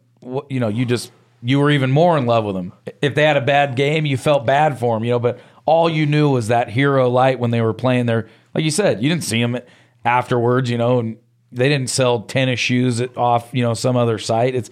you 0.48 0.60
know, 0.60 0.68
you 0.68 0.84
just 0.84 1.12
you 1.42 1.60
were 1.60 1.70
even 1.70 1.90
more 1.90 2.16
in 2.18 2.26
love 2.26 2.44
with 2.44 2.54
them. 2.54 2.72
If 3.02 3.14
they 3.14 3.22
had 3.22 3.36
a 3.36 3.42
bad 3.42 3.76
game, 3.76 4.06
you 4.06 4.16
felt 4.16 4.46
bad 4.46 4.78
for 4.78 4.96
them, 4.96 5.04
you 5.04 5.10
know. 5.10 5.18
But 5.18 5.38
all 5.64 5.88
you 5.88 6.06
knew 6.06 6.30
was 6.30 6.48
that 6.48 6.70
hero 6.70 7.08
light 7.08 7.38
when 7.38 7.50
they 7.50 7.60
were 7.60 7.74
playing 7.74 8.06
their, 8.06 8.28
like 8.54 8.64
you 8.64 8.70
said, 8.70 9.02
you 9.02 9.08
didn't 9.08 9.24
see 9.24 9.40
them 9.40 9.58
afterwards, 10.04 10.70
you 10.70 10.78
know, 10.78 10.98
and 11.00 11.16
they 11.52 11.68
didn't 11.68 11.90
sell 11.90 12.22
tennis 12.22 12.60
shoes 12.60 13.02
off, 13.16 13.50
you 13.52 13.62
know, 13.62 13.74
some 13.74 13.96
other 13.96 14.18
site. 14.18 14.54
It's. 14.54 14.70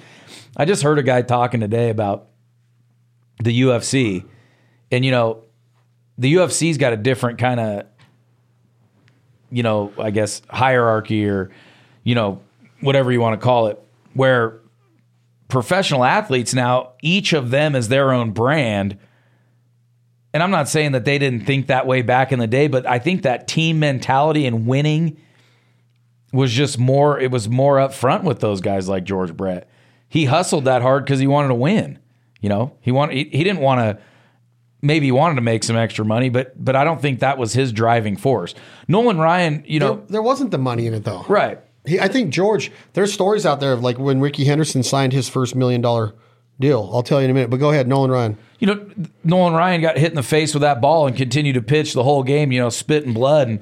I 0.56 0.64
just 0.64 0.84
heard 0.84 1.00
a 1.00 1.02
guy 1.02 1.22
talking 1.22 1.60
today 1.60 1.90
about 1.90 2.28
the 3.42 3.62
UFC, 3.62 4.24
and 4.92 5.04
you 5.04 5.10
know, 5.10 5.44
the 6.16 6.34
UFC's 6.34 6.78
got 6.78 6.92
a 6.92 6.96
different 6.96 7.38
kind 7.38 7.58
of, 7.58 7.86
you 9.50 9.62
know, 9.62 9.92
I 9.98 10.10
guess 10.10 10.42
hierarchy 10.48 11.26
or, 11.26 11.50
you 12.04 12.14
know, 12.14 12.40
whatever 12.80 13.10
you 13.10 13.20
want 13.20 13.38
to 13.40 13.44
call 13.44 13.66
it, 13.66 13.82
where 14.14 14.60
professional 15.48 16.04
athletes 16.04 16.54
now, 16.54 16.92
each 17.02 17.32
of 17.32 17.50
them 17.50 17.74
is 17.74 17.88
their 17.88 18.12
own 18.12 18.30
brand. 18.30 18.96
And 20.32 20.42
I'm 20.42 20.50
not 20.50 20.68
saying 20.68 20.92
that 20.92 21.04
they 21.04 21.18
didn't 21.18 21.46
think 21.46 21.66
that 21.68 21.86
way 21.86 22.02
back 22.02 22.32
in 22.32 22.38
the 22.38 22.46
day, 22.46 22.66
but 22.68 22.86
I 22.86 22.98
think 22.98 23.22
that 23.22 23.46
team 23.48 23.78
mentality 23.78 24.46
and 24.46 24.66
winning 24.66 25.16
was 26.32 26.52
just 26.52 26.78
more, 26.78 27.18
it 27.20 27.30
was 27.30 27.48
more 27.48 27.76
upfront 27.76 28.24
with 28.24 28.40
those 28.40 28.60
guys 28.60 28.88
like 28.88 29.04
George 29.04 29.36
Brett. 29.36 29.68
He 30.08 30.24
hustled 30.24 30.64
that 30.64 30.82
hard 30.82 31.04
because 31.04 31.20
he 31.20 31.26
wanted 31.26 31.48
to 31.48 31.54
win. 31.54 31.98
You 32.40 32.48
know, 32.48 32.76
he 32.80 32.90
wanted, 32.92 33.16
he, 33.16 33.24
he 33.24 33.44
didn't 33.44 33.60
want 33.60 33.80
to, 33.80 34.02
maybe 34.82 35.06
he 35.06 35.12
wanted 35.12 35.36
to 35.36 35.40
make 35.40 35.62
some 35.64 35.76
extra 35.76 36.04
money, 36.04 36.28
but 36.28 36.62
but 36.62 36.76
I 36.76 36.84
don't 36.84 37.00
think 37.00 37.20
that 37.20 37.38
was 37.38 37.52
his 37.54 37.72
driving 37.72 38.16
force. 38.16 38.54
Nolan 38.86 39.18
Ryan, 39.18 39.62
you 39.66 39.78
know, 39.80 39.94
There, 39.94 40.04
there 40.08 40.22
wasn't 40.22 40.50
the 40.50 40.58
money 40.58 40.86
in 40.86 40.94
it 40.94 41.04
though. 41.04 41.24
right. 41.28 41.60
He, 41.86 42.00
I 42.00 42.08
think 42.08 42.32
George. 42.32 42.72
There's 42.94 43.12
stories 43.12 43.44
out 43.44 43.60
there 43.60 43.72
of 43.72 43.82
like 43.82 43.98
when 43.98 44.20
Rickey 44.20 44.44
Henderson 44.44 44.82
signed 44.82 45.12
his 45.12 45.28
first 45.28 45.54
million 45.54 45.80
dollar 45.80 46.14
deal. 46.58 46.90
I'll 46.92 47.02
tell 47.02 47.20
you 47.20 47.26
in 47.26 47.30
a 47.30 47.34
minute. 47.34 47.50
But 47.50 47.58
go 47.60 47.70
ahead, 47.70 47.88
Nolan 47.88 48.10
Ryan. 48.10 48.38
You 48.58 48.66
know, 48.68 48.90
Nolan 49.24 49.54
Ryan 49.54 49.80
got 49.80 49.98
hit 49.98 50.10
in 50.10 50.16
the 50.16 50.22
face 50.22 50.54
with 50.54 50.62
that 50.62 50.80
ball 50.80 51.06
and 51.06 51.16
continued 51.16 51.54
to 51.54 51.62
pitch 51.62 51.92
the 51.92 52.04
whole 52.04 52.22
game, 52.22 52.52
you 52.52 52.60
know, 52.60 52.70
spit 52.70 53.04
and 53.04 53.14
blood 53.14 53.48
and 53.48 53.60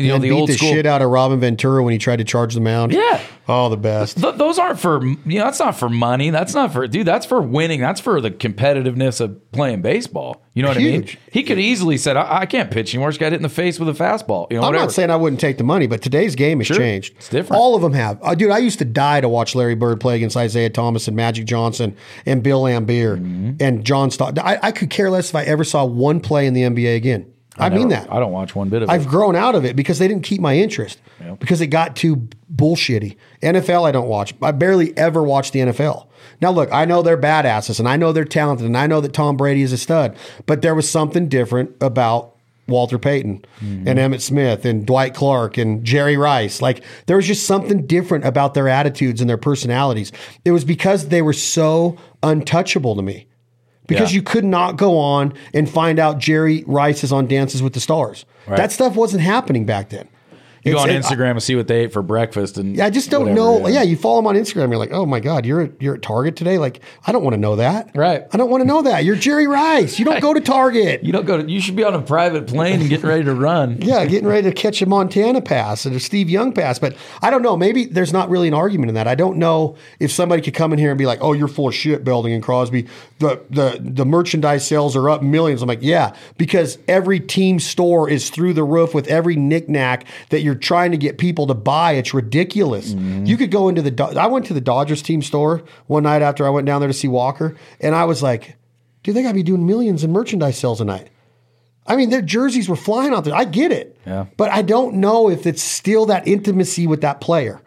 you 0.00 0.08
know 0.08 0.14
and 0.16 0.24
the 0.24 0.28
beat 0.30 0.34
old 0.34 0.48
the 0.48 0.54
school 0.54 0.72
shit 0.72 0.86
out 0.86 1.02
of 1.02 1.10
Robin 1.10 1.38
Ventura 1.40 1.82
when 1.82 1.92
he 1.92 1.98
tried 1.98 2.16
to 2.16 2.24
charge 2.24 2.54
the 2.54 2.60
mound. 2.60 2.92
Yeah. 2.92 3.20
Oh, 3.48 3.68
the 3.68 3.76
best. 3.76 4.18
Th- 4.20 4.34
those 4.36 4.58
aren't 4.60 4.78
for 4.78 5.04
you 5.04 5.16
know 5.38 5.44
that's 5.44 5.58
not 5.58 5.76
for 5.76 5.88
money 5.88 6.30
that's 6.30 6.54
not 6.54 6.72
for 6.72 6.86
dude 6.86 7.06
that's 7.06 7.26
for 7.26 7.40
winning 7.42 7.80
that's 7.80 8.00
for 8.00 8.20
the 8.20 8.30
competitiveness 8.30 9.20
of 9.20 9.50
playing 9.50 9.82
baseball 9.82 10.42
you 10.54 10.62
know 10.62 10.68
what 10.68 10.76
Huge. 10.76 10.94
I 10.94 10.98
mean 11.08 11.18
he 11.32 11.42
could 11.42 11.58
easily 11.58 11.96
said 11.96 12.16
I, 12.16 12.40
I 12.42 12.46
can't 12.46 12.70
pitch 12.70 12.94
anymore 12.94 13.10
just 13.10 13.18
got 13.18 13.32
hit 13.32 13.38
in 13.38 13.42
the 13.42 13.48
face 13.48 13.80
with 13.80 13.88
a 13.88 13.92
fastball 14.04 14.46
you 14.52 14.56
know 14.56 14.62
I'm 14.62 14.68
whatever 14.68 14.84
not 14.84 14.92
saying 14.92 15.10
I 15.10 15.16
wouldn't 15.16 15.40
take 15.40 15.58
the 15.58 15.64
money, 15.64 15.88
but 15.88 16.00
today's 16.00 16.36
game 16.36 16.58
has 16.60 16.68
Sure. 16.68 16.76
changed. 16.76 17.14
It's 17.16 17.28
different. 17.28 17.60
All 17.60 17.74
of 17.74 17.82
them 17.82 17.92
have. 17.94 18.20
Uh, 18.22 18.36
dude, 18.36 18.52
I 18.52 18.58
used 18.58 18.78
to 18.78 18.84
die 18.84 19.20
to 19.20 19.28
watch 19.28 19.56
Larry 19.56 19.74
Bird 19.74 20.00
play 20.00 20.14
against 20.16 20.36
Isiah 20.36 20.70
Thomas 20.70 21.08
and 21.08 21.16
Magic 21.16 21.44
Johnson 21.46 21.96
and 22.26 22.42
Bill 22.44 22.62
Laimbeer 22.62 23.18
Mm-hmm. 23.18 23.52
and 23.58 23.84
John 23.84 24.10
Stott. 24.12 24.38
I, 24.38 24.58
I 24.62 24.70
could 24.72 24.90
care 24.90 25.10
less 25.10 25.30
if 25.30 25.34
I 25.34 25.42
ever 25.42 25.64
saw 25.64 25.84
one 25.84 26.20
play 26.20 26.46
in 26.46 26.54
the 26.54 26.62
NBA 26.62 26.94
again. 26.96 27.32
I, 27.60 27.68
mean 27.70 27.88
Never- 27.88 28.06
that. 28.06 28.12
I 28.12 28.18
don't 28.18 28.32
watch 28.32 28.54
one 28.54 28.68
bit 28.68 28.82
of 28.82 28.88
it 28.88 28.92
I've 28.92 29.06
grown 29.06 29.36
out 29.36 29.54
of 29.54 29.64
it 29.64 29.76
because 29.76 29.98
they 29.98 30.08
didn't 30.08 30.24
keep 30.24 30.40
my 30.40 30.56
interest 30.56 31.00
because 31.38 31.60
it 31.60 31.68
got 31.68 31.96
too 31.96 32.28
bullshitty. 32.54 33.16
NFL, 33.42 33.86
I 33.86 33.92
don't 33.92 34.08
watch. 34.08 34.34
I 34.42 34.52
barely 34.52 34.96
ever 34.96 35.22
watch 35.22 35.52
the 35.52 35.60
NFL. 35.60 36.06
Now, 36.40 36.50
look, 36.50 36.72
I 36.72 36.84
know 36.84 37.02
they're 37.02 37.18
badasses 37.18 37.78
and 37.78 37.88
I 37.88 37.96
know 37.96 38.12
they're 38.12 38.24
talented 38.24 38.66
and 38.66 38.76
I 38.76 38.86
know 38.86 39.00
that 39.00 39.12
Tom 39.12 39.36
Brady 39.36 39.62
is 39.62 39.72
a 39.72 39.78
stud, 39.78 40.16
but 40.46 40.62
there 40.62 40.74
was 40.74 40.90
something 40.90 41.28
different 41.28 41.76
about 41.80 42.34
Walter 42.70 42.98
Payton 42.98 43.44
hmm. 43.58 43.86
and 43.86 43.98
Emmitt 43.98 44.20
Smith 44.20 44.64
and 44.64 44.86
Dwight 44.86 45.14
Clark 45.14 45.58
and 45.58 45.84
Jerry 45.84 46.16
Rice. 46.16 46.62
Like 46.62 46.82
there 47.06 47.16
was 47.16 47.26
just 47.26 47.46
something 47.46 47.86
different 47.86 48.24
about 48.24 48.54
their 48.54 48.68
attitudes 48.68 49.20
and 49.20 49.28
their 49.28 49.36
personalities. 49.36 50.12
It 50.44 50.52
was 50.52 50.64
because 50.64 51.08
they 51.08 51.20
were 51.20 51.32
so 51.32 51.98
untouchable 52.22 52.96
to 52.96 53.02
me 53.02 53.26
because 53.90 54.10
Yeah. 54.12 54.16
you 54.16 54.22
could 54.22 54.44
not 54.46 54.76
go 54.78 54.96
on 54.98 55.34
and 55.52 55.68
find 55.68 55.98
out 55.98 56.18
Jerry 56.18 56.64
Rice 56.66 57.04
is 57.04 57.12
on 57.12 57.26
Dances 57.26 57.62
with 57.62 57.74
the 57.74 57.80
Stars. 57.80 58.24
That 58.48 58.72
stuff 58.72 58.96
wasn't 58.96 59.22
happening 59.22 59.64
back 59.66 59.90
then. 59.90 60.08
You 60.64 60.72
go 60.72 60.78
on 60.80 60.90
it- 60.90 61.02
Instagram 61.02 61.32
and 61.32 61.42
see 61.42 61.56
what 61.56 61.68
they 61.68 61.84
ate 61.84 61.92
for 61.92 62.02
breakfast 62.02 62.58
and 62.58 62.76
yeah, 62.76 62.86
I 62.86 62.90
just 62.90 63.10
don't 63.10 63.34
know. 63.34 63.66
Yeah. 63.68 63.82
you 63.82 63.96
follow 63.96 64.16
them 64.18 64.26
on 64.26 64.34
Instagram. 64.36 64.68
You're 64.70 64.78
like, 64.78 64.92
oh 64.92 65.06
my 65.06 65.20
god, 65.20 65.46
you're 65.46 65.62
at, 65.62 65.80
you're 65.80 65.94
at 65.94 66.02
Target 66.02 66.36
today. 66.36 66.58
Like, 66.58 66.80
I 67.06 67.12
don't 67.12 67.22
want 67.24 67.34
to 67.34 67.40
know 67.40 67.56
that. 67.56 67.90
Right. 67.94 68.24
I 68.32 68.36
don't 68.36 68.50
want 68.50 68.62
to 68.62 68.66
know 68.66 68.82
that. 68.82 69.04
You're 69.04 69.16
Jerry 69.16 69.46
Rice. 69.46 69.98
You 69.98 70.04
don't 70.04 70.20
go 70.20 70.34
to 70.34 70.40
Target. 70.40 71.02
you 71.04 71.12
don't 71.12 71.26
go 71.26 71.42
to 71.42 71.50
you 71.50 71.60
should 71.60 71.76
be 71.76 71.84
on 71.84 71.94
a 71.94 72.02
private 72.02 72.46
plane 72.46 72.80
and 72.80 72.88
getting 72.88 73.06
ready 73.08 73.24
to 73.24 73.34
run 73.34 73.78
Yeah, 73.82 74.04
getting 74.06 74.28
ready 74.28 74.48
to 74.48 74.52
catch 74.54 74.82
a 74.82 74.86
Montana 74.86 75.40
pass 75.40 75.86
and 75.86 75.94
a 75.96 76.00
Steve 76.00 76.28
Young 76.28 76.52
pass. 76.52 76.78
But 76.78 76.96
I 77.22 77.30
don't 77.30 77.42
know. 77.42 77.56
Maybe 77.56 77.84
there's 77.86 78.12
not 78.12 78.28
really 78.30 78.48
an 78.48 78.54
argument 78.54 78.88
in 78.90 78.94
that. 78.94 79.08
I 79.08 79.14
don't 79.14 79.38
know 79.38 79.76
if 79.98 80.10
somebody 80.12 80.42
could 80.42 80.54
come 80.54 80.72
in 80.72 80.78
here 80.78 80.90
and 80.90 80.98
be 80.98 81.06
like, 81.06 81.18
"Oh, 81.22 81.32
you're 81.32 81.48
full 81.48 81.68
of 81.68 81.74
shit, 81.74 82.04
Belding 82.04 82.32
and 82.32 82.42
Crosby. 82.42 82.86
The 83.18 83.40
the 83.50 83.78
the 83.80 84.04
merchandise 84.06 84.66
sales 84.66 84.96
are 84.96 85.08
up 85.10 85.22
millions. 85.22 85.62
I'm 85.62 85.68
like, 85.68 85.82
yeah, 85.82 86.14
because 86.36 86.78
every 86.88 87.20
team 87.20 87.58
store 87.60 88.08
is 88.08 88.30
through 88.30 88.54
the 88.54 88.64
roof 88.64 88.94
with 88.94 89.08
every 89.08 89.36
knickknack 89.36 90.04
that 90.30 90.40
you're 90.42 90.49
trying 90.54 90.90
to 90.90 90.96
get 90.96 91.18
people 91.18 91.46
to 91.46 91.54
buy. 91.54 91.92
It's 91.92 92.14
ridiculous. 92.14 92.92
Mm-hmm. 92.92 93.26
You 93.26 93.36
could 93.36 93.50
go 93.50 93.68
into 93.68 93.82
the. 93.82 94.16
I 94.18 94.26
went 94.26 94.46
to 94.46 94.54
the 94.54 94.60
Dodgers 94.60 95.02
team 95.02 95.22
store 95.22 95.62
one 95.86 96.04
night 96.04 96.22
after 96.22 96.46
I 96.46 96.50
went 96.50 96.66
down 96.66 96.80
there 96.80 96.88
to 96.88 96.94
see 96.94 97.08
Walker, 97.08 97.56
and 97.80 97.94
I 97.94 98.04
was 98.04 98.22
like, 98.22 98.56
dude, 99.02 99.14
they 99.14 99.22
got 99.22 99.28
to 99.30 99.34
be 99.34 99.42
doing 99.42 99.66
millions 99.66 100.04
in 100.04 100.12
merchandise 100.12 100.58
sales 100.58 100.80
a 100.80 100.84
night. 100.84 101.10
I 101.86 101.96
mean, 101.96 102.10
their 102.10 102.22
jerseys 102.22 102.68
were 102.68 102.76
flying 102.76 103.12
out 103.12 103.24
there. 103.24 103.34
I 103.34 103.44
get 103.44 103.72
it. 103.72 103.96
Yeah. 104.06 104.26
But 104.36 104.50
I 104.50 104.62
don't 104.62 104.96
know 104.96 105.28
if 105.28 105.46
it's 105.46 105.62
still 105.62 106.06
that 106.06 106.28
intimacy 106.28 106.86
with 106.86 107.00
that 107.00 107.20
player. 107.20 107.60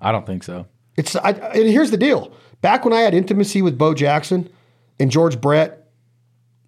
I 0.00 0.12
don't 0.12 0.26
think 0.26 0.44
so 0.44 0.66
It's 0.96 1.16
I, 1.16 1.30
and 1.30 1.68
here's 1.68 1.90
the 1.90 1.96
deal. 1.96 2.32
Back 2.60 2.84
when 2.84 2.92
I 2.92 3.00
had 3.00 3.14
intimacy 3.14 3.62
with 3.62 3.78
Bo 3.78 3.94
Jackson 3.94 4.50
and 5.00 5.10
George 5.10 5.40
Brett, 5.40 5.85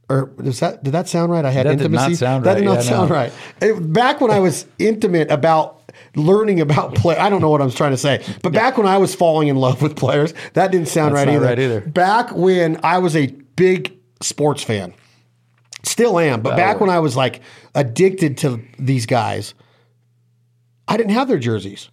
or 0.09 0.27
does 0.43 0.61
that 0.61 0.83
did 0.83 0.93
that 0.93 1.09
sound 1.09 1.31
right? 1.33 1.45
I 1.45 1.51
had 1.51 1.67
That 1.67 1.79
did 1.79 1.87
intimacy. 1.87 2.11
not 2.13 2.19
sound 2.19 2.47
right. 2.47 2.53
That 2.55 2.59
did 2.61 2.65
not 2.65 2.75
Yeah, 2.77 2.81
sound 2.81 3.11
no. 3.11 3.15
right. 3.17 3.33
It- 3.61 3.93
back 3.93 4.21
when 4.21 4.31
I 4.31 4.41
was 4.41 4.67
intimate 4.79 5.31
about 5.31 5.75
learning 6.15 6.61
about 6.61 6.95
play, 6.95 7.17
I 7.17 7.29
don't 7.31 7.41
know 7.41 7.51
what 7.51 7.61
I 7.61 7.65
was 7.65 7.75
trying 7.75 7.91
to 7.91 7.97
say. 7.99 8.25
But 8.43 8.53
back 8.53 8.79
when 8.79 8.87
I 8.87 8.99
was 8.99 9.15
falling 9.15 9.49
in 9.49 9.57
love 9.57 9.83
with 9.83 9.97
players, 9.97 10.33
that 10.55 10.71
didn't 10.73 10.89
sound 10.89 11.15
right 11.15 11.29
either. 11.29 11.45
right 11.45 11.59
either. 11.59 11.81
Back 11.83 12.35
when 12.35 12.81
I 12.83 12.99
was 12.99 13.15
a 13.17 13.27
big 13.57 13.93
sports 14.23 14.63
fan, 14.63 14.95
still 15.83 16.19
am. 16.19 16.41
But 16.41 16.57
back 16.57 16.81
when 16.81 16.91
I 16.91 17.01
was 17.01 17.17
like 17.17 17.41
addicted 17.75 18.39
to 18.39 18.61
these 18.79 19.07
guys, 19.07 19.55
I 20.87 20.97
didn't 20.97 21.13
have 21.13 21.29
their 21.29 21.39
jerseys. 21.39 21.89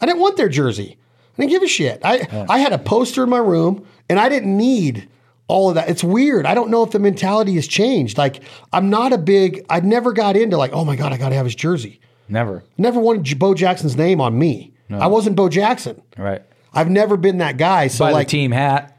I 0.00 0.06
didn't 0.06 0.20
want 0.20 0.36
their 0.36 0.48
jersey. 0.48 0.96
I 1.36 1.42
didn't 1.42 1.50
give 1.52 1.62
a 1.62 1.68
shit. 1.68 2.00
I 2.04 2.46
I 2.48 2.58
had 2.58 2.72
a 2.72 2.78
poster 2.78 3.22
in 3.24 3.30
my 3.30 3.38
room, 3.38 3.86
and 4.08 4.18
I 4.18 4.28
didn't 4.28 4.56
need 4.56 5.08
all 5.52 5.68
of 5.68 5.74
that. 5.74 5.88
It's 5.90 6.02
weird. 6.02 6.46
I 6.46 6.54
don't 6.54 6.70
know 6.70 6.82
if 6.82 6.90
the 6.92 6.98
mentality 6.98 7.54
has 7.56 7.66
changed. 7.68 8.16
Like 8.16 8.42
I'm 8.72 8.88
not 8.88 9.12
a 9.12 9.18
big. 9.18 9.64
I 9.68 9.80
never 9.80 10.12
got 10.12 10.36
into 10.36 10.56
like, 10.56 10.72
oh 10.72 10.84
my 10.84 10.96
god, 10.96 11.12
I 11.12 11.18
got 11.18 11.28
to 11.28 11.34
have 11.34 11.44
his 11.44 11.54
jersey. 11.54 12.00
never 12.28 12.64
Never 12.78 12.98
wanted 12.98 13.38
Bo 13.38 13.54
Jackson's 13.54 13.96
name 13.96 14.20
on 14.20 14.38
me. 14.38 14.72
I 14.90 15.06
wasn't 15.06 15.36
Bo 15.36 15.48
Jackson. 15.48 16.02
right 16.18 16.42
I've 16.74 16.90
never 16.90 17.16
been 17.16 17.38
that 17.38 17.56
guy. 17.56 17.88
So 17.88 18.04
by 18.04 18.12
like, 18.12 18.28
team 18.28 18.50
hat 18.50 18.98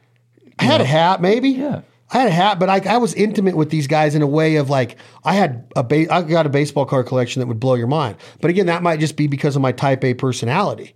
I 0.60 0.63
had 0.63 0.82
a 0.82 0.86
hat, 0.86 1.22
maybe. 1.22 1.50
Yeah. 1.50 1.82
I 2.12 2.18
had 2.20 2.28
a 2.28 2.32
hat, 2.32 2.60
but 2.60 2.70
I, 2.70 2.80
I 2.88 2.98
was 2.98 3.13
intimate 3.16 3.58
with 3.58 3.72
these 3.72 3.88
guys 3.88 4.13
in 4.13 4.22
a 4.22 4.28
way 4.28 4.58
of 4.58 4.70
like 4.70 4.98
I 5.24 5.34
had 5.34 5.72
a 5.76 5.84
ba- 5.84 6.13
I 6.13 6.22
got 6.22 6.46
a 6.46 6.50
baseball 6.50 6.86
card 6.86 7.08
collection 7.08 7.39
that 7.39 7.48
would 7.48 7.60
blow 7.60 7.74
your 7.74 7.88
mind. 7.88 8.18
But 8.42 8.52
again, 8.52 8.68
that 8.68 8.84
might 8.84 9.00
just 9.00 9.16
be 9.18 9.26
because 9.26 9.56
of 9.56 9.62
my 9.63 9.72
Type 9.72 10.04
A 10.04 10.13
personality. 10.13 10.94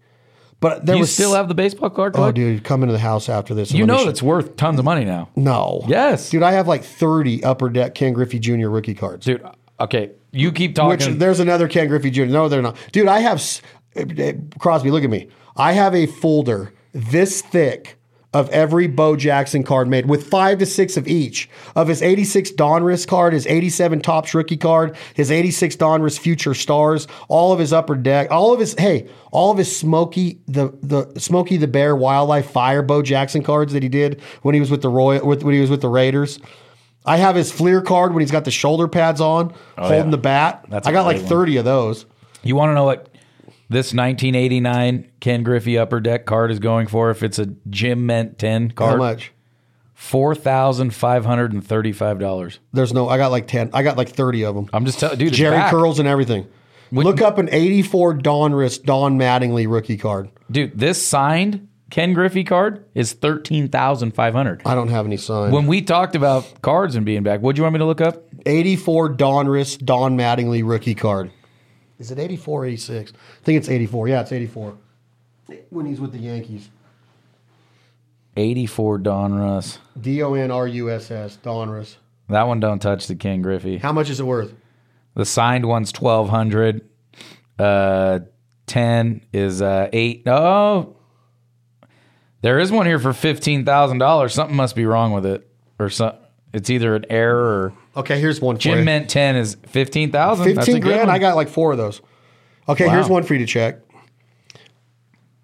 But 0.60 0.86
there 0.86 0.96
you 0.96 1.02
was 1.02 1.14
still 1.14 1.36
have 1.36 1.48
the 1.48 1.54
baseball 1.54 1.90
card 1.92 2.14
oh, 2.16 2.32
dude, 2.32 2.64
come 2.64 2.82
into 2.82 2.94
the 2.94 3.00
house 3.00 3.30
after 3.30 3.54
this. 3.54 3.72
you 3.72 3.86
know 3.86 4.06
that's 4.06 4.24
worth 4.24 4.56
tons 4.56 4.80
of 4.80 4.86
money 4.86 5.06
now 5.06 5.30
no, 5.36 5.84
Yes. 5.88 6.30
dude. 6.30 6.44
I 6.44 6.54
have 6.54 6.68
like 6.68 6.84
thirty 6.84 7.44
Upper 7.44 7.70
Deck 7.70 7.94
Ken 7.94 8.14
Griffey 8.14 8.40
Jr. 8.40 8.70
rookie 8.70 8.96
cards. 8.96 9.26
dude 9.26 9.44
okay 9.80 10.12
you 10.32 10.52
keep 10.52 10.72
Which 10.72 11.00
talking 11.02 11.18
there's 11.18 11.40
another 11.40 11.68
Ken 11.68 11.88
Griffey 11.88 12.12
Jr. 12.12 12.26
No, 12.26 12.48
they're 12.50 12.62
not. 12.62 12.78
Dude, 12.92 13.08
I 13.08 13.20
have 13.20 13.42
eh, 13.96 14.06
eh, 14.18 14.34
Crosby. 14.60 14.92
Look 14.92 15.04
at 15.04 15.10
me. 15.10 15.30
I 15.56 15.72
have 15.72 15.96
a 15.96 16.06
folder. 16.06 16.74
this 16.94 17.42
thick 17.42 17.97
of 18.34 18.50
every 18.50 18.88
Bo 18.88 19.16
Jackson 19.16 19.64
card 19.64 19.88
made 19.88 20.08
with 20.08 20.30
five 20.30 20.60
to 20.60 20.66
six 20.66 20.98
of 20.98 21.08
each 21.08 21.50
of 21.76 21.88
his 21.88 22.02
86 22.02 22.52
Donruss 22.52 23.08
card, 23.08 23.34
his 23.34 23.48
87 23.48 24.02
Topps 24.02 24.34
rookie 24.34 24.58
card, 24.58 24.98
his 25.14 25.32
86 25.32 25.76
Donruss 25.78 26.20
Future 26.20 26.54
Stars, 26.54 27.08
all 27.30 27.54
of 27.54 27.60
his 27.60 27.72
upper 27.72 27.96
deck, 27.96 28.30
all 28.30 28.54
of 28.54 28.60
his 28.60 28.76
hey, 28.78 29.08
all 29.32 29.52
of 29.52 29.58
his 29.58 29.76
Smokey 29.76 30.40
the 30.48 30.78
the 30.82 31.20
Smokey 31.20 31.58
the 31.58 31.68
Bear 31.68 31.96
Wildlife 31.96 32.50
Fire 32.50 32.82
Bo 32.82 33.02
Jackson 33.02 33.44
cards 33.44 33.74
that 33.74 33.84
he 33.84 33.90
did 33.90 34.22
when 34.42 34.54
he 34.54 34.60
was 34.60 34.70
with 34.70 34.82
the 34.82 34.90
Royal 34.90 35.26
with, 35.26 35.44
when 35.44 35.54
he 35.54 35.62
was 35.62 35.70
with 35.70 35.82
the 35.82 35.90
Raiders. 35.90 36.40
I 37.06 37.16
have 37.18 37.38
his 37.38 37.52
Fleer 37.54 37.82
card 37.82 38.14
when 38.14 38.20
he's 38.20 38.32
got 38.32 38.44
the 38.44 38.52
shoulder 38.52 38.90
pads 38.90 39.22
on, 39.22 39.54
oh, 39.78 39.82
holding 39.82 40.06
yeah. 40.06 40.12
the 40.12 40.18
bat. 40.18 40.66
That's 40.68 40.86
a 40.86 40.90
I 40.90 40.94
got 40.94 41.06
like 41.06 41.18
great 41.18 41.24
one. 41.24 41.30
30 41.30 41.58
of 41.58 41.66
those. 41.66 42.06
You 42.44 42.58
want 42.58 42.72
to 42.72 42.74
know 42.74 42.84
what 42.84 43.08
this 43.70 43.94
1989 43.94 45.12
Ken 45.20 45.44
Griffey 45.44 45.78
Upper 45.78 46.00
Deck 46.00 46.26
card 46.26 46.52
is 46.52 46.60
going 46.60 46.88
for? 46.88 47.10
If 47.10 47.24
it's 47.24 47.40
a 47.40 47.48
Gem 47.70 48.06
Mint 48.06 48.38
10 48.40 48.72
card. 48.72 48.92
How 48.92 48.98
much? 48.98 49.32
four 49.94 50.36
thousand 50.36 50.94
five 50.94 51.26
hundred 51.26 51.54
and 51.54 51.66
thirty-five 51.66 52.20
dollars. 52.20 52.60
There's 52.72 52.94
no. 52.94 53.10
I 53.10 53.18
got 53.18 53.32
like 53.32 53.48
10. 53.48 53.72
I 53.74 53.82
got 53.82 53.98
like 53.98 54.10
30 54.10 54.46
of 54.46 54.54
them. 54.56 54.70
I'm 54.72 54.86
just 54.86 55.00
telling, 55.00 55.18
dude. 55.18 55.34
Jerry 55.34 55.58
back. 55.58 55.72
curls 55.72 55.98
and 55.98 56.08
everything. 56.08 56.48
Look 56.92 57.20
up 57.20 57.38
an 57.40 57.50
84 57.52 58.20
Donruss 58.20 58.82
Don 58.82 59.18
Mattingly 59.18 59.70
rookie 59.70 59.98
card. 59.98 60.30
dude. 60.52 60.78
This 60.78 61.04
signed 61.04 61.68
Ken 61.90 62.14
Griffey 62.14 62.44
card 62.44 62.86
is 62.94 63.14
thirteen 63.14 63.70
thousand 63.70 64.12
five 64.14 64.34
hundred. 64.36 64.62
I 64.66 64.76
don't 64.76 64.90
have 64.90 65.06
any 65.08 65.18
sign. 65.18 65.52
When 65.52 65.66
we 65.66 65.82
talked 65.82 66.16
about 66.16 66.62
cards 66.62 66.96
and 66.96 67.04
being 67.06 67.24
back, 67.24 67.42
what 67.42 67.56
do 67.56 67.60
you 67.60 67.64
want 67.64 67.74
me 67.74 67.80
to 67.80 67.86
look 67.86 68.02
up? 68.02 68.24
84 68.46 69.16
Donruss 69.16 69.84
Don 69.84 70.16
Mattingly 70.16 70.62
rookie 70.64 70.96
card. 70.96 71.32
Is 72.00 72.12
it 72.12 72.20
84 72.20 72.62
or 72.62 72.66
86? 72.66 73.12
I 73.12 73.44
think 73.44 73.58
it's 73.58 73.70
84. 73.70 74.08
Yeah, 74.08 74.22
it's 74.22 74.32
84. 74.32 74.78
When 75.70 75.86
he's 75.86 76.00
with 76.00 76.12
the 76.12 76.20
Yankees. 76.20 76.70
84 78.36 79.00
Donruss. 79.00 79.80
D 80.00 80.22
O 80.22 80.34
N 80.36 80.52
R 80.52 80.68
U 80.68 80.92
S 80.92 81.10
S, 81.10 81.38
Donruss. 81.44 81.96
That 82.30 82.48
one 82.48 82.60
don't 82.60 82.80
touch 82.80 83.08
the 83.08 83.16
Ken 83.16 83.42
Griffey. 83.42 83.78
How 83.78 83.92
much 83.92 84.10
is 84.10 84.20
it 84.20 84.26
worth? 84.26 84.54
The 85.16 85.26
signed 85.26 85.66
one's 85.66 85.92
twelve 85.92 86.30
hundred. 86.30 86.88
Uh, 87.58 88.20
ten 88.68 89.26
is 89.34 89.62
uh 89.62 89.90
eight. 89.94 90.28
Oh, 90.28 90.98
there 92.42 92.60
is 92.60 92.72
one 92.72 92.86
here 92.86 93.00
for 93.00 93.14
fifteen 93.14 93.66
thousand 93.66 93.98
dollars. 93.98 94.34
Something 94.34 94.56
must 94.56 94.76
be 94.76 94.86
wrong 94.86 95.14
with 95.14 95.26
it, 95.26 95.50
or 95.80 95.90
some. 95.90 96.14
It's 96.54 96.70
either 96.70 96.96
an 96.96 97.06
error 97.10 97.44
or 97.96 98.02
Okay, 98.02 98.20
here's 98.20 98.40
one 98.40 98.56
for 98.56 98.62
Jim 98.62 98.80
you. 98.80 98.86
meant 98.86 99.10
ten 99.10 99.36
is 99.36 99.58
fifteen 99.68 100.12
thousand. 100.12 100.46
15 100.56 100.80
grand. 100.82 101.12
I 101.12 101.20
got 101.20 101.36
like 101.36 101.50
four 101.50 101.72
of 101.74 101.78
those. 101.78 102.02
Okay, 102.70 102.86
Wow. 102.88 102.94
here's 102.94 103.10
one 103.10 103.24
for 103.24 103.34
you 103.34 103.40
to 103.40 103.46
check 103.46 103.80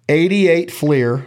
88 0.08 0.70
Fleer. 0.70 1.26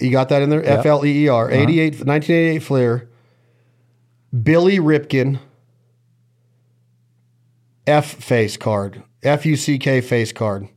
You 0.00 0.10
got 0.10 0.30
that 0.30 0.42
in 0.42 0.48
there? 0.50 0.64
F 0.64 0.86
L 0.86 1.04
E 1.04 1.24
E 1.24 1.28
R. 1.28 1.46
Uh-huh. 1.50 1.54
88, 1.62 1.84
1988 2.06 2.58
Fleer. 2.62 3.10
Billy 4.42 4.78
Ripken. 4.78 5.38
F 7.86 8.06
face 8.14 8.56
card. 8.56 9.02
F 9.22 9.44
U 9.44 9.56
C 9.56 9.78
K 9.78 10.00
face 10.00 10.32
card. 10.32 10.68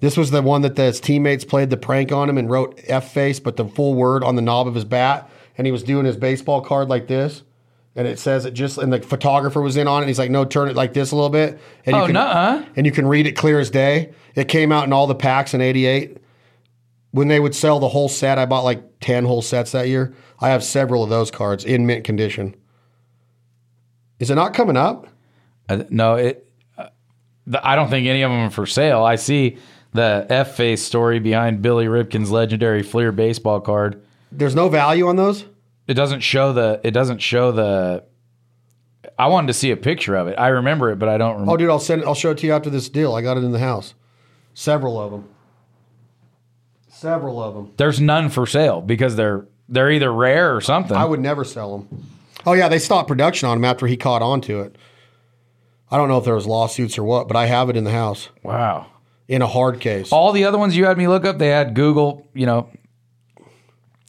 This 0.00 0.16
was 0.16 0.30
the 0.30 0.42
one 0.42 0.62
that 0.62 0.76
his 0.76 1.00
teammates 1.00 1.44
played 1.44 1.70
the 1.70 1.76
prank 1.76 2.12
on 2.12 2.28
him 2.28 2.36
and 2.36 2.50
wrote 2.50 2.78
F 2.86 3.12
face, 3.12 3.40
but 3.40 3.56
the 3.56 3.64
full 3.66 3.94
word 3.94 4.22
on 4.22 4.36
the 4.36 4.42
knob 4.42 4.66
of 4.66 4.74
his 4.74 4.84
bat. 4.84 5.30
And 5.56 5.66
he 5.66 5.72
was 5.72 5.82
doing 5.82 6.04
his 6.04 6.16
baseball 6.16 6.60
card 6.60 6.88
like 6.88 7.06
this. 7.06 7.42
And 7.94 8.06
it 8.06 8.18
says 8.18 8.44
it 8.44 8.52
just, 8.52 8.76
and 8.76 8.92
the 8.92 9.00
photographer 9.00 9.62
was 9.62 9.78
in 9.78 9.88
on 9.88 9.98
it. 9.98 10.02
And 10.02 10.08
he's 10.08 10.18
like, 10.18 10.30
no, 10.30 10.44
turn 10.44 10.68
it 10.68 10.76
like 10.76 10.92
this 10.92 11.12
a 11.12 11.14
little 11.16 11.30
bit. 11.30 11.58
And 11.86 11.96
Oh, 11.96 12.04
can, 12.04 12.12
nuh-uh. 12.12 12.66
And 12.76 12.84
you 12.84 12.92
can 12.92 13.06
read 13.06 13.26
it 13.26 13.32
clear 13.32 13.58
as 13.58 13.70
day. 13.70 14.12
It 14.34 14.48
came 14.48 14.70
out 14.70 14.84
in 14.84 14.92
all 14.92 15.06
the 15.06 15.14
packs 15.14 15.54
in 15.54 15.62
88. 15.62 16.18
When 17.12 17.28
they 17.28 17.40
would 17.40 17.54
sell 17.54 17.80
the 17.80 17.88
whole 17.88 18.10
set, 18.10 18.38
I 18.38 18.44
bought 18.44 18.64
like 18.64 19.00
10 19.00 19.24
whole 19.24 19.40
sets 19.40 19.72
that 19.72 19.88
year. 19.88 20.14
I 20.40 20.50
have 20.50 20.62
several 20.62 21.02
of 21.04 21.08
those 21.08 21.30
cards 21.30 21.64
in 21.64 21.86
mint 21.86 22.04
condition. 22.04 22.54
Is 24.18 24.30
it 24.30 24.34
not 24.34 24.52
coming 24.52 24.76
up? 24.76 25.06
Uh, 25.66 25.84
no, 25.88 26.16
it. 26.16 26.46
Uh, 26.76 26.88
the, 27.46 27.66
I 27.66 27.76
don't 27.76 27.88
think 27.88 28.06
any 28.06 28.20
of 28.20 28.30
them 28.30 28.40
are 28.40 28.50
for 28.50 28.66
sale. 28.66 29.02
I 29.04 29.16
see 29.16 29.56
the 29.96 30.26
F 30.30 30.56
face 30.56 30.82
story 30.82 31.18
behind 31.18 31.62
Billy 31.62 31.86
Ripken's 31.86 32.30
legendary 32.30 32.82
Fleer 32.82 33.12
baseball 33.12 33.60
card. 33.60 34.02
There's 34.30 34.54
no 34.54 34.68
value 34.68 35.08
on 35.08 35.16
those? 35.16 35.44
It 35.86 35.94
doesn't 35.94 36.20
show 36.20 36.52
the. 36.52 36.80
It 36.84 36.92
doesn't 36.92 37.18
show 37.18 37.52
the. 37.52 38.04
I 39.18 39.28
wanted 39.28 39.48
to 39.48 39.54
see 39.54 39.70
a 39.70 39.76
picture 39.76 40.14
of 40.16 40.28
it. 40.28 40.34
I 40.38 40.48
remember 40.48 40.90
it, 40.90 40.98
but 40.98 41.08
I 41.08 41.16
don't 41.16 41.32
remember. 41.32 41.52
Oh, 41.52 41.56
dude, 41.56 41.70
I'll 41.70 41.78
send 41.78 42.02
it. 42.02 42.06
I'll 42.06 42.14
show 42.14 42.30
it 42.30 42.38
to 42.38 42.46
you 42.46 42.52
after 42.52 42.70
this 42.70 42.88
deal. 42.88 43.14
I 43.14 43.22
got 43.22 43.36
it 43.36 43.44
in 43.44 43.52
the 43.52 43.58
house. 43.58 43.94
Several 44.54 45.00
of 45.00 45.10
them. 45.10 45.28
Several 46.88 47.42
of 47.42 47.54
them. 47.54 47.72
There's 47.76 48.00
none 48.00 48.30
for 48.30 48.46
sale 48.46 48.80
because 48.80 49.16
they're 49.16 49.46
they're 49.68 49.90
either 49.90 50.12
rare 50.12 50.54
or 50.54 50.60
something. 50.60 50.96
I 50.96 51.04
would 51.04 51.20
never 51.20 51.44
sell 51.44 51.78
them. 51.78 52.06
Oh 52.46 52.52
yeah, 52.52 52.68
they 52.68 52.78
stopped 52.78 53.08
production 53.08 53.48
on 53.48 53.58
them 53.58 53.64
after 53.64 53.86
he 53.86 53.96
caught 53.96 54.22
on 54.22 54.40
to 54.42 54.60
it. 54.60 54.76
I 55.90 55.96
don't 55.96 56.08
know 56.08 56.18
if 56.18 56.24
there 56.24 56.34
was 56.34 56.46
lawsuits 56.46 56.98
or 56.98 57.04
what, 57.04 57.28
but 57.28 57.36
I 57.36 57.46
have 57.46 57.70
it 57.70 57.76
in 57.76 57.84
the 57.84 57.92
house 57.92 58.28
wow. 58.42 58.86
In 59.28 59.42
a 59.42 59.46
hard 59.46 59.80
case. 59.80 60.12
All 60.12 60.32
the 60.32 60.44
other 60.44 60.58
ones 60.58 60.76
you 60.76 60.84
had 60.84 60.96
me 60.96 61.08
look 61.08 61.24
up, 61.24 61.38
they 61.38 61.48
had 61.48 61.74
Google. 61.74 62.28
You 62.32 62.46
know. 62.46 62.70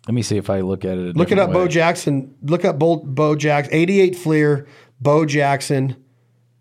Let 0.08 0.14
me 0.14 0.22
see 0.22 0.38
if 0.38 0.50
I 0.50 0.62
look 0.62 0.86
at 0.86 0.98
it. 0.98 1.18
Look 1.18 1.32
it 1.32 1.40
up, 1.40 1.52
Bo. 1.52 1.68
Jackson. 1.68 2.36
Look 2.42 2.64
up 2.64 2.80
Bo, 2.80 2.98
Bo 2.98 3.36
Jackson. 3.36 3.74
88 3.74 4.16
Fleer, 4.16 4.68
Bo 5.02 5.26
Jackson, 5.26 6.02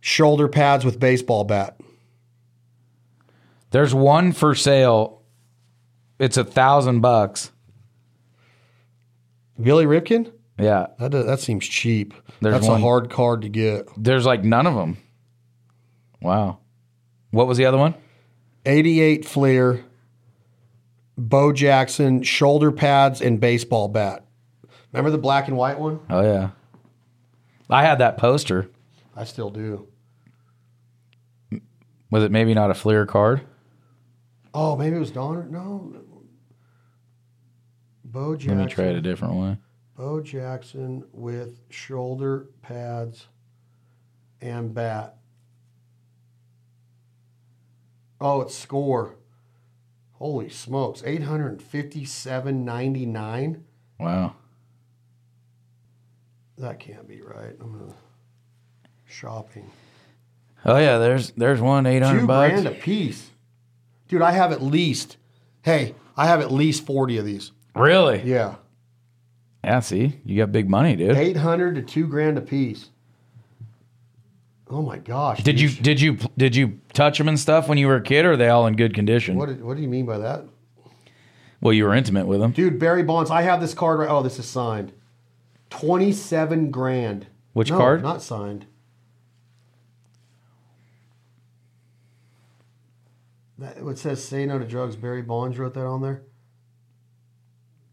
shoulder 0.00 0.48
pads 0.48 0.84
with 0.84 0.98
baseball 0.98 1.44
bat. 1.44 1.78
There's 3.70 3.94
one 3.94 4.32
for 4.32 4.54
sale. 4.54 5.22
It's 6.18 6.36
a 6.36 6.44
thousand 6.44 7.00
bucks. 7.00 7.52
Billy 9.60 9.84
Ripken? 9.86 10.32
Yeah. 10.58 10.86
That, 10.98 11.10
does, 11.10 11.26
that 11.26 11.40
seems 11.40 11.66
cheap. 11.66 12.14
There's 12.40 12.54
That's 12.54 12.66
one. 12.68 12.80
a 12.80 12.82
hard 12.82 13.10
card 13.10 13.42
to 13.42 13.48
get. 13.48 13.88
There's 13.96 14.26
like 14.26 14.44
none 14.44 14.66
of 14.66 14.74
them. 14.74 14.96
Wow. 16.20 16.58
What 17.30 17.46
was 17.46 17.58
the 17.58 17.66
other 17.66 17.78
one? 17.78 17.94
88 18.66 19.24
Fleer, 19.24 19.84
Bo 21.16 21.52
Jackson, 21.52 22.22
shoulder 22.22 22.72
pads, 22.72 23.22
and 23.22 23.40
baseball 23.40 23.88
bat. 23.88 24.24
Remember 24.92 25.10
the 25.10 25.18
black 25.18 25.48
and 25.48 25.56
white 25.56 25.78
one? 25.78 26.00
Oh 26.10 26.22
yeah. 26.22 26.50
I 27.70 27.84
had 27.84 27.98
that 27.98 28.16
poster. 28.18 28.70
I 29.14 29.24
still 29.24 29.50
do. 29.50 29.88
Was 32.10 32.22
it 32.22 32.30
maybe 32.30 32.54
not 32.54 32.70
a 32.70 32.74
Fleer 32.74 33.06
card? 33.06 33.42
Oh, 34.54 34.76
maybe 34.76 34.96
it 34.96 35.00
was 35.00 35.10
Donner. 35.10 35.44
No. 35.44 35.94
Bo 38.04 38.36
Jackson. 38.36 38.58
Let 38.58 38.64
me 38.64 38.72
try 38.72 38.84
it 38.84 38.96
a 38.96 39.00
different 39.00 39.34
way. 39.34 39.58
Bo 39.96 40.20
Jackson 40.20 41.04
with 41.12 41.60
shoulder 41.70 42.48
pads 42.62 43.26
and 44.40 44.72
bat. 44.72 45.16
Oh, 48.20 48.42
it's 48.42 48.56
score. 48.56 49.16
Holy 50.12 50.48
smokes. 50.48 51.02
857.99. 51.02 53.60
Wow. 53.98 54.34
That 56.58 56.78
can't 56.80 57.06
be 57.06 57.20
right. 57.20 57.54
I'm 57.60 57.78
gonna 57.78 57.92
shopping. 59.04 59.70
Oh 60.64 60.78
yeah, 60.78 60.96
there's 60.96 61.32
there's 61.32 61.60
one 61.60 61.84
eight 61.84 62.02
hundred 62.02 62.26
bucks. 62.26 62.54
Two 62.54 62.62
grand 62.62 62.76
a 62.76 62.80
piece. 62.80 63.28
Dude, 64.08 64.22
I 64.22 64.32
have 64.32 64.52
at 64.52 64.62
least 64.62 65.18
hey, 65.66 65.94
I 66.16 66.26
have 66.26 66.40
at 66.40 66.50
least 66.50 66.86
40 66.86 67.18
of 67.18 67.26
these. 67.26 67.52
Really? 67.74 68.22
Yeah. 68.22 68.54
Yeah. 69.62 69.80
See, 69.80 70.20
you 70.24 70.38
got 70.38 70.52
big 70.52 70.70
money, 70.70 70.96
dude. 70.96 71.16
800 71.16 71.74
to 71.74 71.82
2 71.82 72.06
grand 72.06 72.38
a 72.38 72.40
piece. 72.40 72.88
Oh 74.68 74.82
my 74.82 74.98
gosh. 74.98 75.42
Did 75.42 75.60
you 75.60 75.68
did 75.68 76.00
you 76.00 76.18
did 76.36 76.56
you 76.56 76.80
touch 76.92 77.18
them 77.18 77.28
and 77.28 77.38
stuff 77.38 77.68
when 77.68 77.78
you 77.78 77.86
were 77.86 77.96
a 77.96 78.02
kid, 78.02 78.24
or 78.24 78.32
are 78.32 78.36
they 78.36 78.48
all 78.48 78.66
in 78.66 78.74
good 78.74 78.94
condition? 78.94 79.36
What, 79.36 79.50
what 79.60 79.76
do 79.76 79.82
you 79.82 79.88
mean 79.88 80.06
by 80.06 80.18
that? 80.18 80.44
Well, 81.60 81.72
you 81.72 81.84
were 81.84 81.94
intimate 81.94 82.26
with 82.26 82.40
them. 82.40 82.52
Dude, 82.52 82.78
Barry 82.78 83.02
Bonds, 83.02 83.30
I 83.30 83.42
have 83.42 83.60
this 83.60 83.74
card 83.74 84.00
right. 84.00 84.08
Oh, 84.08 84.22
this 84.22 84.38
is 84.38 84.46
signed. 84.46 84.92
27 85.70 86.70
grand. 86.70 87.26
Which 87.52 87.70
No, 87.70 87.78
card? 87.78 88.02
Not 88.02 88.22
signed. 88.22 88.66
That, 93.58 93.78
it 93.78 93.98
says 93.98 94.22
say 94.22 94.44
no 94.46 94.58
to 94.58 94.64
drugs. 94.64 94.96
Barry 94.96 95.22
Bonds 95.22 95.58
wrote 95.58 95.74
that 95.74 95.86
on 95.86 96.02
there. 96.02 96.22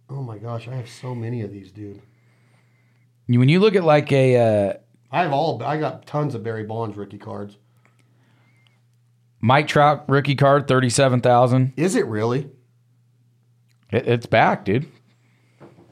Oh 0.09 0.21
my 0.21 0.37
gosh, 0.37 0.67
I 0.67 0.75
have 0.75 0.89
so 0.89 1.15
many 1.15 1.41
of 1.41 1.51
these, 1.51 1.71
dude. 1.71 2.01
When 3.27 3.47
you 3.47 3.59
look 3.59 3.75
at 3.75 3.83
like 3.83 4.11
a 4.11 4.37
uh, 4.37 4.73
I 5.13 5.21
have 5.23 5.31
all. 5.31 5.61
I 5.63 5.77
got 5.77 6.05
tons 6.07 6.33
of 6.35 6.43
Barry 6.43 6.63
Bonds 6.63 6.97
rookie 6.97 7.19
cards. 7.19 7.57
Mike 9.39 9.67
Trout 9.67 10.05
rookie 10.09 10.35
card, 10.35 10.67
thirty 10.67 10.89
seven 10.89 11.21
thousand. 11.21 11.73
Is 11.77 11.95
it 11.95 12.05
really, 12.07 12.49
It, 13.91 14.07
it's 14.07 14.25
back, 14.25 14.65
dude. 14.65 14.87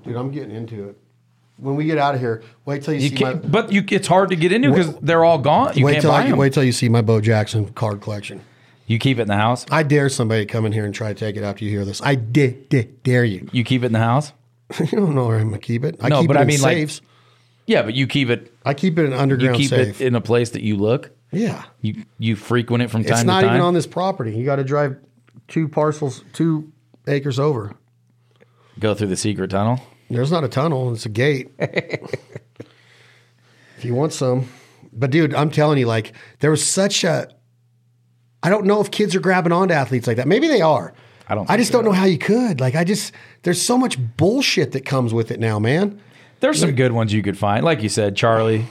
dude? 0.03 0.15
I'm 0.15 0.31
getting 0.31 0.51
into 0.55 0.89
it. 0.89 0.97
When 1.57 1.75
we 1.75 1.85
get 1.85 1.99
out 1.99 2.15
of 2.15 2.21
here, 2.21 2.41
wait 2.65 2.81
till 2.81 2.95
you, 2.95 3.01
You 3.01 3.15
see 3.17 3.23
my. 3.23 3.33
but 3.35 3.71
you 3.71 3.83
it's 3.89 4.07
hard 4.07 4.29
to 4.29 4.35
get 4.35 4.51
into 4.51 4.69
because 4.71 4.95
they're 5.01 5.23
all 5.23 5.37
gone. 5.37 5.77
You 5.77 5.85
Wait 5.85 5.91
can't 5.93 6.01
till 6.01 6.11
buy 6.11 6.23
I, 6.23 6.29
them. 6.29 6.39
wait 6.39 6.53
till 6.53 6.63
you 6.63 6.71
see 6.71 6.89
my 6.89 7.01
Bo 7.03 7.21
Jackson 7.21 7.67
card 7.73 8.01
collection. 8.01 8.41
You 8.87 8.97
keep 8.97 9.19
it 9.19 9.23
in 9.23 9.27
the 9.27 9.35
house. 9.37 9.65
I 9.69 9.83
dare 9.83 10.09
somebody 10.09 10.45
to 10.45 10.51
come 10.51 10.65
in 10.65 10.71
here 10.71 10.85
and 10.85 10.93
try 10.95 11.09
to 11.09 11.13
take 11.13 11.35
it 11.37 11.43
after 11.43 11.63
you 11.63 11.69
hear 11.69 11.85
this. 11.85 12.01
I 12.01 12.15
da- 12.15 12.57
da- 12.69 12.89
dare 13.03 13.23
you. 13.23 13.47
You 13.51 13.63
keep 13.63 13.83
it 13.83 13.87
in 13.87 13.91
the 13.93 13.99
house. 13.99 14.33
you 14.79 14.87
don't 14.87 15.13
know 15.13 15.27
where 15.27 15.37
I'm 15.37 15.49
gonna 15.49 15.59
keep 15.59 15.83
it. 15.83 15.97
I 16.01 16.09
No, 16.09 16.21
keep 16.21 16.29
but 16.29 16.37
it 16.37 16.39
I 16.39 16.41
in 16.43 16.47
mean, 16.47 16.61
like, 16.61 16.77
safes. 16.77 17.01
Yeah, 17.71 17.83
but 17.83 17.93
you 17.93 18.05
keep 18.05 18.29
it. 18.29 18.53
I 18.65 18.73
keep 18.73 18.99
it 18.99 19.05
in 19.05 19.11
You 19.11 19.17
underground 19.17 19.55
keep 19.55 19.69
safe. 19.69 20.01
it 20.01 20.05
in 20.05 20.13
a 20.15 20.19
place 20.19 20.49
that 20.49 20.61
you 20.61 20.75
look. 20.75 21.11
yeah. 21.31 21.63
You 21.79 22.03
you 22.17 22.35
frequent 22.35 22.83
it 22.83 22.89
from 22.89 23.03
time 23.03 23.05
to 23.05 23.09
time. 23.09 23.13
It's 23.13 23.21
to 23.21 23.27
not 23.27 23.41
time. 23.43 23.49
even 23.51 23.61
on 23.61 23.73
this 23.73 23.87
property. 23.87 24.35
You 24.35 24.43
got 24.43 24.57
to 24.57 24.65
drive 24.65 24.97
two 25.47 25.69
parcels, 25.69 26.25
two 26.33 26.69
acres 27.07 27.39
over. 27.39 27.73
Go 28.77 28.93
through 28.93 29.07
the 29.07 29.15
secret 29.15 29.51
tunnel. 29.51 29.79
There's 30.09 30.31
not 30.33 30.43
a 30.43 30.49
tunnel. 30.49 30.91
It's 30.91 31.05
a 31.05 31.09
gate. 31.09 31.51
if 31.59 32.09
you 33.83 33.95
want 33.95 34.11
some, 34.11 34.49
but 34.91 35.09
dude, 35.09 35.33
I'm 35.33 35.49
telling 35.49 35.77
you, 35.77 35.85
like 35.87 36.11
there 36.39 36.51
was 36.51 36.65
such 36.65 37.05
a. 37.05 37.29
I 38.43 38.49
don't 38.49 38.65
know 38.65 38.81
if 38.81 38.91
kids 38.91 39.15
are 39.15 39.19
grabbing 39.21 39.53
onto 39.53 39.73
athletes 39.73 40.07
like 40.07 40.17
that. 40.17 40.27
Maybe 40.27 40.49
they 40.49 40.61
are. 40.61 40.93
I 41.29 41.35
don't 41.35 41.45
I 41.45 41.53
think 41.53 41.59
just 41.61 41.71
don't 41.71 41.85
know 41.85 41.93
how 41.93 42.03
you 42.05 42.17
could. 42.17 42.59
Like 42.59 42.75
I 42.75 42.83
just 42.83 43.13
there's 43.43 43.61
so 43.61 43.77
much 43.77 43.97
bullshit 44.17 44.73
that 44.73 44.83
comes 44.83 45.13
with 45.13 45.31
it 45.31 45.39
now, 45.39 45.57
man. 45.57 46.01
There's 46.41 46.59
some 46.59 46.75
good 46.75 46.91
ones 46.91 47.13
you 47.13 47.23
could 47.23 47.37
find, 47.37 47.63
like 47.63 47.81
you 47.81 47.89
said, 47.89 48.15
Charlie. 48.15 48.65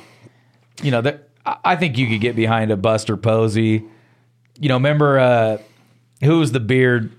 You 0.82 0.90
know, 0.90 1.00
that 1.00 1.28
I 1.46 1.56
I 1.64 1.76
think 1.76 1.96
you 1.96 2.08
could 2.08 2.20
get 2.20 2.36
behind 2.36 2.70
a 2.70 2.76
Buster 2.76 3.16
Posey. 3.16 3.84
You 4.58 4.68
know, 4.68 4.74
remember 4.74 5.18
uh, 5.18 5.58
who 6.22 6.38
was 6.38 6.52
the 6.52 6.60
beard 6.60 7.12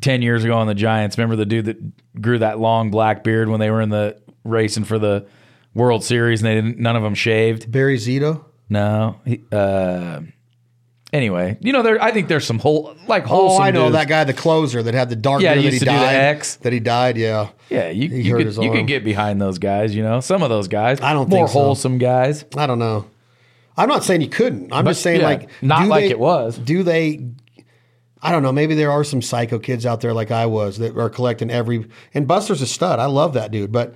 ten 0.00 0.22
years 0.22 0.42
ago 0.42 0.54
on 0.54 0.66
the 0.66 0.74
Giants? 0.74 1.16
Remember 1.16 1.36
the 1.36 1.46
dude 1.46 1.66
that 1.66 2.20
grew 2.20 2.38
that 2.38 2.58
long 2.58 2.90
black 2.90 3.22
beard 3.22 3.48
when 3.48 3.60
they 3.60 3.70
were 3.70 3.80
in 3.80 3.90
the 3.90 4.20
racing 4.44 4.84
for 4.84 4.98
the 4.98 5.26
World 5.74 6.02
Series 6.04 6.40
and 6.40 6.48
they 6.48 6.54
didn't, 6.54 6.78
none 6.78 6.96
of 6.96 7.02
them 7.02 7.14
shaved. 7.14 7.70
Barry 7.70 7.96
Zito. 7.96 8.44
No. 8.68 9.20
He, 9.24 9.42
uh, 9.52 10.20
anyway, 11.12 11.56
you 11.60 11.72
know, 11.72 11.82
there. 11.82 12.02
I 12.02 12.10
think 12.12 12.28
there's 12.28 12.44
some 12.46 12.58
whole 12.58 12.94
like 13.06 13.24
Oh. 13.30 13.58
I 13.58 13.70
know 13.70 13.84
dudes. 13.84 13.94
that 13.94 14.08
guy, 14.08 14.24
the 14.24 14.32
closer 14.34 14.82
that 14.82 14.94
had 14.94 15.08
the 15.10 15.16
dark 15.16 15.42
Yeah, 15.42 15.50
he 15.54 15.56
that 15.56 15.60
he 15.62 15.66
used 15.68 15.78
to 15.80 15.84
do 15.86 15.92
the 15.92 15.96
died. 15.98 16.14
X. 16.16 16.56
That 16.56 16.72
he 16.72 16.80
died. 16.80 17.16
Yeah. 17.16 17.48
Yeah, 17.68 17.88
you, 17.90 18.08
He 18.08 18.22
you 18.22 18.36
could 18.36 18.46
his 18.46 18.58
you 18.58 18.70
could 18.72 18.86
get 18.86 19.04
behind 19.04 19.40
those 19.40 19.58
guys. 19.58 19.94
You 19.94 20.02
know, 20.02 20.20
some 20.20 20.42
of 20.42 20.48
those 20.50 20.68
guys. 20.68 21.00
I 21.00 21.12
don't 21.12 21.28
more 21.28 21.40
think 21.40 21.48
so. 21.48 21.52
wholesome 21.60 21.98
guys. 21.98 22.44
I 22.56 22.66
don't 22.66 22.78
know. 22.78 23.06
I'm 23.76 23.88
not 23.88 24.04
saying 24.04 24.20
you 24.20 24.28
couldn't. 24.28 24.72
I'm 24.72 24.84
But, 24.84 24.90
just 24.92 25.02
saying 25.02 25.20
yeah, 25.20 25.26
like 25.26 25.48
not 25.62 25.86
like 25.88 26.04
they- 26.04 26.10
it 26.10 26.18
was. 26.18 26.58
Do 26.58 26.82
they? 26.82 27.20
I 28.22 28.32
don't 28.32 28.42
know. 28.42 28.52
Maybe 28.52 28.74
there 28.74 28.90
are 28.90 29.02
some 29.04 29.22
psycho 29.22 29.58
kids 29.58 29.86
out 29.86 30.02
there 30.02 30.12
like 30.12 30.30
I 30.30 30.44
was 30.46 30.78
that 30.78 30.96
are 30.96 31.08
collecting 31.08 31.50
every. 31.50 31.86
And 32.12 32.28
Buster's 32.28 32.60
a 32.60 32.66
stud. 32.66 32.98
I 32.98 33.06
love 33.06 33.32
that 33.34 33.50
dude, 33.50 33.72
but 33.72 33.94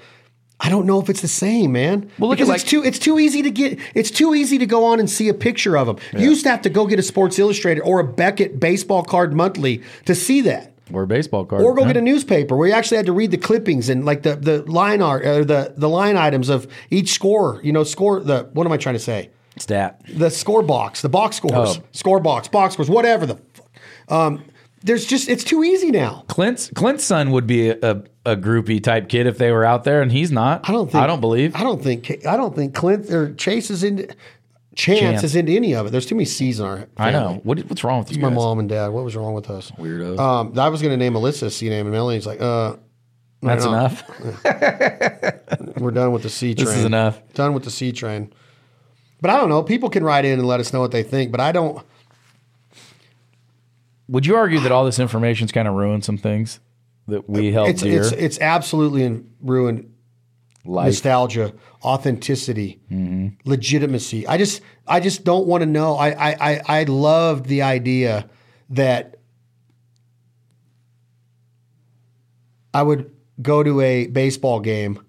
I 0.60 0.70
don't 0.70 0.86
know 0.86 1.00
if 1.00 1.10
it's 1.10 1.20
the 1.20 1.28
same, 1.28 1.72
man. 1.72 2.10
Well, 2.18 2.30
look 2.30 2.38
at, 2.40 2.46
because 2.46 2.62
it's 2.62 2.64
like- 2.64 2.70
too 2.82 2.88
it's 2.88 2.98
too 2.98 3.18
easy 3.18 3.42
to 3.42 3.50
get. 3.50 3.78
It's 3.94 4.10
too 4.10 4.34
easy 4.34 4.56
to 4.58 4.66
go 4.66 4.84
on 4.84 5.00
and 5.00 5.10
see 5.10 5.28
a 5.28 5.34
picture 5.34 5.76
of 5.76 5.88
him. 5.88 5.96
You 6.16 6.30
used 6.30 6.44
to 6.44 6.50
have 6.50 6.62
to 6.62 6.70
go 6.70 6.86
get 6.86 6.98
a 6.98 7.02
Sports 7.02 7.38
Illustrated 7.38 7.82
or 7.82 8.00
a 8.00 8.04
Beckett 8.04 8.60
baseball 8.60 9.02
card 9.02 9.34
monthly 9.34 9.82
to 10.06 10.14
see 10.14 10.40
that. 10.42 10.72
Or 10.92 11.02
a 11.02 11.06
baseball 11.06 11.44
card. 11.44 11.62
Or 11.62 11.74
go 11.74 11.80
Yeah. 11.82 11.88
get 11.88 11.96
a 11.96 12.02
newspaper 12.02 12.56
where 12.56 12.68
you 12.68 12.74
actually 12.74 12.98
had 12.98 13.06
to 13.06 13.12
read 13.12 13.30
the 13.30 13.36
clippings 13.38 13.88
and 13.88 14.04
like 14.04 14.22
the 14.22 14.36
the 14.36 14.62
line 14.70 15.02
art 15.02 15.26
or 15.26 15.44
the 15.44 15.74
the 15.76 15.88
line 15.88 16.16
items 16.16 16.48
of 16.48 16.66
each 16.90 17.12
score. 17.12 17.60
You 17.64 17.72
know, 17.72 17.84
score 17.84 18.20
the 18.20 18.48
what 18.52 18.66
am 18.66 18.72
I 18.72 18.76
trying 18.76 18.94
to 18.94 18.98
say? 19.00 19.30
stat. 19.56 20.00
the 20.12 20.30
score 20.30 20.62
box, 20.62 21.00
the 21.00 21.08
box 21.08 21.36
scores, 21.36 21.78
Oh. 21.78 21.82
score 21.92 22.18
box, 22.20 22.48
box 22.48 22.74
scores, 22.74 22.90
whatever 22.90 23.24
the. 23.26 23.36
Fuck. 23.54 23.66
Um, 24.08 24.42
there's 24.82 25.04
just 25.06 25.28
it's 25.28 25.44
too 25.44 25.62
easy 25.64 25.90
now. 25.90 26.24
Clint's 26.28 26.70
Clint's 26.74 27.04
son 27.04 27.30
would 27.30 27.46
be 27.46 27.70
a, 27.70 27.78
a, 27.82 28.02
a 28.26 28.36
groupie 28.36 28.82
type 28.82 29.08
kid 29.08 29.26
if 29.26 29.38
they 29.38 29.52
were 29.52 29.64
out 29.64 29.84
there, 29.84 30.00
and 30.02 30.10
he's 30.10 30.32
not. 30.32 30.68
I 30.68 30.72
don't 30.72 30.90
think. 30.90 31.02
I 31.02 31.06
don't 31.06 31.20
believe. 31.20 31.54
I 31.54 31.62
don't 31.62 31.82
think. 31.82 32.26
I 32.26 32.36
don't 32.36 32.54
think 32.54 32.74
Clint 32.74 33.10
or 33.10 33.34
Chase 33.34 33.70
is 33.70 33.84
into. 33.84 34.08
Chance, 34.74 34.98
Chance. 34.98 35.24
is 35.24 35.36
into 35.36 35.52
any 35.52 35.72
of 35.74 35.86
it. 35.86 35.90
There's 35.90 36.06
too 36.06 36.16
many 36.16 36.24
C's 36.24 36.58
in 36.58 36.66
our. 36.66 36.76
Family. 36.76 36.88
I 36.98 37.10
know. 37.12 37.40
What, 37.44 37.60
what's 37.60 37.84
wrong 37.84 38.00
with 38.00 38.10
you 38.10 38.20
My 38.20 38.28
guys? 38.28 38.36
mom 38.36 38.58
and 38.58 38.68
dad. 38.68 38.88
What 38.88 39.04
was 39.04 39.14
wrong 39.14 39.32
with 39.32 39.48
us? 39.48 39.70
Weirdos. 39.72 40.18
Um, 40.18 40.58
I 40.58 40.68
was 40.68 40.82
going 40.82 40.90
to 40.90 40.96
name 40.96 41.12
Alyssa 41.12 41.44
a 41.44 41.50
C 41.50 41.68
name, 41.68 41.86
and 41.86 41.94
Melanie's 41.94 42.26
like, 42.26 42.40
uh, 42.40 42.74
That's 43.40 43.64
enough. 43.64 44.02
we're 45.78 45.92
done 45.92 46.10
with 46.10 46.24
the 46.24 46.28
C 46.28 46.56
train. 46.56 46.66
This 46.66 46.76
is 46.76 46.84
enough. 46.84 47.20
Done 47.34 47.54
with 47.54 47.62
the 47.62 47.70
C 47.70 47.92
train. 47.92 48.32
But 49.20 49.30
I 49.30 49.36
don't 49.36 49.48
know. 49.48 49.62
People 49.62 49.90
can 49.90 50.02
write 50.02 50.24
in 50.24 50.40
and 50.40 50.48
let 50.48 50.58
us 50.58 50.72
know 50.72 50.80
what 50.80 50.90
they 50.90 51.04
think. 51.04 51.30
But 51.30 51.40
I 51.40 51.52
don't. 51.52 51.80
Would 54.08 54.26
you 54.26 54.34
argue 54.34 54.58
that 54.60 54.72
all 54.72 54.84
this 54.84 54.98
information's 54.98 55.52
kind 55.52 55.68
of 55.68 55.74
ruined 55.74 56.04
some 56.04 56.18
things 56.18 56.58
that 57.08 57.28
we 57.28 57.52
held 57.52 57.68
It's 57.68 57.82
dear? 57.82 58.00
it's 58.00 58.12
it's 58.12 58.40
absolutely 58.40 59.24
ruined 59.40 59.90
Life. 60.66 60.86
nostalgia, 60.86 61.52
authenticity, 61.82 62.80
mm-hmm. 62.90 63.28
legitimacy. 63.44 64.26
I 64.26 64.38
just 64.38 64.62
I 64.86 65.00
just 65.00 65.22
don't 65.24 65.46
want 65.46 65.60
to 65.60 65.66
know. 65.66 65.94
I 65.96 66.08
I 66.10 66.36
I, 66.40 66.60
I 66.80 66.82
loved 66.84 67.46
the 67.46 67.62
idea 67.62 68.28
that 68.70 69.16
I 72.72 72.82
would 72.82 73.10
go 73.40 73.62
to 73.62 73.80
a 73.80 74.06
baseball 74.06 74.60
game 74.60 75.00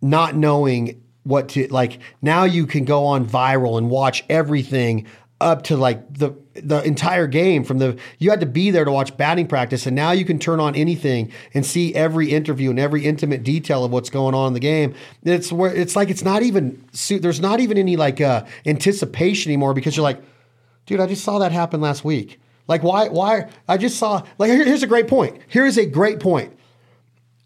not 0.00 0.36
knowing 0.36 1.02
what 1.24 1.48
to 1.50 1.66
like 1.68 1.98
now 2.22 2.44
you 2.44 2.66
can 2.66 2.84
go 2.84 3.04
on 3.04 3.26
viral 3.26 3.76
and 3.78 3.90
watch 3.90 4.24
everything 4.28 5.06
up 5.40 5.62
to 5.62 5.76
like 5.76 6.12
the 6.12 6.34
the 6.54 6.82
entire 6.82 7.28
game 7.28 7.62
from 7.62 7.78
the 7.78 7.96
you 8.18 8.30
had 8.30 8.40
to 8.40 8.46
be 8.46 8.70
there 8.72 8.84
to 8.84 8.90
watch 8.90 9.16
batting 9.16 9.46
practice 9.46 9.86
and 9.86 9.94
now 9.94 10.10
you 10.10 10.24
can 10.24 10.38
turn 10.38 10.58
on 10.58 10.74
anything 10.74 11.30
and 11.54 11.64
see 11.64 11.94
every 11.94 12.30
interview 12.30 12.70
and 12.70 12.78
every 12.80 13.04
intimate 13.04 13.44
detail 13.44 13.84
of 13.84 13.92
what's 13.92 14.10
going 14.10 14.34
on 14.34 14.48
in 14.48 14.52
the 14.54 14.60
game. 14.60 14.94
It's 15.22 15.52
where 15.52 15.72
it's 15.72 15.94
like 15.94 16.10
it's 16.10 16.24
not 16.24 16.42
even 16.42 16.84
there's 17.08 17.40
not 17.40 17.60
even 17.60 17.78
any 17.78 17.96
like 17.96 18.20
uh 18.20 18.44
anticipation 18.66 19.50
anymore 19.50 19.74
because 19.74 19.96
you're 19.96 20.02
like 20.02 20.20
dude 20.86 20.98
i 20.98 21.06
just 21.06 21.22
saw 21.22 21.38
that 21.38 21.52
happen 21.52 21.80
last 21.80 22.04
week. 22.04 22.40
Like 22.66 22.82
why 22.82 23.08
why 23.08 23.48
i 23.68 23.76
just 23.76 23.96
saw 23.98 24.24
like 24.38 24.50
here- 24.50 24.64
here's 24.64 24.82
a 24.82 24.88
great 24.88 25.06
point. 25.06 25.38
Here 25.46 25.66
is 25.66 25.78
a 25.78 25.86
great 25.86 26.18
point. 26.18 26.52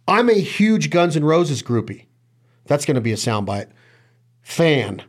I'm 0.08 0.30
a 0.30 0.34
huge 0.40 0.90
guns 0.90 1.16
N' 1.16 1.24
roses 1.24 1.62
groupie. 1.62 2.06
That's 2.66 2.84
going 2.84 2.94
to 2.94 3.00
be 3.00 3.12
a 3.12 3.16
soundbite. 3.16 3.68
Fan. 4.40 5.02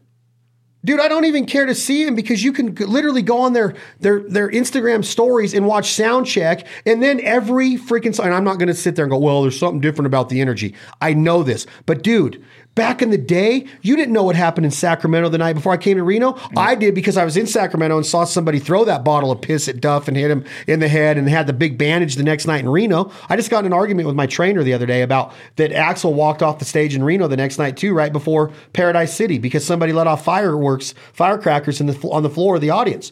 Dude, 0.86 1.00
I 1.00 1.08
don't 1.08 1.24
even 1.26 1.46
care 1.46 1.66
to 1.66 1.74
see 1.74 2.04
him 2.04 2.14
because 2.14 2.44
you 2.44 2.52
can 2.52 2.76
literally 2.76 3.22
go 3.22 3.42
on 3.42 3.54
their 3.54 3.74
their 4.02 4.20
their 4.20 4.50
Instagram 4.50 5.06
stories 5.06 5.54
and 5.54 5.66
watch 5.66 5.92
sound 5.92 6.26
check, 6.26 6.68
and 6.86 7.02
then 7.02 7.22
every 7.22 7.76
freaking 7.76 8.14
sign. 8.14 8.34
I'm 8.34 8.44
not 8.44 8.58
going 8.58 8.68
to 8.68 8.74
sit 8.74 8.96
there 8.96 9.06
and 9.06 9.12
go, 9.12 9.18
"Well, 9.18 9.44
there's 9.44 9.58
something 9.58 9.80
different 9.80 10.08
about 10.08 10.28
the 10.28 10.42
energy." 10.42 10.76
I 11.00 11.14
know 11.14 11.42
this, 11.42 11.66
but 11.86 12.04
dude, 12.04 12.44
back 12.76 13.02
in 13.02 13.10
the 13.10 13.18
day, 13.18 13.66
you 13.82 13.96
didn't 13.96 14.14
know 14.14 14.24
what 14.24 14.36
happened 14.36 14.66
in 14.66 14.72
Sacramento 14.72 15.30
the 15.30 15.38
night 15.38 15.54
before 15.54 15.74
I 15.74 15.78
came 15.78 15.98
to 15.98 16.04
Reno. 16.04 16.38
I 16.58 16.76
did 16.76 16.96
because 16.96 17.18
I 17.18 17.26
was 17.26 17.38
in 17.38 17.48
Sacramento 17.48 17.98
and 17.98 18.06
saw 18.06 18.24
somebody 18.24 18.60
throw 18.60 18.86
that 18.86 19.04
bottle 19.04 19.32
of 19.32 19.42
piss 19.42 19.68
at 19.68 19.80
Duff 19.80 20.08
and 20.08 20.18
hit 20.18 20.32
him 20.32 20.46
in 20.68 20.80
the 20.80 20.88
head, 20.88 21.18
and 21.18 21.30
had 21.30 21.48
the 21.48 21.54
big 21.54 21.78
bandage 21.78 22.16
the 22.16 22.24
next 22.24 22.48
night 22.48 22.62
in 22.62 22.70
Reno. 22.70 23.12
I 23.30 23.36
just 23.36 23.50
got 23.50 23.60
in 23.60 23.68
an 23.68 23.74
argument 23.74 24.08
with 24.08 24.16
my 24.16 24.26
trainer 24.26 24.64
the 24.64 24.74
other 24.74 24.86
day 24.86 25.02
about 25.02 25.34
that 25.58 25.72
Axl 25.72 26.14
walked 26.14 26.42
off 26.42 26.60
the 26.60 26.66
stage 26.66 26.96
in 26.96 27.04
Reno 27.04 27.28
the 27.28 27.38
next 27.38 27.58
night 27.58 27.78
too, 27.78 27.94
right 27.94 28.12
before 28.12 28.52
Paradise 28.74 29.16
City, 29.16 29.38
because 29.38 29.66
somebody 29.66 29.94
let 29.94 30.08
off 30.08 30.24
fireworks, 30.24 30.94
firecrackers 31.14 31.80
in 31.80 31.88
the 31.88 31.98
on 32.10 32.24
the 32.24 32.30
floor 32.30 32.56
of 32.56 32.62
the 32.62 32.70
audience. 32.70 33.12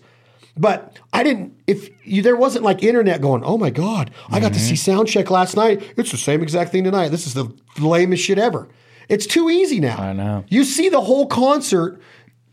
But 0.57 0.99
I 1.13 1.23
didn't. 1.23 1.55
If 1.65 1.89
you, 2.05 2.21
there 2.21 2.35
wasn't 2.35 2.65
like 2.65 2.83
internet 2.83 3.21
going, 3.21 3.43
oh 3.43 3.57
my 3.57 3.69
god, 3.69 4.11
I 4.29 4.39
got 4.39 4.53
to 4.53 4.59
see 4.59 4.73
mm-hmm. 4.73 4.91
sound 4.91 5.07
check 5.07 5.31
last 5.31 5.55
night. 5.55 5.81
It's 5.95 6.11
the 6.11 6.17
same 6.17 6.41
exact 6.41 6.71
thing 6.71 6.83
tonight. 6.83 7.09
This 7.09 7.25
is 7.25 7.33
the 7.33 7.53
lamest 7.79 8.23
shit 8.23 8.37
ever. 8.37 8.67
It's 9.09 9.25
too 9.25 9.49
easy 9.49 9.79
now. 9.79 9.97
I 9.97 10.13
know. 10.13 10.45
You 10.49 10.63
see 10.63 10.89
the 10.89 11.01
whole 11.01 11.25
concert. 11.27 12.01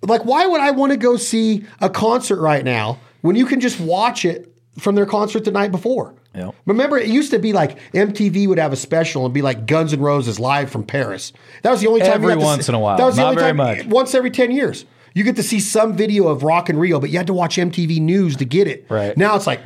Like, 0.02 0.24
why 0.24 0.46
would 0.46 0.60
I 0.60 0.70
want 0.72 0.92
to 0.92 0.96
go 0.98 1.16
see 1.16 1.64
a 1.80 1.90
concert 1.90 2.40
right 2.40 2.64
now 2.64 2.98
when 3.22 3.36
you 3.36 3.46
can 3.46 3.60
just 3.60 3.80
watch 3.80 4.24
it 4.24 4.52
from 4.78 4.94
their 4.94 5.06
concert 5.06 5.44
the 5.44 5.50
night 5.50 5.70
before? 5.72 6.14
Yep. 6.34 6.54
Remember, 6.66 6.96
it 6.98 7.08
used 7.08 7.30
to 7.32 7.38
be 7.38 7.52
like 7.52 7.78
MTV 7.92 8.46
would 8.48 8.58
have 8.58 8.72
a 8.72 8.76
special 8.76 9.24
and 9.24 9.34
be 9.34 9.42
like 9.42 9.66
Guns 9.66 9.92
N' 9.92 10.00
Roses 10.00 10.38
live 10.38 10.70
from 10.70 10.84
Paris. 10.84 11.32
That 11.62 11.70
was 11.72 11.80
the 11.80 11.88
only 11.88 12.00
time. 12.00 12.12
Every 12.12 12.36
once 12.36 12.66
see- 12.66 12.70
in 12.70 12.74
a 12.76 12.78
while. 12.78 12.96
That 12.96 13.06
was 13.06 13.16
the 13.16 13.22
Not 13.22 13.28
only 13.30 13.40
very 13.40 13.48
time. 13.50 13.56
much. 13.56 13.86
Once 13.86 14.14
every 14.14 14.30
ten 14.30 14.50
years, 14.52 14.84
you 15.14 15.24
get 15.24 15.36
to 15.36 15.42
see 15.42 15.60
some 15.60 15.96
video 15.96 16.28
of 16.28 16.42
Rock 16.42 16.70
in 16.70 16.78
Rio, 16.78 17.00
but 17.00 17.10
you 17.10 17.18
had 17.18 17.26
to 17.26 17.34
watch 17.34 17.56
MTV 17.56 18.00
News 18.00 18.36
to 18.36 18.44
get 18.44 18.66
it. 18.66 18.86
Right. 18.88 19.16
now, 19.16 19.36
it's 19.36 19.46
like, 19.46 19.60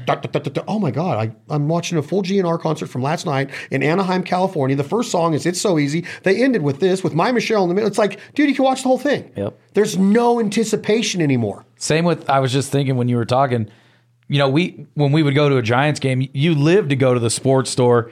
oh 0.69 0.79
my 0.79 0.91
god, 0.91 1.19
I, 1.19 1.55
I'm 1.55 1.69
watching 1.69 1.99
a 1.99 2.03
full 2.03 2.23
GNR 2.23 2.61
concert 2.61 2.87
from 2.89 3.03
last 3.03 3.27
night 3.27 3.51
in 3.71 3.83
Anaheim, 3.83 4.23
California. 4.23 4.77
The 4.77 4.85
first 4.85 5.11
song 5.11 5.35
is 5.35 5.47
"It's 5.47 5.61
So 5.61 5.79
Easy." 5.79 6.05
They 6.23 6.43
ended 6.43 6.63
with 6.63 6.81
this 6.81 7.03
with 7.05 7.15
My 7.15 7.33
Michelle 7.33 7.63
in 7.63 7.69
the 7.69 7.75
middle. 7.75 7.89
It's 7.89 7.99
like, 7.99 8.21
dude, 8.35 8.49
you 8.49 8.55
can 8.55 8.65
watch 8.65 8.83
the 8.83 8.89
whole 8.89 8.99
thing. 8.99 9.31
Yep. 9.37 9.59
There's 9.75 9.99
no 9.99 10.41
anticipation 10.41 11.21
anymore. 11.21 11.65
Same 11.77 12.05
with 12.05 12.29
I 12.29 12.41
was 12.41 12.53
just 12.53 12.71
thinking 12.71 12.97
when 12.97 13.09
you 13.09 13.17
were 13.17 13.25
talking, 13.25 13.69
you 14.29 14.39
know, 14.39 14.49
we 14.49 14.87
when 14.95 15.13
we 15.13 15.23
would 15.23 15.35
go 15.35 15.49
to 15.49 15.57
a 15.57 15.63
Giants 15.63 16.01
game, 16.01 16.29
you 16.33 16.55
lived 16.55 16.91
to 16.91 16.97
go 16.97 17.15
to 17.15 17.21
the 17.21 17.31
sports 17.31 17.71
store 17.71 18.11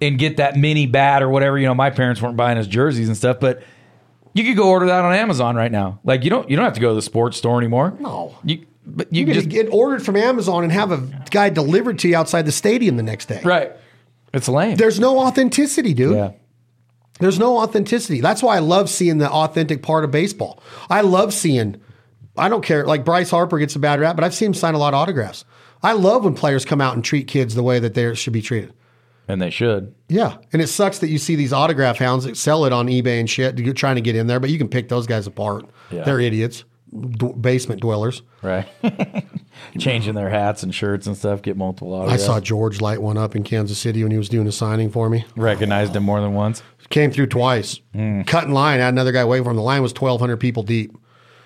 and 0.00 0.18
get 0.18 0.36
that 0.36 0.56
mini 0.56 0.86
bat 0.86 1.22
or 1.22 1.28
whatever. 1.28 1.58
You 1.58 1.66
know, 1.66 1.74
my 1.74 1.90
parents 1.90 2.22
weren't 2.22 2.36
buying 2.36 2.58
us 2.58 2.66
jerseys 2.66 3.08
and 3.08 3.16
stuff, 3.16 3.38
but 3.40 3.62
you 4.38 4.44
could 4.44 4.56
go 4.56 4.68
order 4.70 4.86
that 4.86 5.04
on 5.04 5.14
Amazon 5.14 5.56
right 5.56 5.70
now. 5.72 6.00
Like 6.04 6.24
you 6.24 6.30
don't 6.30 6.48
you 6.48 6.56
don't 6.56 6.64
have 6.64 6.74
to 6.74 6.80
go 6.80 6.88
to 6.90 6.94
the 6.94 7.02
sports 7.02 7.36
store 7.36 7.58
anymore. 7.58 7.96
No. 8.00 8.36
You 8.44 8.66
but 8.86 9.12
you 9.12 9.26
You 9.26 9.34
just 9.34 9.48
get 9.50 9.68
ordered 9.70 10.02
from 10.04 10.16
Amazon 10.16 10.64
and 10.64 10.72
have 10.72 10.92
a 10.92 10.98
guy 11.30 11.50
delivered 11.50 11.98
to 12.00 12.08
you 12.08 12.16
outside 12.16 12.46
the 12.46 12.52
stadium 12.52 12.96
the 12.96 13.02
next 13.02 13.26
day. 13.26 13.42
right. 13.44 13.72
It's 14.32 14.48
lame. 14.48 14.76
There's 14.76 15.00
no 15.00 15.18
authenticity, 15.20 15.94
dude. 15.94 16.14
yeah. 16.14 16.32
There's 17.18 17.38
no 17.38 17.58
authenticity. 17.58 18.20
That's 18.20 18.42
why 18.42 18.56
I 18.56 18.60
love 18.60 18.88
seeing 18.88 19.18
the 19.18 19.30
authentic 19.30 19.82
part 19.82 20.04
of 20.04 20.10
baseball. 20.10 20.62
I 20.88 21.00
love 21.00 21.34
seeing 21.34 21.80
I 22.36 22.48
don't 22.48 22.62
care. 22.64 22.86
Like 22.86 23.04
Bryce 23.04 23.30
Harper 23.30 23.58
gets 23.58 23.74
a 23.76 23.78
bad 23.78 24.00
rap, 24.00 24.16
but 24.16 24.24
I've 24.24 24.34
seen 24.34 24.48
him 24.48 24.54
sign 24.54 24.74
a 24.74 24.78
lot 24.78 24.94
of 24.94 25.00
autographs. 25.00 25.44
I 25.82 25.92
love 25.92 26.24
when 26.24 26.34
players 26.34 26.64
come 26.64 26.80
out 26.80 26.94
and 26.94 27.04
treat 27.04 27.28
kids 27.28 27.54
the 27.54 27.62
way 27.62 27.78
that 27.78 27.94
they 27.94 28.14
should 28.14 28.32
be 28.32 28.42
treated. 28.42 28.72
And 29.28 29.40
they 29.42 29.50
should. 29.50 29.94
Yeah, 30.08 30.38
and 30.52 30.62
it 30.62 30.68
sucks 30.68 30.98
that 31.00 31.08
you 31.08 31.18
see 31.18 31.36
these 31.36 31.52
autograph 31.52 31.98
hounds 31.98 32.24
that 32.24 32.36
sell 32.36 32.64
it 32.64 32.72
on 32.72 32.86
eBay 32.86 33.20
and 33.20 33.28
shit, 33.28 33.56
to- 33.58 33.72
trying 33.74 33.96
to 33.96 34.00
get 34.00 34.16
in 34.16 34.26
there. 34.26 34.40
But 34.40 34.48
you 34.50 34.56
can 34.58 34.68
pick 34.68 34.88
those 34.88 35.06
guys 35.06 35.26
apart. 35.26 35.66
Yeah. 35.90 36.04
They're 36.04 36.18
idiots, 36.20 36.64
d- 36.98 37.34
basement 37.38 37.82
dwellers. 37.82 38.22
Right. 38.40 38.66
Changing 39.78 40.14
their 40.14 40.30
hats 40.30 40.62
and 40.62 40.74
shirts 40.74 41.06
and 41.06 41.16
stuff, 41.16 41.42
get 41.42 41.56
multiple 41.56 41.92
autographs. 41.92 42.22
I 42.22 42.26
saw 42.26 42.40
George 42.40 42.80
light 42.80 43.02
one 43.02 43.18
up 43.18 43.36
in 43.36 43.42
Kansas 43.42 43.78
City 43.78 44.02
when 44.02 44.12
he 44.12 44.18
was 44.18 44.28
doing 44.28 44.46
a 44.46 44.52
signing 44.52 44.90
for 44.90 45.10
me. 45.10 45.24
Recognized 45.36 45.94
him 45.94 46.04
more 46.04 46.20
than 46.20 46.32
once. 46.32 46.62
Came 46.90 47.10
through 47.10 47.26
twice. 47.26 47.80
Hmm. 47.92 48.22
Cut 48.22 48.44
in 48.44 48.52
line. 48.52 48.80
I 48.80 48.84
had 48.84 48.94
another 48.94 49.12
guy 49.12 49.24
waiting 49.24 49.44
for 49.44 49.50
him. 49.50 49.56
The 49.56 49.62
line 49.62 49.82
was 49.82 49.92
1,200 49.92 50.38
people 50.38 50.62
deep. 50.62 50.96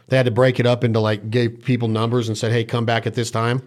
They 0.08 0.16
had 0.16 0.26
to 0.26 0.30
break 0.32 0.60
it 0.60 0.66
up 0.66 0.84
into 0.84 1.00
like, 1.00 1.30
gave 1.30 1.62
people 1.64 1.88
numbers 1.88 2.28
and 2.28 2.38
said, 2.38 2.52
hey, 2.52 2.64
come 2.64 2.84
back 2.84 3.06
at 3.06 3.14
this 3.14 3.30
time. 3.30 3.66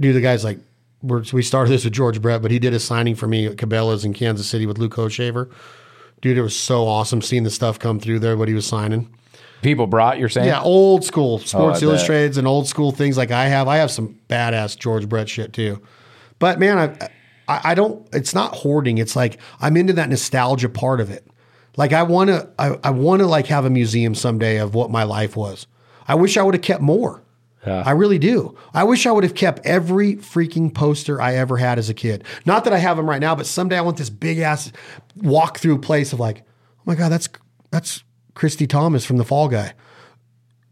Dude, 0.00 0.14
the 0.16 0.20
guy's 0.22 0.44
like, 0.44 0.58
we 1.04 1.42
started 1.42 1.70
this 1.70 1.84
with 1.84 1.92
George 1.92 2.20
Brett, 2.22 2.40
but 2.42 2.50
he 2.50 2.58
did 2.58 2.72
a 2.72 2.80
signing 2.80 3.14
for 3.14 3.26
me 3.26 3.46
at 3.46 3.56
Cabela's 3.56 4.04
in 4.04 4.14
Kansas 4.14 4.46
City 4.46 4.66
with 4.66 4.78
Luke 4.78 4.96
Shaver. 5.10 5.50
Dude, 6.22 6.38
it 6.38 6.42
was 6.42 6.56
so 6.56 6.86
awesome 6.86 7.20
seeing 7.20 7.42
the 7.42 7.50
stuff 7.50 7.78
come 7.78 8.00
through 8.00 8.20
there, 8.20 8.36
what 8.36 8.48
he 8.48 8.54
was 8.54 8.66
signing. 8.66 9.14
People 9.60 9.86
brought, 9.86 10.18
you're 10.18 10.28
saying? 10.28 10.46
Yeah, 10.46 10.62
old 10.62 11.04
school 11.04 11.38
Sports 11.38 11.54
oh, 11.54 11.72
bet. 11.72 11.82
Illustrated 11.82 12.38
and 12.38 12.46
old 12.46 12.66
school 12.68 12.92
things 12.92 13.16
like 13.16 13.30
I 13.30 13.46
have. 13.46 13.68
I 13.68 13.76
have 13.76 13.90
some 13.90 14.18
badass 14.28 14.78
George 14.78 15.08
Brett 15.08 15.28
shit 15.28 15.52
too. 15.52 15.82
But 16.38 16.58
man, 16.58 16.78
I, 16.78 17.08
I, 17.48 17.70
I 17.70 17.74
don't. 17.74 18.06
It's 18.12 18.34
not 18.34 18.54
hoarding. 18.54 18.98
It's 18.98 19.16
like 19.16 19.40
I'm 19.60 19.76
into 19.76 19.94
that 19.94 20.08
nostalgia 20.08 20.68
part 20.68 21.00
of 21.00 21.10
it. 21.10 21.26
Like 21.76 21.92
I 21.92 22.02
want 22.02 22.28
to. 22.28 22.48
I, 22.58 22.78
I 22.84 22.90
want 22.90 23.20
to 23.20 23.26
like 23.26 23.46
have 23.46 23.64
a 23.64 23.70
museum 23.70 24.14
someday 24.14 24.58
of 24.58 24.74
what 24.74 24.90
my 24.90 25.04
life 25.04 25.36
was. 25.36 25.66
I 26.06 26.14
wish 26.14 26.36
I 26.36 26.42
would 26.42 26.54
have 26.54 26.62
kept 26.62 26.82
more. 26.82 27.23
Yeah. 27.66 27.82
I 27.84 27.92
really 27.92 28.18
do. 28.18 28.56
I 28.74 28.84
wish 28.84 29.06
I 29.06 29.12
would 29.12 29.24
have 29.24 29.34
kept 29.34 29.64
every 29.64 30.16
freaking 30.16 30.72
poster 30.72 31.20
I 31.20 31.34
ever 31.34 31.56
had 31.56 31.78
as 31.78 31.88
a 31.88 31.94
kid. 31.94 32.24
Not 32.44 32.64
that 32.64 32.72
I 32.72 32.78
have 32.78 32.96
them 32.96 33.08
right 33.08 33.20
now, 33.20 33.34
but 33.34 33.46
someday 33.46 33.78
I 33.78 33.80
want 33.80 33.96
this 33.96 34.10
big 34.10 34.38
ass 34.38 34.70
walk 35.16 35.58
through 35.58 35.78
place 35.78 36.12
of 36.12 36.20
like, 36.20 36.42
oh 36.46 36.82
my 36.84 36.94
god, 36.94 37.10
that's 37.10 37.28
that's 37.70 38.04
Christy 38.34 38.66
Thomas 38.66 39.04
from 39.04 39.16
the 39.16 39.24
Fall 39.24 39.48
Guy, 39.48 39.72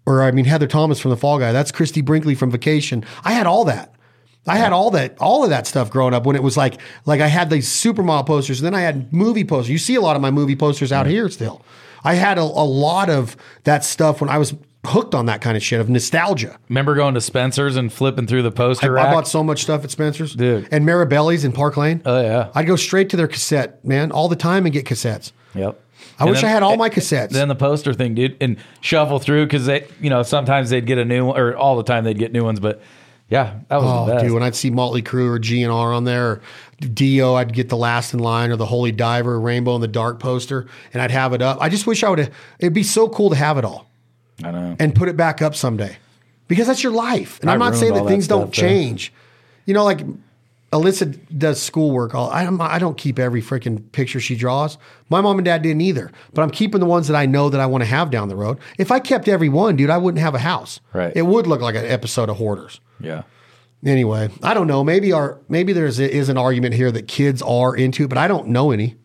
or 0.04 0.22
I 0.22 0.30
mean 0.32 0.44
Heather 0.44 0.66
Thomas 0.66 1.00
from 1.00 1.10
the 1.10 1.16
Fall 1.16 1.38
Guy. 1.38 1.52
That's 1.52 1.72
Christie 1.72 2.02
Brinkley 2.02 2.34
from 2.34 2.50
Vacation. 2.50 3.04
I 3.24 3.32
had 3.32 3.46
all 3.46 3.64
that. 3.64 3.94
I 4.46 4.56
had 4.56 4.72
all 4.72 4.90
that, 4.90 5.16
all 5.20 5.44
of 5.44 5.50
that 5.50 5.68
stuff 5.68 5.88
growing 5.88 6.14
up 6.14 6.26
when 6.26 6.34
it 6.34 6.42
was 6.42 6.56
like, 6.56 6.80
like 7.06 7.20
I 7.20 7.28
had 7.28 7.48
these 7.48 7.68
supermodel 7.68 8.26
posters, 8.26 8.60
and 8.60 8.66
then 8.66 8.74
I 8.74 8.80
had 8.80 9.12
movie 9.12 9.44
posters. 9.44 9.70
You 9.70 9.78
see 9.78 9.94
a 9.94 10.00
lot 10.00 10.16
of 10.16 10.22
my 10.22 10.32
movie 10.32 10.56
posters 10.56 10.90
out 10.90 11.06
here 11.06 11.28
still. 11.28 11.64
I 12.02 12.14
had 12.14 12.38
a, 12.38 12.42
a 12.42 12.42
lot 12.42 13.08
of 13.08 13.36
that 13.62 13.84
stuff 13.84 14.20
when 14.20 14.28
I 14.28 14.38
was 14.38 14.52
hooked 14.84 15.14
on 15.14 15.26
that 15.26 15.40
kind 15.40 15.56
of 15.56 15.62
shit 15.62 15.80
of 15.80 15.88
nostalgia. 15.88 16.58
Remember 16.68 16.94
going 16.94 17.14
to 17.14 17.20
Spencer's 17.20 17.76
and 17.76 17.92
flipping 17.92 18.26
through 18.26 18.42
the 18.42 18.50
poster 18.50 18.86
I 18.86 19.02
rack? 19.04 19.14
bought 19.14 19.28
so 19.28 19.44
much 19.44 19.62
stuff 19.62 19.84
at 19.84 19.90
Spencer's, 19.92 20.34
Dude. 20.34 20.68
and 20.72 20.84
Maribelli's 20.84 21.44
in 21.44 21.52
Park 21.52 21.76
Lane. 21.76 22.02
oh, 22.04 22.20
yeah. 22.20 22.48
I'd 22.54 22.66
go 22.66 22.74
straight 22.76 23.08
to 23.10 23.16
their 23.16 23.28
cassette, 23.28 23.84
man, 23.84 24.10
all 24.10 24.28
the 24.28 24.34
time 24.36 24.66
and 24.66 24.72
get 24.72 24.84
cassettes. 24.84 25.30
Yep. 25.54 25.78
I 26.18 26.22
And 26.24 26.30
wish 26.30 26.40
then- 26.40 26.50
I 26.50 26.52
had 26.52 26.62
all 26.64 26.76
my 26.76 26.90
cassettes. 26.90 27.30
Then 27.30 27.46
the 27.48 27.54
poster 27.54 27.94
thing, 27.94 28.14
dude, 28.14 28.36
and 28.40 28.56
shuffle 28.80 29.18
through 29.20 29.46
because 29.46 29.66
they, 29.66 29.86
you 30.00 30.10
know, 30.10 30.22
sometimes 30.24 30.70
they'd 30.70 30.84
get 30.86 30.98
a 30.98 31.04
new 31.04 31.26
one, 31.26 31.38
or 31.38 31.56
all 31.56 31.76
the 31.76 31.84
time 31.84 32.02
they'd 32.04 32.18
get 32.18 32.32
new 32.32 32.42
ones. 32.44 32.58
But 32.58 32.82
yeah, 33.30 33.60
that 33.68 33.76
was 33.80 33.86
Oh, 33.88 34.06
the 34.06 34.12
best. 34.14 34.24
dude, 34.24 34.34
when 34.34 34.42
I'd 34.42 34.56
see 34.56 34.70
Motley 34.70 35.00
Crue 35.02 35.28
or 35.28 35.38
GNR 35.38 35.94
on 35.96 36.04
there, 36.04 36.26
or 36.26 36.40
Dio, 36.80 37.34
I'd 37.34 37.52
get 37.54 37.68
the 37.68 37.76
Last 37.76 38.14
in 38.14 38.20
Line 38.20 38.50
or 38.50 38.56
the 38.56 38.66
Holy 38.66 38.90
Diver, 38.90 39.38
Rainbow 39.38 39.76
in 39.76 39.80
the 39.80 39.86
Dark 39.88 40.18
poster, 40.18 40.66
and 40.92 41.00
I'd 41.00 41.12
have 41.12 41.32
it 41.34 41.40
up. 41.40 41.58
I 41.60 41.68
just 41.68 41.86
wish 41.86 42.02
I 42.02 42.10
would 42.10 42.18
have. 42.18 42.30
It'd 42.58 42.72
be 42.74 42.82
so 42.82 43.08
cool 43.08 43.30
to 43.30 43.36
have 43.36 43.56
it 43.58 43.64
all 43.64 43.86
I 44.44 44.50
know. 44.50 44.76
and 44.78 44.94
put 44.94 45.08
it 45.08 45.16
back 45.16 45.42
up 45.42 45.54
someday, 45.54 45.96
because 46.48 46.66
that's 46.66 46.82
your 46.82 46.92
life. 46.92 47.40
And 47.40 47.50
I 47.50 47.54
I'm 47.54 47.58
not 47.58 47.66
ruined 47.66 47.80
saying 47.80 47.92
all 47.92 47.98
that 47.98 48.04
that 48.04 48.10
things 48.10 48.26
don't 48.28 48.52
stuff, 48.52 48.56
though. 48.56 48.68
change. 48.68 49.12
You 49.66 49.74
know, 49.74 49.84
like 49.84 50.04
Alyssa 50.72 51.18
does 51.36 51.60
schoolwork. 51.60 52.14
All 52.14 52.30
I, 52.30 52.46
I 52.46 52.78
don't 52.78 52.96
keep 52.96 53.18
every 53.18 53.42
freaking 53.42 53.92
picture 53.92 54.20
she 54.20 54.34
draws. 54.34 54.78
My 55.10 55.20
mom 55.20 55.38
and 55.38 55.44
dad 55.44 55.62
didn't 55.62 55.82
either. 55.82 56.10
But 56.32 56.42
I'm 56.42 56.50
keeping 56.50 56.80
the 56.80 56.86
ones 56.86 57.08
that 57.08 57.16
I 57.16 57.26
know 57.26 57.50
that 57.50 57.60
I 57.60 57.66
want 57.66 57.82
to 57.82 57.88
have 57.88 58.10
down 58.10 58.28
the 58.28 58.36
road. 58.36 58.58
If 58.78 58.90
I 58.90 58.98
kept 58.98 59.28
every 59.28 59.50
one, 59.50 59.76
dude, 59.76 59.90
I 59.90 59.98
wouldn't 59.98 60.22
have 60.22 60.34
a 60.34 60.38
house. 60.38 60.80
Right. 60.94 61.12
It 61.14 61.22
would 61.22 61.46
look 61.46 61.60
like 61.60 61.74
an 61.74 61.84
episode 61.84 62.30
of 62.30 62.38
Hoarders. 62.38 62.80
Yeah. 63.00 63.22
Anyway, 63.84 64.30
I 64.42 64.54
don't 64.54 64.66
know. 64.68 64.84
Maybe 64.84 65.12
our 65.12 65.38
maybe 65.48 65.72
there's 65.72 65.98
is 65.98 66.28
an 66.28 66.38
argument 66.38 66.74
here 66.74 66.92
that 66.92 67.08
kids 67.08 67.42
are 67.42 67.74
into 67.74 68.04
it, 68.04 68.08
but 68.08 68.16
I 68.18 68.28
don't 68.28 68.48
know 68.48 68.70
any. 68.70 68.96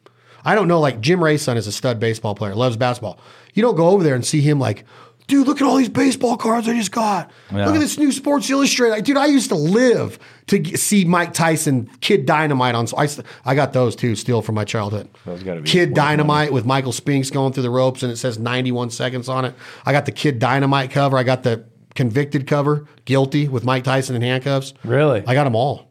I 0.46 0.56
don't 0.56 0.68
know. 0.68 0.80
Like 0.80 1.02
Jim 1.02 1.22
Ray's 1.22 1.42
son 1.42 1.58
is 1.58 1.68
a 1.68 1.72
stud 1.72 2.00
baseball 2.00 2.36
player, 2.36 2.56
loves 2.56 2.78
basketball. 2.78 3.20
You 3.56 3.64
don't 3.64 3.76
go 3.76 3.90
over 3.90 4.04
there 4.04 4.16
and 4.16 4.24
see 4.26 4.40
him 4.40 4.60
like, 4.60 4.86
dude, 5.28 5.45
look 5.47 5.61
at 5.61 5.67
all 5.67 5.75
these 5.78 5.89
baseball 5.89 6.38
cards 6.38 6.67
I 6.67 6.73
just 6.73 6.91
got. 6.91 7.30
Yeah. 7.51 7.65
Look 7.65 7.75
at 7.75 7.80
this 7.82 7.97
new 7.97 8.11
Sports 8.11 8.49
Illustrated. 8.49 8.91
Like, 8.91 9.03
dude, 9.03 9.17
I 9.17 9.25
used 9.28 9.49
to 9.49 9.55
live 9.55 10.17
to 10.47 10.59
g- 10.59 10.75
see 10.78 11.05
Mike 11.05 11.34
Tyson, 11.34 11.89
Kid 12.01 12.25
Dynamite 12.25 12.75
on. 12.75 12.88
I, 12.97 13.03
s- 13.05 13.19
I 13.45 13.53
got 13.55 13.73
those 13.73 13.95
too, 13.95 14.15
still 14.15 14.41
from 14.41 14.55
my 14.55 14.63
childhood. 14.65 15.09
Be 15.25 15.61
Kid 15.63 15.89
worth 15.89 15.95
Dynamite 15.95 16.51
with 16.53 16.65
Michael 16.65 16.91
Spinks 16.93 17.30
going 17.30 17.53
through 17.53 17.63
the 17.63 17.69
ropes, 17.69 18.03
and 18.03 18.11
it 18.11 18.17
says 18.17 18.39
91 18.39 18.89
seconds 18.91 19.28
on 19.30 19.45
it. 19.45 19.53
I 19.86 19.91
got 19.91 20.05
the 20.05 20.11
Kid 20.11 20.39
Dynamite 20.39 20.91
cover. 20.91 21.17
I 21.17 21.23
got 21.23 21.43
the 21.43 21.65
convicted 21.95 22.47
cover, 22.47 22.88
guilty 23.05 23.47
with 23.47 23.63
Mike 23.65 23.84
Tyson 23.84 24.15
in 24.15 24.21
handcuffs. 24.21 24.73
Really? 24.84 25.23
I 25.28 25.34
got 25.34 25.43
them 25.45 25.55
all. 25.55 25.89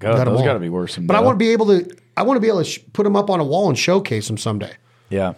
God, 0.00 0.16
got 0.16 0.26
'em 0.26 0.32
those 0.32 0.40
all. 0.40 0.46
got 0.46 0.54
to 0.54 0.58
be 0.58 0.68
worse 0.70 0.96
than 0.96 1.06
But 1.06 1.14
I 1.16 1.20
want 1.20 1.34
to 1.38 1.44
be 1.44 1.50
able 1.52 1.66
to. 1.66 1.88
I 2.16 2.22
want 2.24 2.36
to 2.36 2.40
be 2.40 2.48
able 2.48 2.58
to 2.58 2.64
sh- 2.64 2.80
put 2.92 3.04
them 3.04 3.14
up 3.16 3.30
on 3.30 3.38
a 3.40 3.44
wall 3.44 3.68
and 3.68 3.78
showcase 3.78 4.26
them 4.26 4.36
someday. 4.36 4.72
Yeah. 5.08 5.34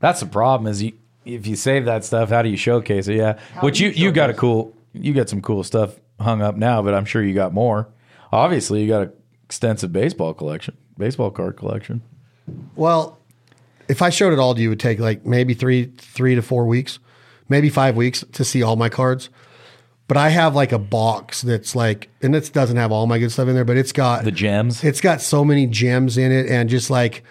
That's 0.00 0.20
the 0.20 0.26
problem 0.26 0.66
is 0.70 0.82
you 0.82 0.92
if 1.24 1.46
you 1.46 1.56
save 1.56 1.84
that 1.86 2.04
stuff, 2.04 2.30
how 2.30 2.42
do 2.42 2.48
you 2.48 2.56
showcase 2.56 3.08
it? 3.08 3.16
Yeah. 3.16 3.38
Which 3.60 3.80
you 3.80 3.88
you 3.90 4.06
you 4.06 4.12
got 4.12 4.30
a 4.30 4.34
cool 4.34 4.74
you 4.92 5.12
got 5.12 5.28
some 5.28 5.42
cool 5.42 5.64
stuff 5.64 5.96
hung 6.20 6.42
up 6.42 6.56
now, 6.56 6.82
but 6.82 6.94
I'm 6.94 7.04
sure 7.04 7.22
you 7.22 7.34
got 7.34 7.52
more. 7.52 7.88
Obviously, 8.32 8.82
you 8.82 8.88
got 8.88 9.02
an 9.02 9.12
extensive 9.44 9.92
baseball 9.92 10.34
collection, 10.34 10.76
baseball 10.98 11.30
card 11.30 11.56
collection. 11.56 12.02
Well, 12.76 13.18
if 13.88 14.02
I 14.02 14.10
showed 14.10 14.32
it 14.32 14.38
all 14.38 14.54
to 14.54 14.60
you, 14.60 14.68
it 14.68 14.70
would 14.70 14.80
take 14.80 14.98
like 14.98 15.24
maybe 15.24 15.54
three, 15.54 15.86
three 15.98 16.34
to 16.34 16.42
four 16.42 16.66
weeks, 16.66 16.98
maybe 17.48 17.68
five 17.68 17.96
weeks 17.96 18.24
to 18.32 18.44
see 18.44 18.62
all 18.62 18.76
my 18.76 18.88
cards. 18.88 19.30
But 20.06 20.18
I 20.18 20.28
have 20.28 20.54
like 20.54 20.72
a 20.72 20.78
box 20.78 21.42
that's 21.42 21.74
like, 21.74 22.10
and 22.20 22.36
it 22.36 22.52
doesn't 22.52 22.76
have 22.76 22.92
all 22.92 23.06
my 23.06 23.18
good 23.18 23.32
stuff 23.32 23.48
in 23.48 23.54
there, 23.54 23.64
but 23.64 23.76
it's 23.78 23.92
got 23.92 24.24
The 24.24 24.30
gems. 24.30 24.84
It's 24.84 25.00
got 25.00 25.22
so 25.22 25.44
many 25.44 25.66
gems 25.66 26.18
in 26.18 26.30
it, 26.30 26.46
and 26.46 26.68
just 26.68 26.90
like 26.90 27.22
pi- 27.22 27.24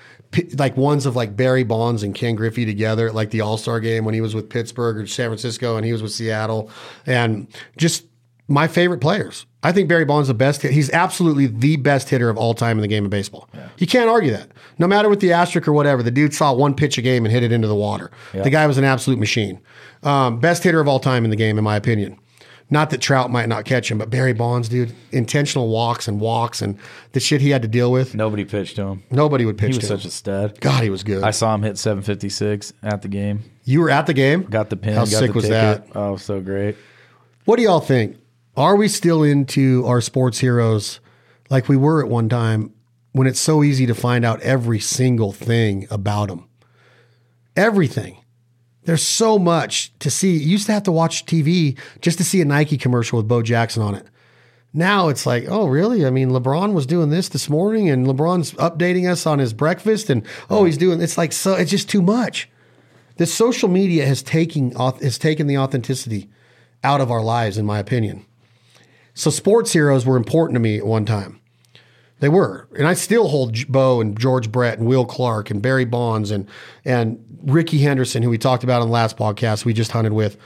like 0.58 0.78
ones 0.78 1.06
of 1.06 1.16
like 1.16 1.36
Barry 1.36 1.64
Bonds 1.64 2.04
and 2.04 2.14
Ken 2.14 2.36
Griffey 2.36 2.66
together, 2.66 3.08
at, 3.08 3.16
like 3.16 3.32
the 3.32 3.42
All 3.42 3.58
Star 3.58 3.80
game 3.80 4.06
when 4.06 4.14
he 4.14 4.22
was 4.22 4.36
with 4.36 4.50
Pittsburgh 4.50 4.98
or 4.98 5.08
San 5.08 5.30
Francisco, 5.30 5.78
and 5.78 5.86
he 5.86 5.92
was 5.92 6.02
with 6.02 6.12
Seattle, 6.12 6.70
and 7.06 7.48
just 7.78 8.06
my 8.48 8.68
favorite 8.68 9.00
players. 9.00 9.46
I 9.66 9.72
think 9.72 9.88
Barry 9.88 10.04
Bonds 10.04 10.28
the 10.28 10.34
best. 10.34 10.62
He's 10.62 10.90
absolutely 10.90 11.48
the 11.48 11.78
best 11.78 12.10
hitter 12.10 12.30
of 12.30 12.38
all 12.38 12.54
time 12.54 12.78
in 12.78 12.82
the 12.82 12.88
game 12.90 13.06
of 13.06 13.12
baseball. 13.12 13.50
You 13.78 13.88
can't 13.88 14.10
argue 14.10 14.32
that. 14.32 14.50
No 14.78 14.88
matter 14.88 15.08
with 15.08 15.22
the 15.22 15.32
asterisk 15.32 15.68
or 15.68 15.74
whatever, 15.74 16.04
the 16.04 16.12
dude 16.12 16.34
saw 16.34 16.54
one 16.54 16.76
pitch 16.76 16.98
a 16.98 17.02
game 17.02 17.24
and 17.26 17.32
hit 17.32 17.44
it 17.44 17.54
into 17.54 17.70
the 17.70 17.76
water. 17.76 18.12
The 18.44 18.50
guy 18.50 18.68
was 18.68 18.78
an 18.78 18.84
absolute 18.84 19.20
machine. 19.20 19.62
Um, 20.04 20.40
best 20.42 20.64
hitter 20.64 20.82
of 20.82 20.88
all 20.90 21.00
time 21.00 21.24
in 21.24 21.30
the 21.30 21.38
game, 21.38 21.58
in 21.58 21.64
my 21.64 21.78
opinion. 21.78 22.20
Not 22.74 22.90
that 22.90 23.02
Trout 23.02 23.30
might 23.30 23.48
not 23.48 23.66
catch 23.66 23.92
him, 23.92 24.00
but 24.00 24.10
Barry 24.10 24.34
Bonds, 24.34 24.68
dude, 24.68 24.96
intentional 25.12 25.70
walks 25.70 26.08
and 26.08 26.20
walks 26.20 26.60
and 26.60 26.80
the 27.12 27.20
shit 27.20 27.40
he 27.40 27.52
had 27.52 27.62
to 27.62 27.68
deal 27.68 27.92
with. 27.92 28.16
Nobody 28.16 28.46
pitched 28.46 28.78
to 28.78 28.82
him. 28.88 29.04
Nobody 29.12 29.46
would 29.46 29.60
pitch 29.60 29.68
him. 29.68 29.74
He 29.74 29.78
was 29.78 29.88
to 29.90 29.94
such 29.98 30.06
him. 30.06 30.08
a 30.08 30.12
stud. 30.12 30.60
God, 30.60 30.82
he 30.84 30.90
was 30.90 31.04
good. 31.04 31.22
I 31.24 31.30
saw 31.30 31.54
him 31.54 31.62
hit 31.62 31.78
756 31.78 32.74
at 32.82 33.04
the 33.04 33.08
game. 33.10 33.44
you 33.64 33.80
were 33.80 33.92
at 33.92 34.08
the 34.08 34.14
game. 34.16 34.42
Got 34.46 34.72
the 34.72 34.76
pin. 34.76 34.96
How 34.96 35.02
got 35.02 35.08
sick 35.10 35.28
the 35.28 35.34
was 35.36 35.44
ticket. 35.44 35.86
that? 35.86 35.88
Oh, 35.96 36.16
so 36.18 36.42
great. 36.42 36.76
What 37.46 37.58
do 37.58 37.62
y'all 37.62 37.80
think? 37.80 38.18
Are 38.58 38.76
we 38.76 38.88
still 38.88 39.22
into 39.22 39.86
our 39.86 40.02
sports 40.02 40.40
heroes 40.40 41.00
like 41.52 41.70
we 41.70 41.78
were 41.78 42.04
at 42.04 42.10
one 42.10 42.28
time 42.28 42.74
when 43.12 43.28
it's 43.28 43.40
so 43.40 43.64
easy 43.64 43.86
to 43.86 43.94
find 43.94 44.26
out 44.26 44.42
every 44.42 44.80
single 44.80 45.32
thing 45.32 45.86
about 45.92 46.30
them? 46.30 46.50
Everything. 47.56 48.18
There's 48.86 49.04
so 49.04 49.40
much 49.40 49.94
to 50.00 50.10
see. 50.10 50.34
You 50.34 50.52
used 50.52 50.66
to 50.68 50.74
have 50.74 50.84
to 50.84 50.92
watch 50.92 51.26
TV 51.26 51.78
just 52.02 52.18
to 52.18 52.24
see 52.24 52.42
a 52.42 52.46
Nike 52.46 52.78
commercial 52.78 53.18
with 53.18 53.28
Bo 53.28 53.42
Jackson 53.42 53.82
on 53.82 53.96
it. 53.96 54.06
Now 54.74 55.10
it's 55.10 55.26
like, 55.26 55.46
oh, 55.48 55.68
really? 55.68 56.06
I 56.06 56.10
mean, 56.10 56.32
LeBron 56.32 56.74
was 56.74 56.86
doing 56.86 57.10
this 57.10 57.30
this 57.30 57.50
morning, 57.50 57.90
and 57.90 58.08
LeBron's 58.08 58.54
updating 58.54 59.10
us 59.10 59.26
on 59.26 59.40
his 59.40 59.54
breakfast, 59.54 60.10
and 60.10 60.26
oh, 60.50 60.66
he's 60.66 60.78
doing. 60.78 61.00
It's 61.00 61.18
like 61.18 61.32
so. 61.32 61.54
It's 61.54 61.72
just 61.72 61.90
too 61.90 62.02
much. 62.02 62.50
The 63.18 63.28
social 63.28 63.70
media 63.70 64.06
has 64.08 64.24
taken 64.24 64.72
has 64.72 65.18
taken 65.20 65.48
the 65.48 65.58
authenticity 65.58 66.30
out 66.84 67.02
of 67.02 67.12
our 67.12 67.22
lives, 67.22 67.58
in 67.58 67.66
my 67.66 67.80
opinion. 67.80 68.26
So 69.14 69.30
sports 69.30 69.74
heroes 69.74 70.06
were 70.06 70.18
important 70.18 70.56
to 70.56 70.60
me 70.60 70.80
at 70.80 70.86
one 70.86 71.06
time. 71.06 71.40
They 72.24 72.30
were, 72.30 72.70
and 72.78 72.88
I 72.88 72.94
still 72.94 73.28
hold 73.28 73.68
Bo 73.68 74.00
and 74.00 74.18
George 74.18 74.50
Brett 74.50 74.78
and 74.80 74.88
Will 74.88 75.04
Clark 75.04 75.52
and 75.52 75.62
Barry 75.62 75.84
Bonds 75.84 76.32
and 76.32 76.48
and 76.86 77.22
Rickey 77.42 77.80
Henderson, 77.80 78.24
who 78.24 78.30
we 78.30 78.38
talked 78.38 78.64
about 78.64 78.82
on 78.82 78.88
the 78.88 78.94
last 78.94 79.18
podcast 79.18 79.66
we 79.66 79.74
just 79.74 79.92
hunted 79.92 80.14
with. 80.14 80.38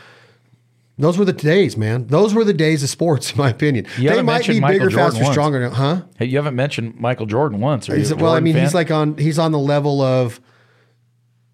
Those 0.97 1.19
were 1.19 1.25
the 1.25 1.34
days, 1.34 1.78
man. 1.78 2.07
Those 2.07 2.34
were 2.34 2.43
the 2.43 2.51
days 2.51 2.82
of 2.82 2.89
sports, 2.89 3.32
in 3.34 3.38
my 3.38 3.51
opinion. 3.51 3.86
You 3.95 4.09
they 4.09 4.23
might 4.23 4.47
be 4.47 4.59
Michael 4.59 4.80
bigger, 4.80 4.89
Jordan 4.89 5.11
faster, 5.11 5.23
once. 5.23 5.34
stronger, 5.36 5.59
now, 5.59 5.69
huh? 5.69 6.01
Hey, 6.17 6.25
you 6.25 6.38
haven't 6.38 6.55
mentioned 6.55 6.95
Michael 6.99 7.28
Jordan 7.28 7.59
once? 7.59 7.88
Well, 7.88 8.34
I 8.34 8.39
mean, 8.39 8.55
he's 8.55 8.73
like 8.73 8.89
on 8.89 9.15
he's 9.15 9.38
on 9.38 9.51
the 9.51 9.59
level 9.59 10.01
of 10.01 10.41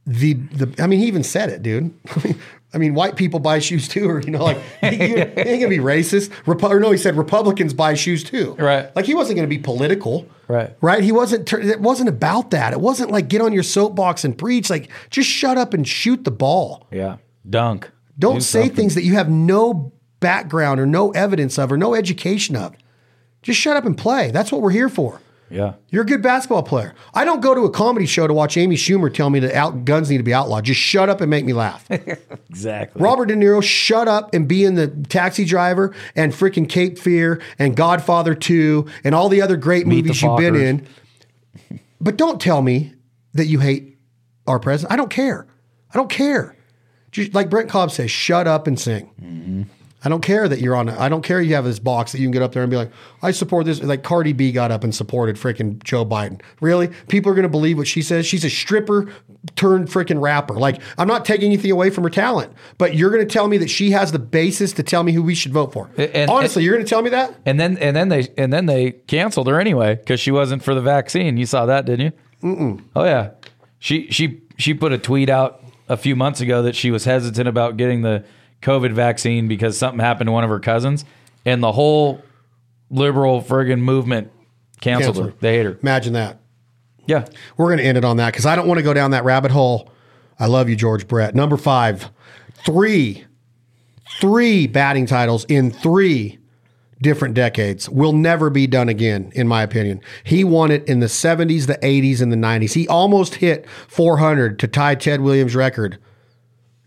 the 0.06 0.36
the. 0.36 0.74
I 0.82 0.88
mean, 0.88 1.00
he 1.00 1.08
even 1.08 1.24
said 1.24 1.50
it, 1.50 1.62
dude. 1.62 1.94
I 2.74 2.78
mean, 2.80 2.94
white 2.96 3.16
people 3.16 3.40
buy 3.40 3.60
shoes 3.60 3.88
too, 3.88 4.10
or 4.10 4.22
you 4.22 4.32
know, 4.32 4.44
like 4.44 4.58
you, 4.84 4.90
you 4.90 4.98
ain't 4.98 5.62
gonna 5.62 5.68
be 5.70 5.78
racist. 5.78 6.30
Repu- 6.46 6.70
or 6.70 6.80
no, 6.80 6.92
he 6.92 6.98
said 6.98 7.16
Republicans 7.16 7.74
buy 7.74 7.94
shoes 7.94 8.24
too. 8.24 8.56
Right. 8.58 8.94
Like 8.96 9.06
he 9.06 9.14
wasn't 9.16 9.36
gonna 9.38 9.48
be 9.48 9.58
political. 9.60 10.28
Right. 10.48 10.76
Right. 10.82 11.04
He 11.04 11.12
wasn't. 11.12 11.48
tur- 11.48 11.62
It 11.62 11.80
wasn't 11.82 12.10
about 12.10 12.52
that. 12.52 12.74
It 12.74 12.80
wasn't 12.82 13.12
like 13.12 13.28
get 13.28 13.42
on 13.42 13.54
your 13.54 13.64
soapbox 13.64 14.24
and 14.26 14.38
preach. 14.38 14.70
Like 14.70 14.90
just 15.10 15.30
shut 15.30 15.58
up 15.58 15.74
and 15.74 15.88
shoot 15.88 16.24
the 16.24 16.32
ball. 16.32 16.88
Yeah. 16.92 17.18
Dunk. 17.50 17.90
Don't 18.20 18.36
Do 18.36 18.42
say 18.42 18.60
something. 18.62 18.76
things 18.76 18.96
that 18.96 19.04
you 19.04 19.14
have 19.14 19.30
no 19.30 19.92
background 20.20 20.80
or 20.80 20.86
no 20.86 21.12
evidence 21.12 21.58
of 21.60 21.72
or 21.72 21.78
no 21.78 21.94
education 21.96 22.56
of. 22.56 22.76
Just 23.42 23.60
shut 23.60 23.76
up 23.76 23.86
and 23.86 23.98
play. 23.98 24.32
That's 24.32 24.52
what 24.52 24.62
we're 24.62 24.70
here 24.72 24.90
for. 24.90 25.20
Yeah. 25.50 25.74
You're 25.90 26.02
a 26.02 26.06
good 26.06 26.22
basketball 26.22 26.64
player. 26.64 26.96
I 27.14 27.26
don't 27.26 27.42
go 27.42 27.54
to 27.54 27.62
a 27.62 27.70
comedy 27.70 28.06
show 28.06 28.26
to 28.28 28.34
watch 28.34 28.58
Amy 28.58 28.76
Schumer 28.76 29.14
tell 29.14 29.30
me 29.30 29.40
that 29.40 29.54
out 29.54 29.86
guns 29.86 30.10
need 30.10 30.18
to 30.18 30.24
be 30.24 30.34
outlawed. 30.34 30.66
Just 30.66 30.80
shut 30.80 31.10
up 31.10 31.22
and 31.22 31.30
make 31.30 31.46
me 31.46 31.54
laugh. 31.54 31.88
Exactly. 32.50 33.02
Robert 33.02 33.26
De 33.26 33.36
Niro, 33.36 33.64
shut 33.64 34.08
up 34.08 34.32
and 34.34 34.48
be 34.48 34.64
in 34.64 34.76
the 34.76 34.88
Taxi 34.88 35.44
Driver 35.44 35.96
and 36.16 36.32
freaking 36.32 36.70
Cape 36.70 37.00
Fear 37.00 37.42
and 37.58 37.76
Godfather 37.76 38.36
2 38.36 38.86
and 39.04 39.16
all 39.16 39.28
the 39.28 39.42
other 39.42 39.58
great 39.58 39.88
Meet 39.88 40.06
movies 40.06 40.22
you've 40.22 40.38
been 40.38 40.56
in. 40.56 40.88
But 42.00 42.18
don't 42.18 42.40
tell 42.40 42.62
me 42.62 42.94
that 43.34 43.46
you 43.46 43.60
hate 43.60 43.98
our 44.46 44.60
president. 44.60 44.92
I 44.92 44.98
don't 44.98 45.10
care. 45.10 45.48
I 45.92 45.98
don't 45.98 46.10
care. 46.10 46.56
Just 47.12 47.34
like 47.34 47.50
Brent 47.50 47.70
Cobb 47.70 47.92
says, 47.92 48.12
shut 48.12 48.46
up 48.46 48.68
and 48.68 48.80
sing. 48.80 49.10
Mm-hmm. 49.22 49.64
I 50.06 50.10
don't 50.10 50.22
care 50.22 50.48
that 50.48 50.60
you're 50.60 50.76
on. 50.76 50.90
I 50.90 51.08
don't 51.10 51.22
care 51.24 51.42
you 51.42 51.56
have 51.56 51.64
this 51.66 51.80
box 51.80 52.12
that 52.12 52.20
you 52.20 52.26
can 52.26 52.32
get 52.32 52.42
up 52.42 52.52
there 52.52 52.62
and 52.64 52.70
be 52.70 52.76
like, 52.78 52.92
I 53.22 53.32
support 53.32 53.66
this. 53.66 53.82
Like 53.82 54.04
Cardi 54.04 54.34
B 54.34 54.52
got 54.52 54.72
up 54.72 54.84
and 54.84 54.94
supported 54.94 55.38
freaking 55.38 55.82
Joe 55.84 56.06
Biden. 56.06 56.42
Really? 56.62 56.90
People 57.08 57.32
are 57.32 57.36
going 57.36 57.44
to 57.44 57.50
believe 57.50 57.78
what 57.78 57.88
she 57.88 58.02
says. 58.02 58.26
She's 58.26 58.44
a 58.44 58.50
stripper 58.50 59.10
turned 59.56 59.88
freaking 59.88 60.22
rapper. 60.22 60.56
Like 60.56 60.82
I'm 60.98 61.08
not 61.08 61.26
taking 61.26 61.48
anything 61.48 61.72
away 61.72 61.90
from 61.90 62.04
her 62.04 62.10
talent, 62.10 62.52
but 62.78 62.96
you're 62.96 63.12
going 63.12 63.26
to 63.26 63.32
tell 63.34 63.48
me 63.48 63.58
that 63.60 63.70
she 63.70 63.92
has 63.92 64.12
the 64.12 64.20
basis 64.20 64.74
to 64.74 64.84
tell 64.84 65.04
me 65.04 65.12
who 65.14 65.24
we 65.24 65.36
should 65.36 65.54
vote 65.54 65.72
for. 65.74 65.90
And- 65.98 66.30
Honestly, 66.30 66.64
you're 66.64 66.74
going 66.76 66.86
to 66.86 66.90
tell 66.90 67.02
me 67.02 67.10
that? 67.12 67.34
And 67.46 67.60
then 67.60 67.78
and 67.78 67.96
then 67.96 68.10
they 68.10 68.28
and 68.38 68.52
then 68.52 68.66
they 68.66 68.92
canceled 68.92 69.48
her 69.48 69.60
anyway 69.60 69.96
because 69.96 70.20
she 70.20 70.32
wasn't 70.32 70.64
for 70.64 70.74
the 70.76 70.82
vaccine. 70.82 71.38
You 71.38 71.46
saw 71.46 71.66
that, 71.66 71.86
didn't 71.86 72.06
you? 72.06 72.12
Mm-mm. 72.50 72.84
Oh 72.96 73.06
yeah, 73.06 73.32
she 73.80 74.08
she 74.12 74.42
she 74.58 74.74
put 74.74 74.92
a 74.92 74.98
tweet 74.98 75.30
out 75.30 75.62
a 75.90 75.96
few 75.98 76.16
months 76.16 76.42
ago 76.42 76.62
that 76.64 76.76
she 76.76 76.92
was 76.92 77.06
hesitant 77.06 77.48
about 77.48 77.78
getting 77.78 78.02
the 78.02 78.24
COVID 78.64 78.94
vaccine 78.94 79.48
because 79.48 79.78
something 79.78 80.00
happened 80.00 80.28
to 80.28 80.32
one 80.32 80.44
of 80.44 80.50
her 80.50 80.60
cousins, 80.60 81.06
and 81.46 81.62
the 81.62 81.72
whole 81.72 82.22
liberal 82.90 83.42
friggin' 83.42 83.80
movement 83.80 84.32
canceled, 84.82 85.16
Canceled 85.16 85.26
her. 85.26 85.32
her. 85.32 85.38
They 85.40 85.58
hate 85.58 85.66
her. 85.66 85.78
Imagine 85.82 86.14
that. 86.14 86.40
Yeah, 87.06 87.26
We're 87.58 87.68
going 87.68 87.80
to 87.80 87.84
end 87.84 87.98
it 87.98 88.06
on 88.06 88.18
that 88.18 88.32
because 88.32 88.46
I 88.46 88.56
don't 88.56 88.68
want 88.68 88.78
to 88.78 88.84
go 88.84 88.94
down 88.94 89.12
that 89.12 89.26
rabbit 89.26 89.52
hole. 89.52 89.90
I 90.40 90.48
love 90.48 90.70
you, 90.70 90.76
George 90.78 91.06
Brett. 91.08 91.36
Number 91.36 91.58
five, 91.58 92.10
three, 92.66 93.26
three 94.22 94.68
batting 94.68 95.06
titles 95.06 95.44
in 95.46 95.70
three 95.70 96.40
different 97.02 97.34
decades 97.36 97.90
will 97.90 98.14
never 98.14 98.50
be 98.50 98.66
done 98.68 98.88
again, 98.88 99.34
in 99.36 99.48
my 99.50 99.64
opinion. 99.64 100.00
He 100.24 100.46
won 100.46 100.72
it 100.72 100.88
in 100.88 101.02
the 101.02 101.08
70s, 101.08 101.68
the 101.68 101.78
80s, 101.84 102.22
and 102.22 102.32
the 102.32 102.38
90s. 102.38 102.74
He 102.74 102.88
almost 102.88 103.36
hit 103.36 103.68
400 103.90 104.58
to 104.60 104.68
tie 104.70 104.96
Ted 104.96 105.20
Williams' 105.20 105.56
record 105.56 105.96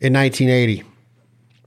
in 0.01 0.15
1980. 0.15 0.83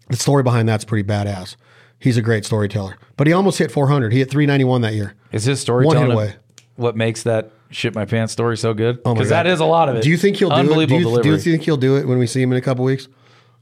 The 0.10 0.18
story 0.18 0.44
behind 0.44 0.68
that's 0.68 0.84
pretty 0.86 1.08
badass. 1.08 1.56
He's 2.00 2.18
a 2.18 2.22
great 2.22 2.46
storyteller, 2.46 2.98
but 3.18 3.28
he 3.28 3.34
almost 3.34 3.58
hit 3.60 3.72
400. 3.72 4.12
He 4.14 4.20
hit 4.20 4.30
391 4.32 4.82
that 4.82 4.94
year. 4.94 5.16
is 5.32 5.44
his 5.46 5.60
One 5.60 5.62
storytelling 5.64 6.08
hit 6.08 6.14
away. 6.14 6.36
what 6.78 6.96
makes 6.96 7.24
that 7.24 7.52
shit 7.72 7.94
my 7.94 8.06
pants 8.06 8.34
story 8.34 8.58
so 8.58 8.74
good? 8.74 9.00
Oh 9.06 9.10
my 9.10 9.14
Because 9.16 9.30
God. 9.30 9.36
that 9.46 9.48
is 9.48 9.60
a 9.60 9.66
lot 9.66 9.90
of 9.90 9.96
it. 9.98 10.04
Do 10.04 10.10
you 10.10 10.18
think 10.18 10.38
he'll 10.38 10.50
do 10.50 10.56
it? 10.56 10.58
Do 10.58 10.62
Unbelievable 10.62 11.00
you, 11.00 11.06
do 11.06 11.10
delivery. 11.12 11.32
you 11.32 11.38
think 11.40 11.64
he'll 11.64 11.78
do 11.78 11.98
it 11.98 12.08
when 12.08 12.18
we 12.18 12.26
see 12.28 12.42
him 12.42 12.52
in 12.52 12.58
a 12.58 12.62
couple 12.62 12.86
weeks? 12.86 13.08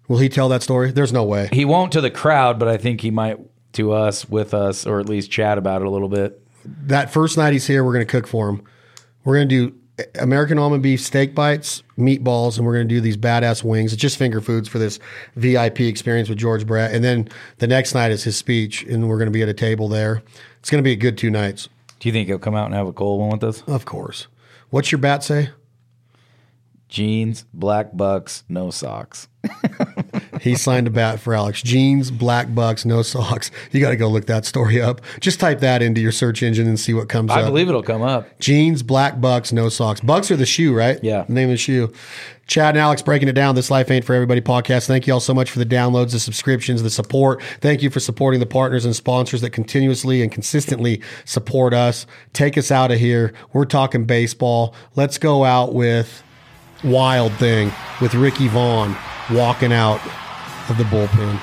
Will 0.07 0.19
he 0.19 0.29
tell 0.29 0.47
that 0.49 0.61
story? 0.63 0.91
There's 0.91 1.11
no 1.11 1.23
way. 1.23 1.49
he 1.51 1.65
won't 1.65 1.91
to 1.93 1.99
the 2.01 2.11
crowd, 2.11 2.59
but 2.59 2.67
I 2.69 2.77
think 2.77 3.01
he 3.01 3.11
might 3.11 3.37
to 3.73 3.91
us, 3.91 4.29
with 4.29 4.53
us, 4.53 4.85
or 4.87 4.99
at 4.99 5.09
least 5.09 5.29
chat 5.31 5.57
about 5.57 5.81
it 5.81 5.87
a 5.87 5.89
little 5.89 6.07
bit. 6.09 6.41
That 6.63 7.11
first 7.11 7.37
night 7.37 7.51
he's 7.53 7.67
here, 7.67 7.83
we're 7.83 7.93
going 7.93 8.05
to 8.05 8.09
cook 8.11 8.25
for 8.27 8.47
him. 8.49 8.61
We're 9.25 9.35
going 9.35 9.49
to 9.49 9.69
do 9.69 9.75
American 10.15 10.59
almond 10.59 10.83
beef 10.83 11.01
steak 11.01 11.33
bites, 11.33 11.81
meatballs, 11.97 12.57
and 12.57 12.65
we're 12.65 12.73
going 12.75 12.87
to 12.87 12.93
do 12.93 13.01
these 13.01 13.17
badass 13.17 13.63
wings. 13.63 13.93
It's 13.93 14.01
just 14.01 14.17
finger 14.17 14.41
foods 14.41 14.67
for 14.69 14.77
this 14.77 14.99
VIP 15.35 15.81
experience 15.81 16.29
with 16.29 16.37
George 16.37 16.67
Brett. 16.67 16.93
And 16.93 17.03
then 17.03 17.29
the 17.57 17.67
next 17.67 17.93
night 17.95 18.11
is 18.11 18.23
his 18.23 18.37
speech, 18.37 18.83
and 18.83 19.09
we're 19.09 19.17
going 19.17 19.27
to 19.27 19.31
be 19.31 19.41
at 19.41 19.49
a 19.49 19.53
table 19.53 19.87
there. 19.87 20.21
It's 20.59 20.69
going 20.69 20.83
to 20.83 20.87
be 20.87 20.91
a 20.91 20.95
good 20.97 21.17
two 21.17 21.31
nights, 21.31 21.69
Do 21.99 22.09
you 22.09 22.13
think 22.13 22.27
he'll 22.27 22.37
come 22.39 22.55
out 22.55 22.65
and 22.67 22.75
have 22.75 22.87
a 22.87 22.93
cold 22.93 23.19
one 23.19 23.29
with 23.31 23.43
us? 23.43 23.63
of 23.67 23.85
course. 23.85 24.27
What's 24.69 24.91
your 24.91 24.99
bat 24.99 25.23
say? 25.23 25.49
Jeans, 26.89 27.45
black 27.53 27.95
bucks, 27.95 28.43
no 28.47 28.69
socks. 28.69 29.27
He 30.41 30.55
signed 30.55 30.87
a 30.87 30.89
bat 30.89 31.19
for 31.19 31.33
Alex. 31.33 31.61
Jeans, 31.61 32.11
black 32.11 32.53
bucks, 32.53 32.85
no 32.85 33.01
socks. 33.01 33.51
You 33.71 33.79
got 33.79 33.89
to 33.89 33.95
go 33.95 34.07
look 34.07 34.25
that 34.25 34.45
story 34.45 34.81
up. 34.81 35.01
Just 35.19 35.39
type 35.39 35.59
that 35.59 35.81
into 35.81 36.01
your 36.01 36.11
search 36.11 36.43
engine 36.43 36.67
and 36.67 36.79
see 36.79 36.93
what 36.93 37.09
comes 37.09 37.31
I 37.31 37.35
up. 37.35 37.41
I 37.41 37.45
believe 37.45 37.69
it'll 37.69 37.83
come 37.83 38.01
up. 38.01 38.39
Jeans, 38.39 38.83
black 38.83 39.19
bucks, 39.21 39.51
no 39.51 39.69
socks. 39.69 39.99
Bucks 39.99 40.31
are 40.31 40.35
the 40.35 40.45
shoe, 40.45 40.73
right? 40.73 40.99
Yeah. 41.03 41.23
The 41.23 41.33
name 41.33 41.49
of 41.49 41.53
the 41.53 41.57
shoe. 41.57 41.93
Chad 42.47 42.75
and 42.75 42.77
Alex 42.79 43.01
breaking 43.01 43.27
it 43.27 43.33
down. 43.33 43.55
This 43.55 43.69
Life 43.69 43.91
Ain't 43.91 44.05
For 44.05 44.15
Everybody 44.15 44.39
podcast. 44.39 44.87
Thank 44.87 45.05
you 45.05 45.13
all 45.13 45.19
so 45.19 45.33
much 45.33 45.51
for 45.51 45.59
the 45.59 45.65
downloads, 45.65 46.13
the 46.13 46.19
subscriptions, 46.19 46.81
the 46.81 46.89
support. 46.89 47.43
Thank 47.59 47.83
you 47.83 47.89
for 47.89 47.99
supporting 47.99 48.39
the 48.39 48.45
partners 48.45 48.85
and 48.85 48.95
sponsors 48.95 49.41
that 49.41 49.49
continuously 49.49 50.21
and 50.21 50.31
consistently 50.31 51.01
support 51.25 51.73
us. 51.73 52.07
Take 52.31 52.57
us 52.57 52.71
out 52.71 52.89
of 52.89 52.99
here. 52.99 53.33
We're 53.51 53.65
talking 53.65 54.05
baseball. 54.05 54.73
Let's 54.95 55.17
go 55.17 55.43
out 55.43 55.73
with 55.73 56.23
Wild 56.85 57.33
Thing 57.33 57.73
with 57.99 58.13
Ricky 58.15 58.47
Vaughn 58.47 58.95
walking 59.29 59.73
out 59.73 59.99
of 60.69 60.77
the 60.77 60.83
bullpen. 60.85 61.39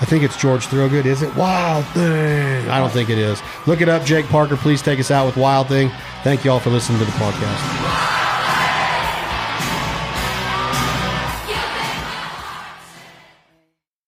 I 0.00 0.04
think 0.04 0.22
it's 0.22 0.36
George 0.36 0.66
Thorogood, 0.66 1.06
is 1.06 1.22
it? 1.22 1.34
Wild 1.34 1.84
Thing. 1.86 2.68
I 2.68 2.78
don't 2.78 2.92
think 2.92 3.10
it 3.10 3.18
is. 3.18 3.42
Look 3.66 3.80
it 3.80 3.88
up, 3.88 4.04
Jake 4.04 4.26
Parker. 4.28 4.56
Please 4.56 4.80
take 4.80 5.00
us 5.00 5.10
out 5.10 5.26
with 5.26 5.36
Wild 5.36 5.68
Thing. 5.68 5.90
Thank 6.22 6.44
you 6.44 6.52
all 6.52 6.60
for 6.60 6.70
listening 6.70 6.98
to 7.00 7.04
the 7.04 7.10
podcast. 7.12 8.27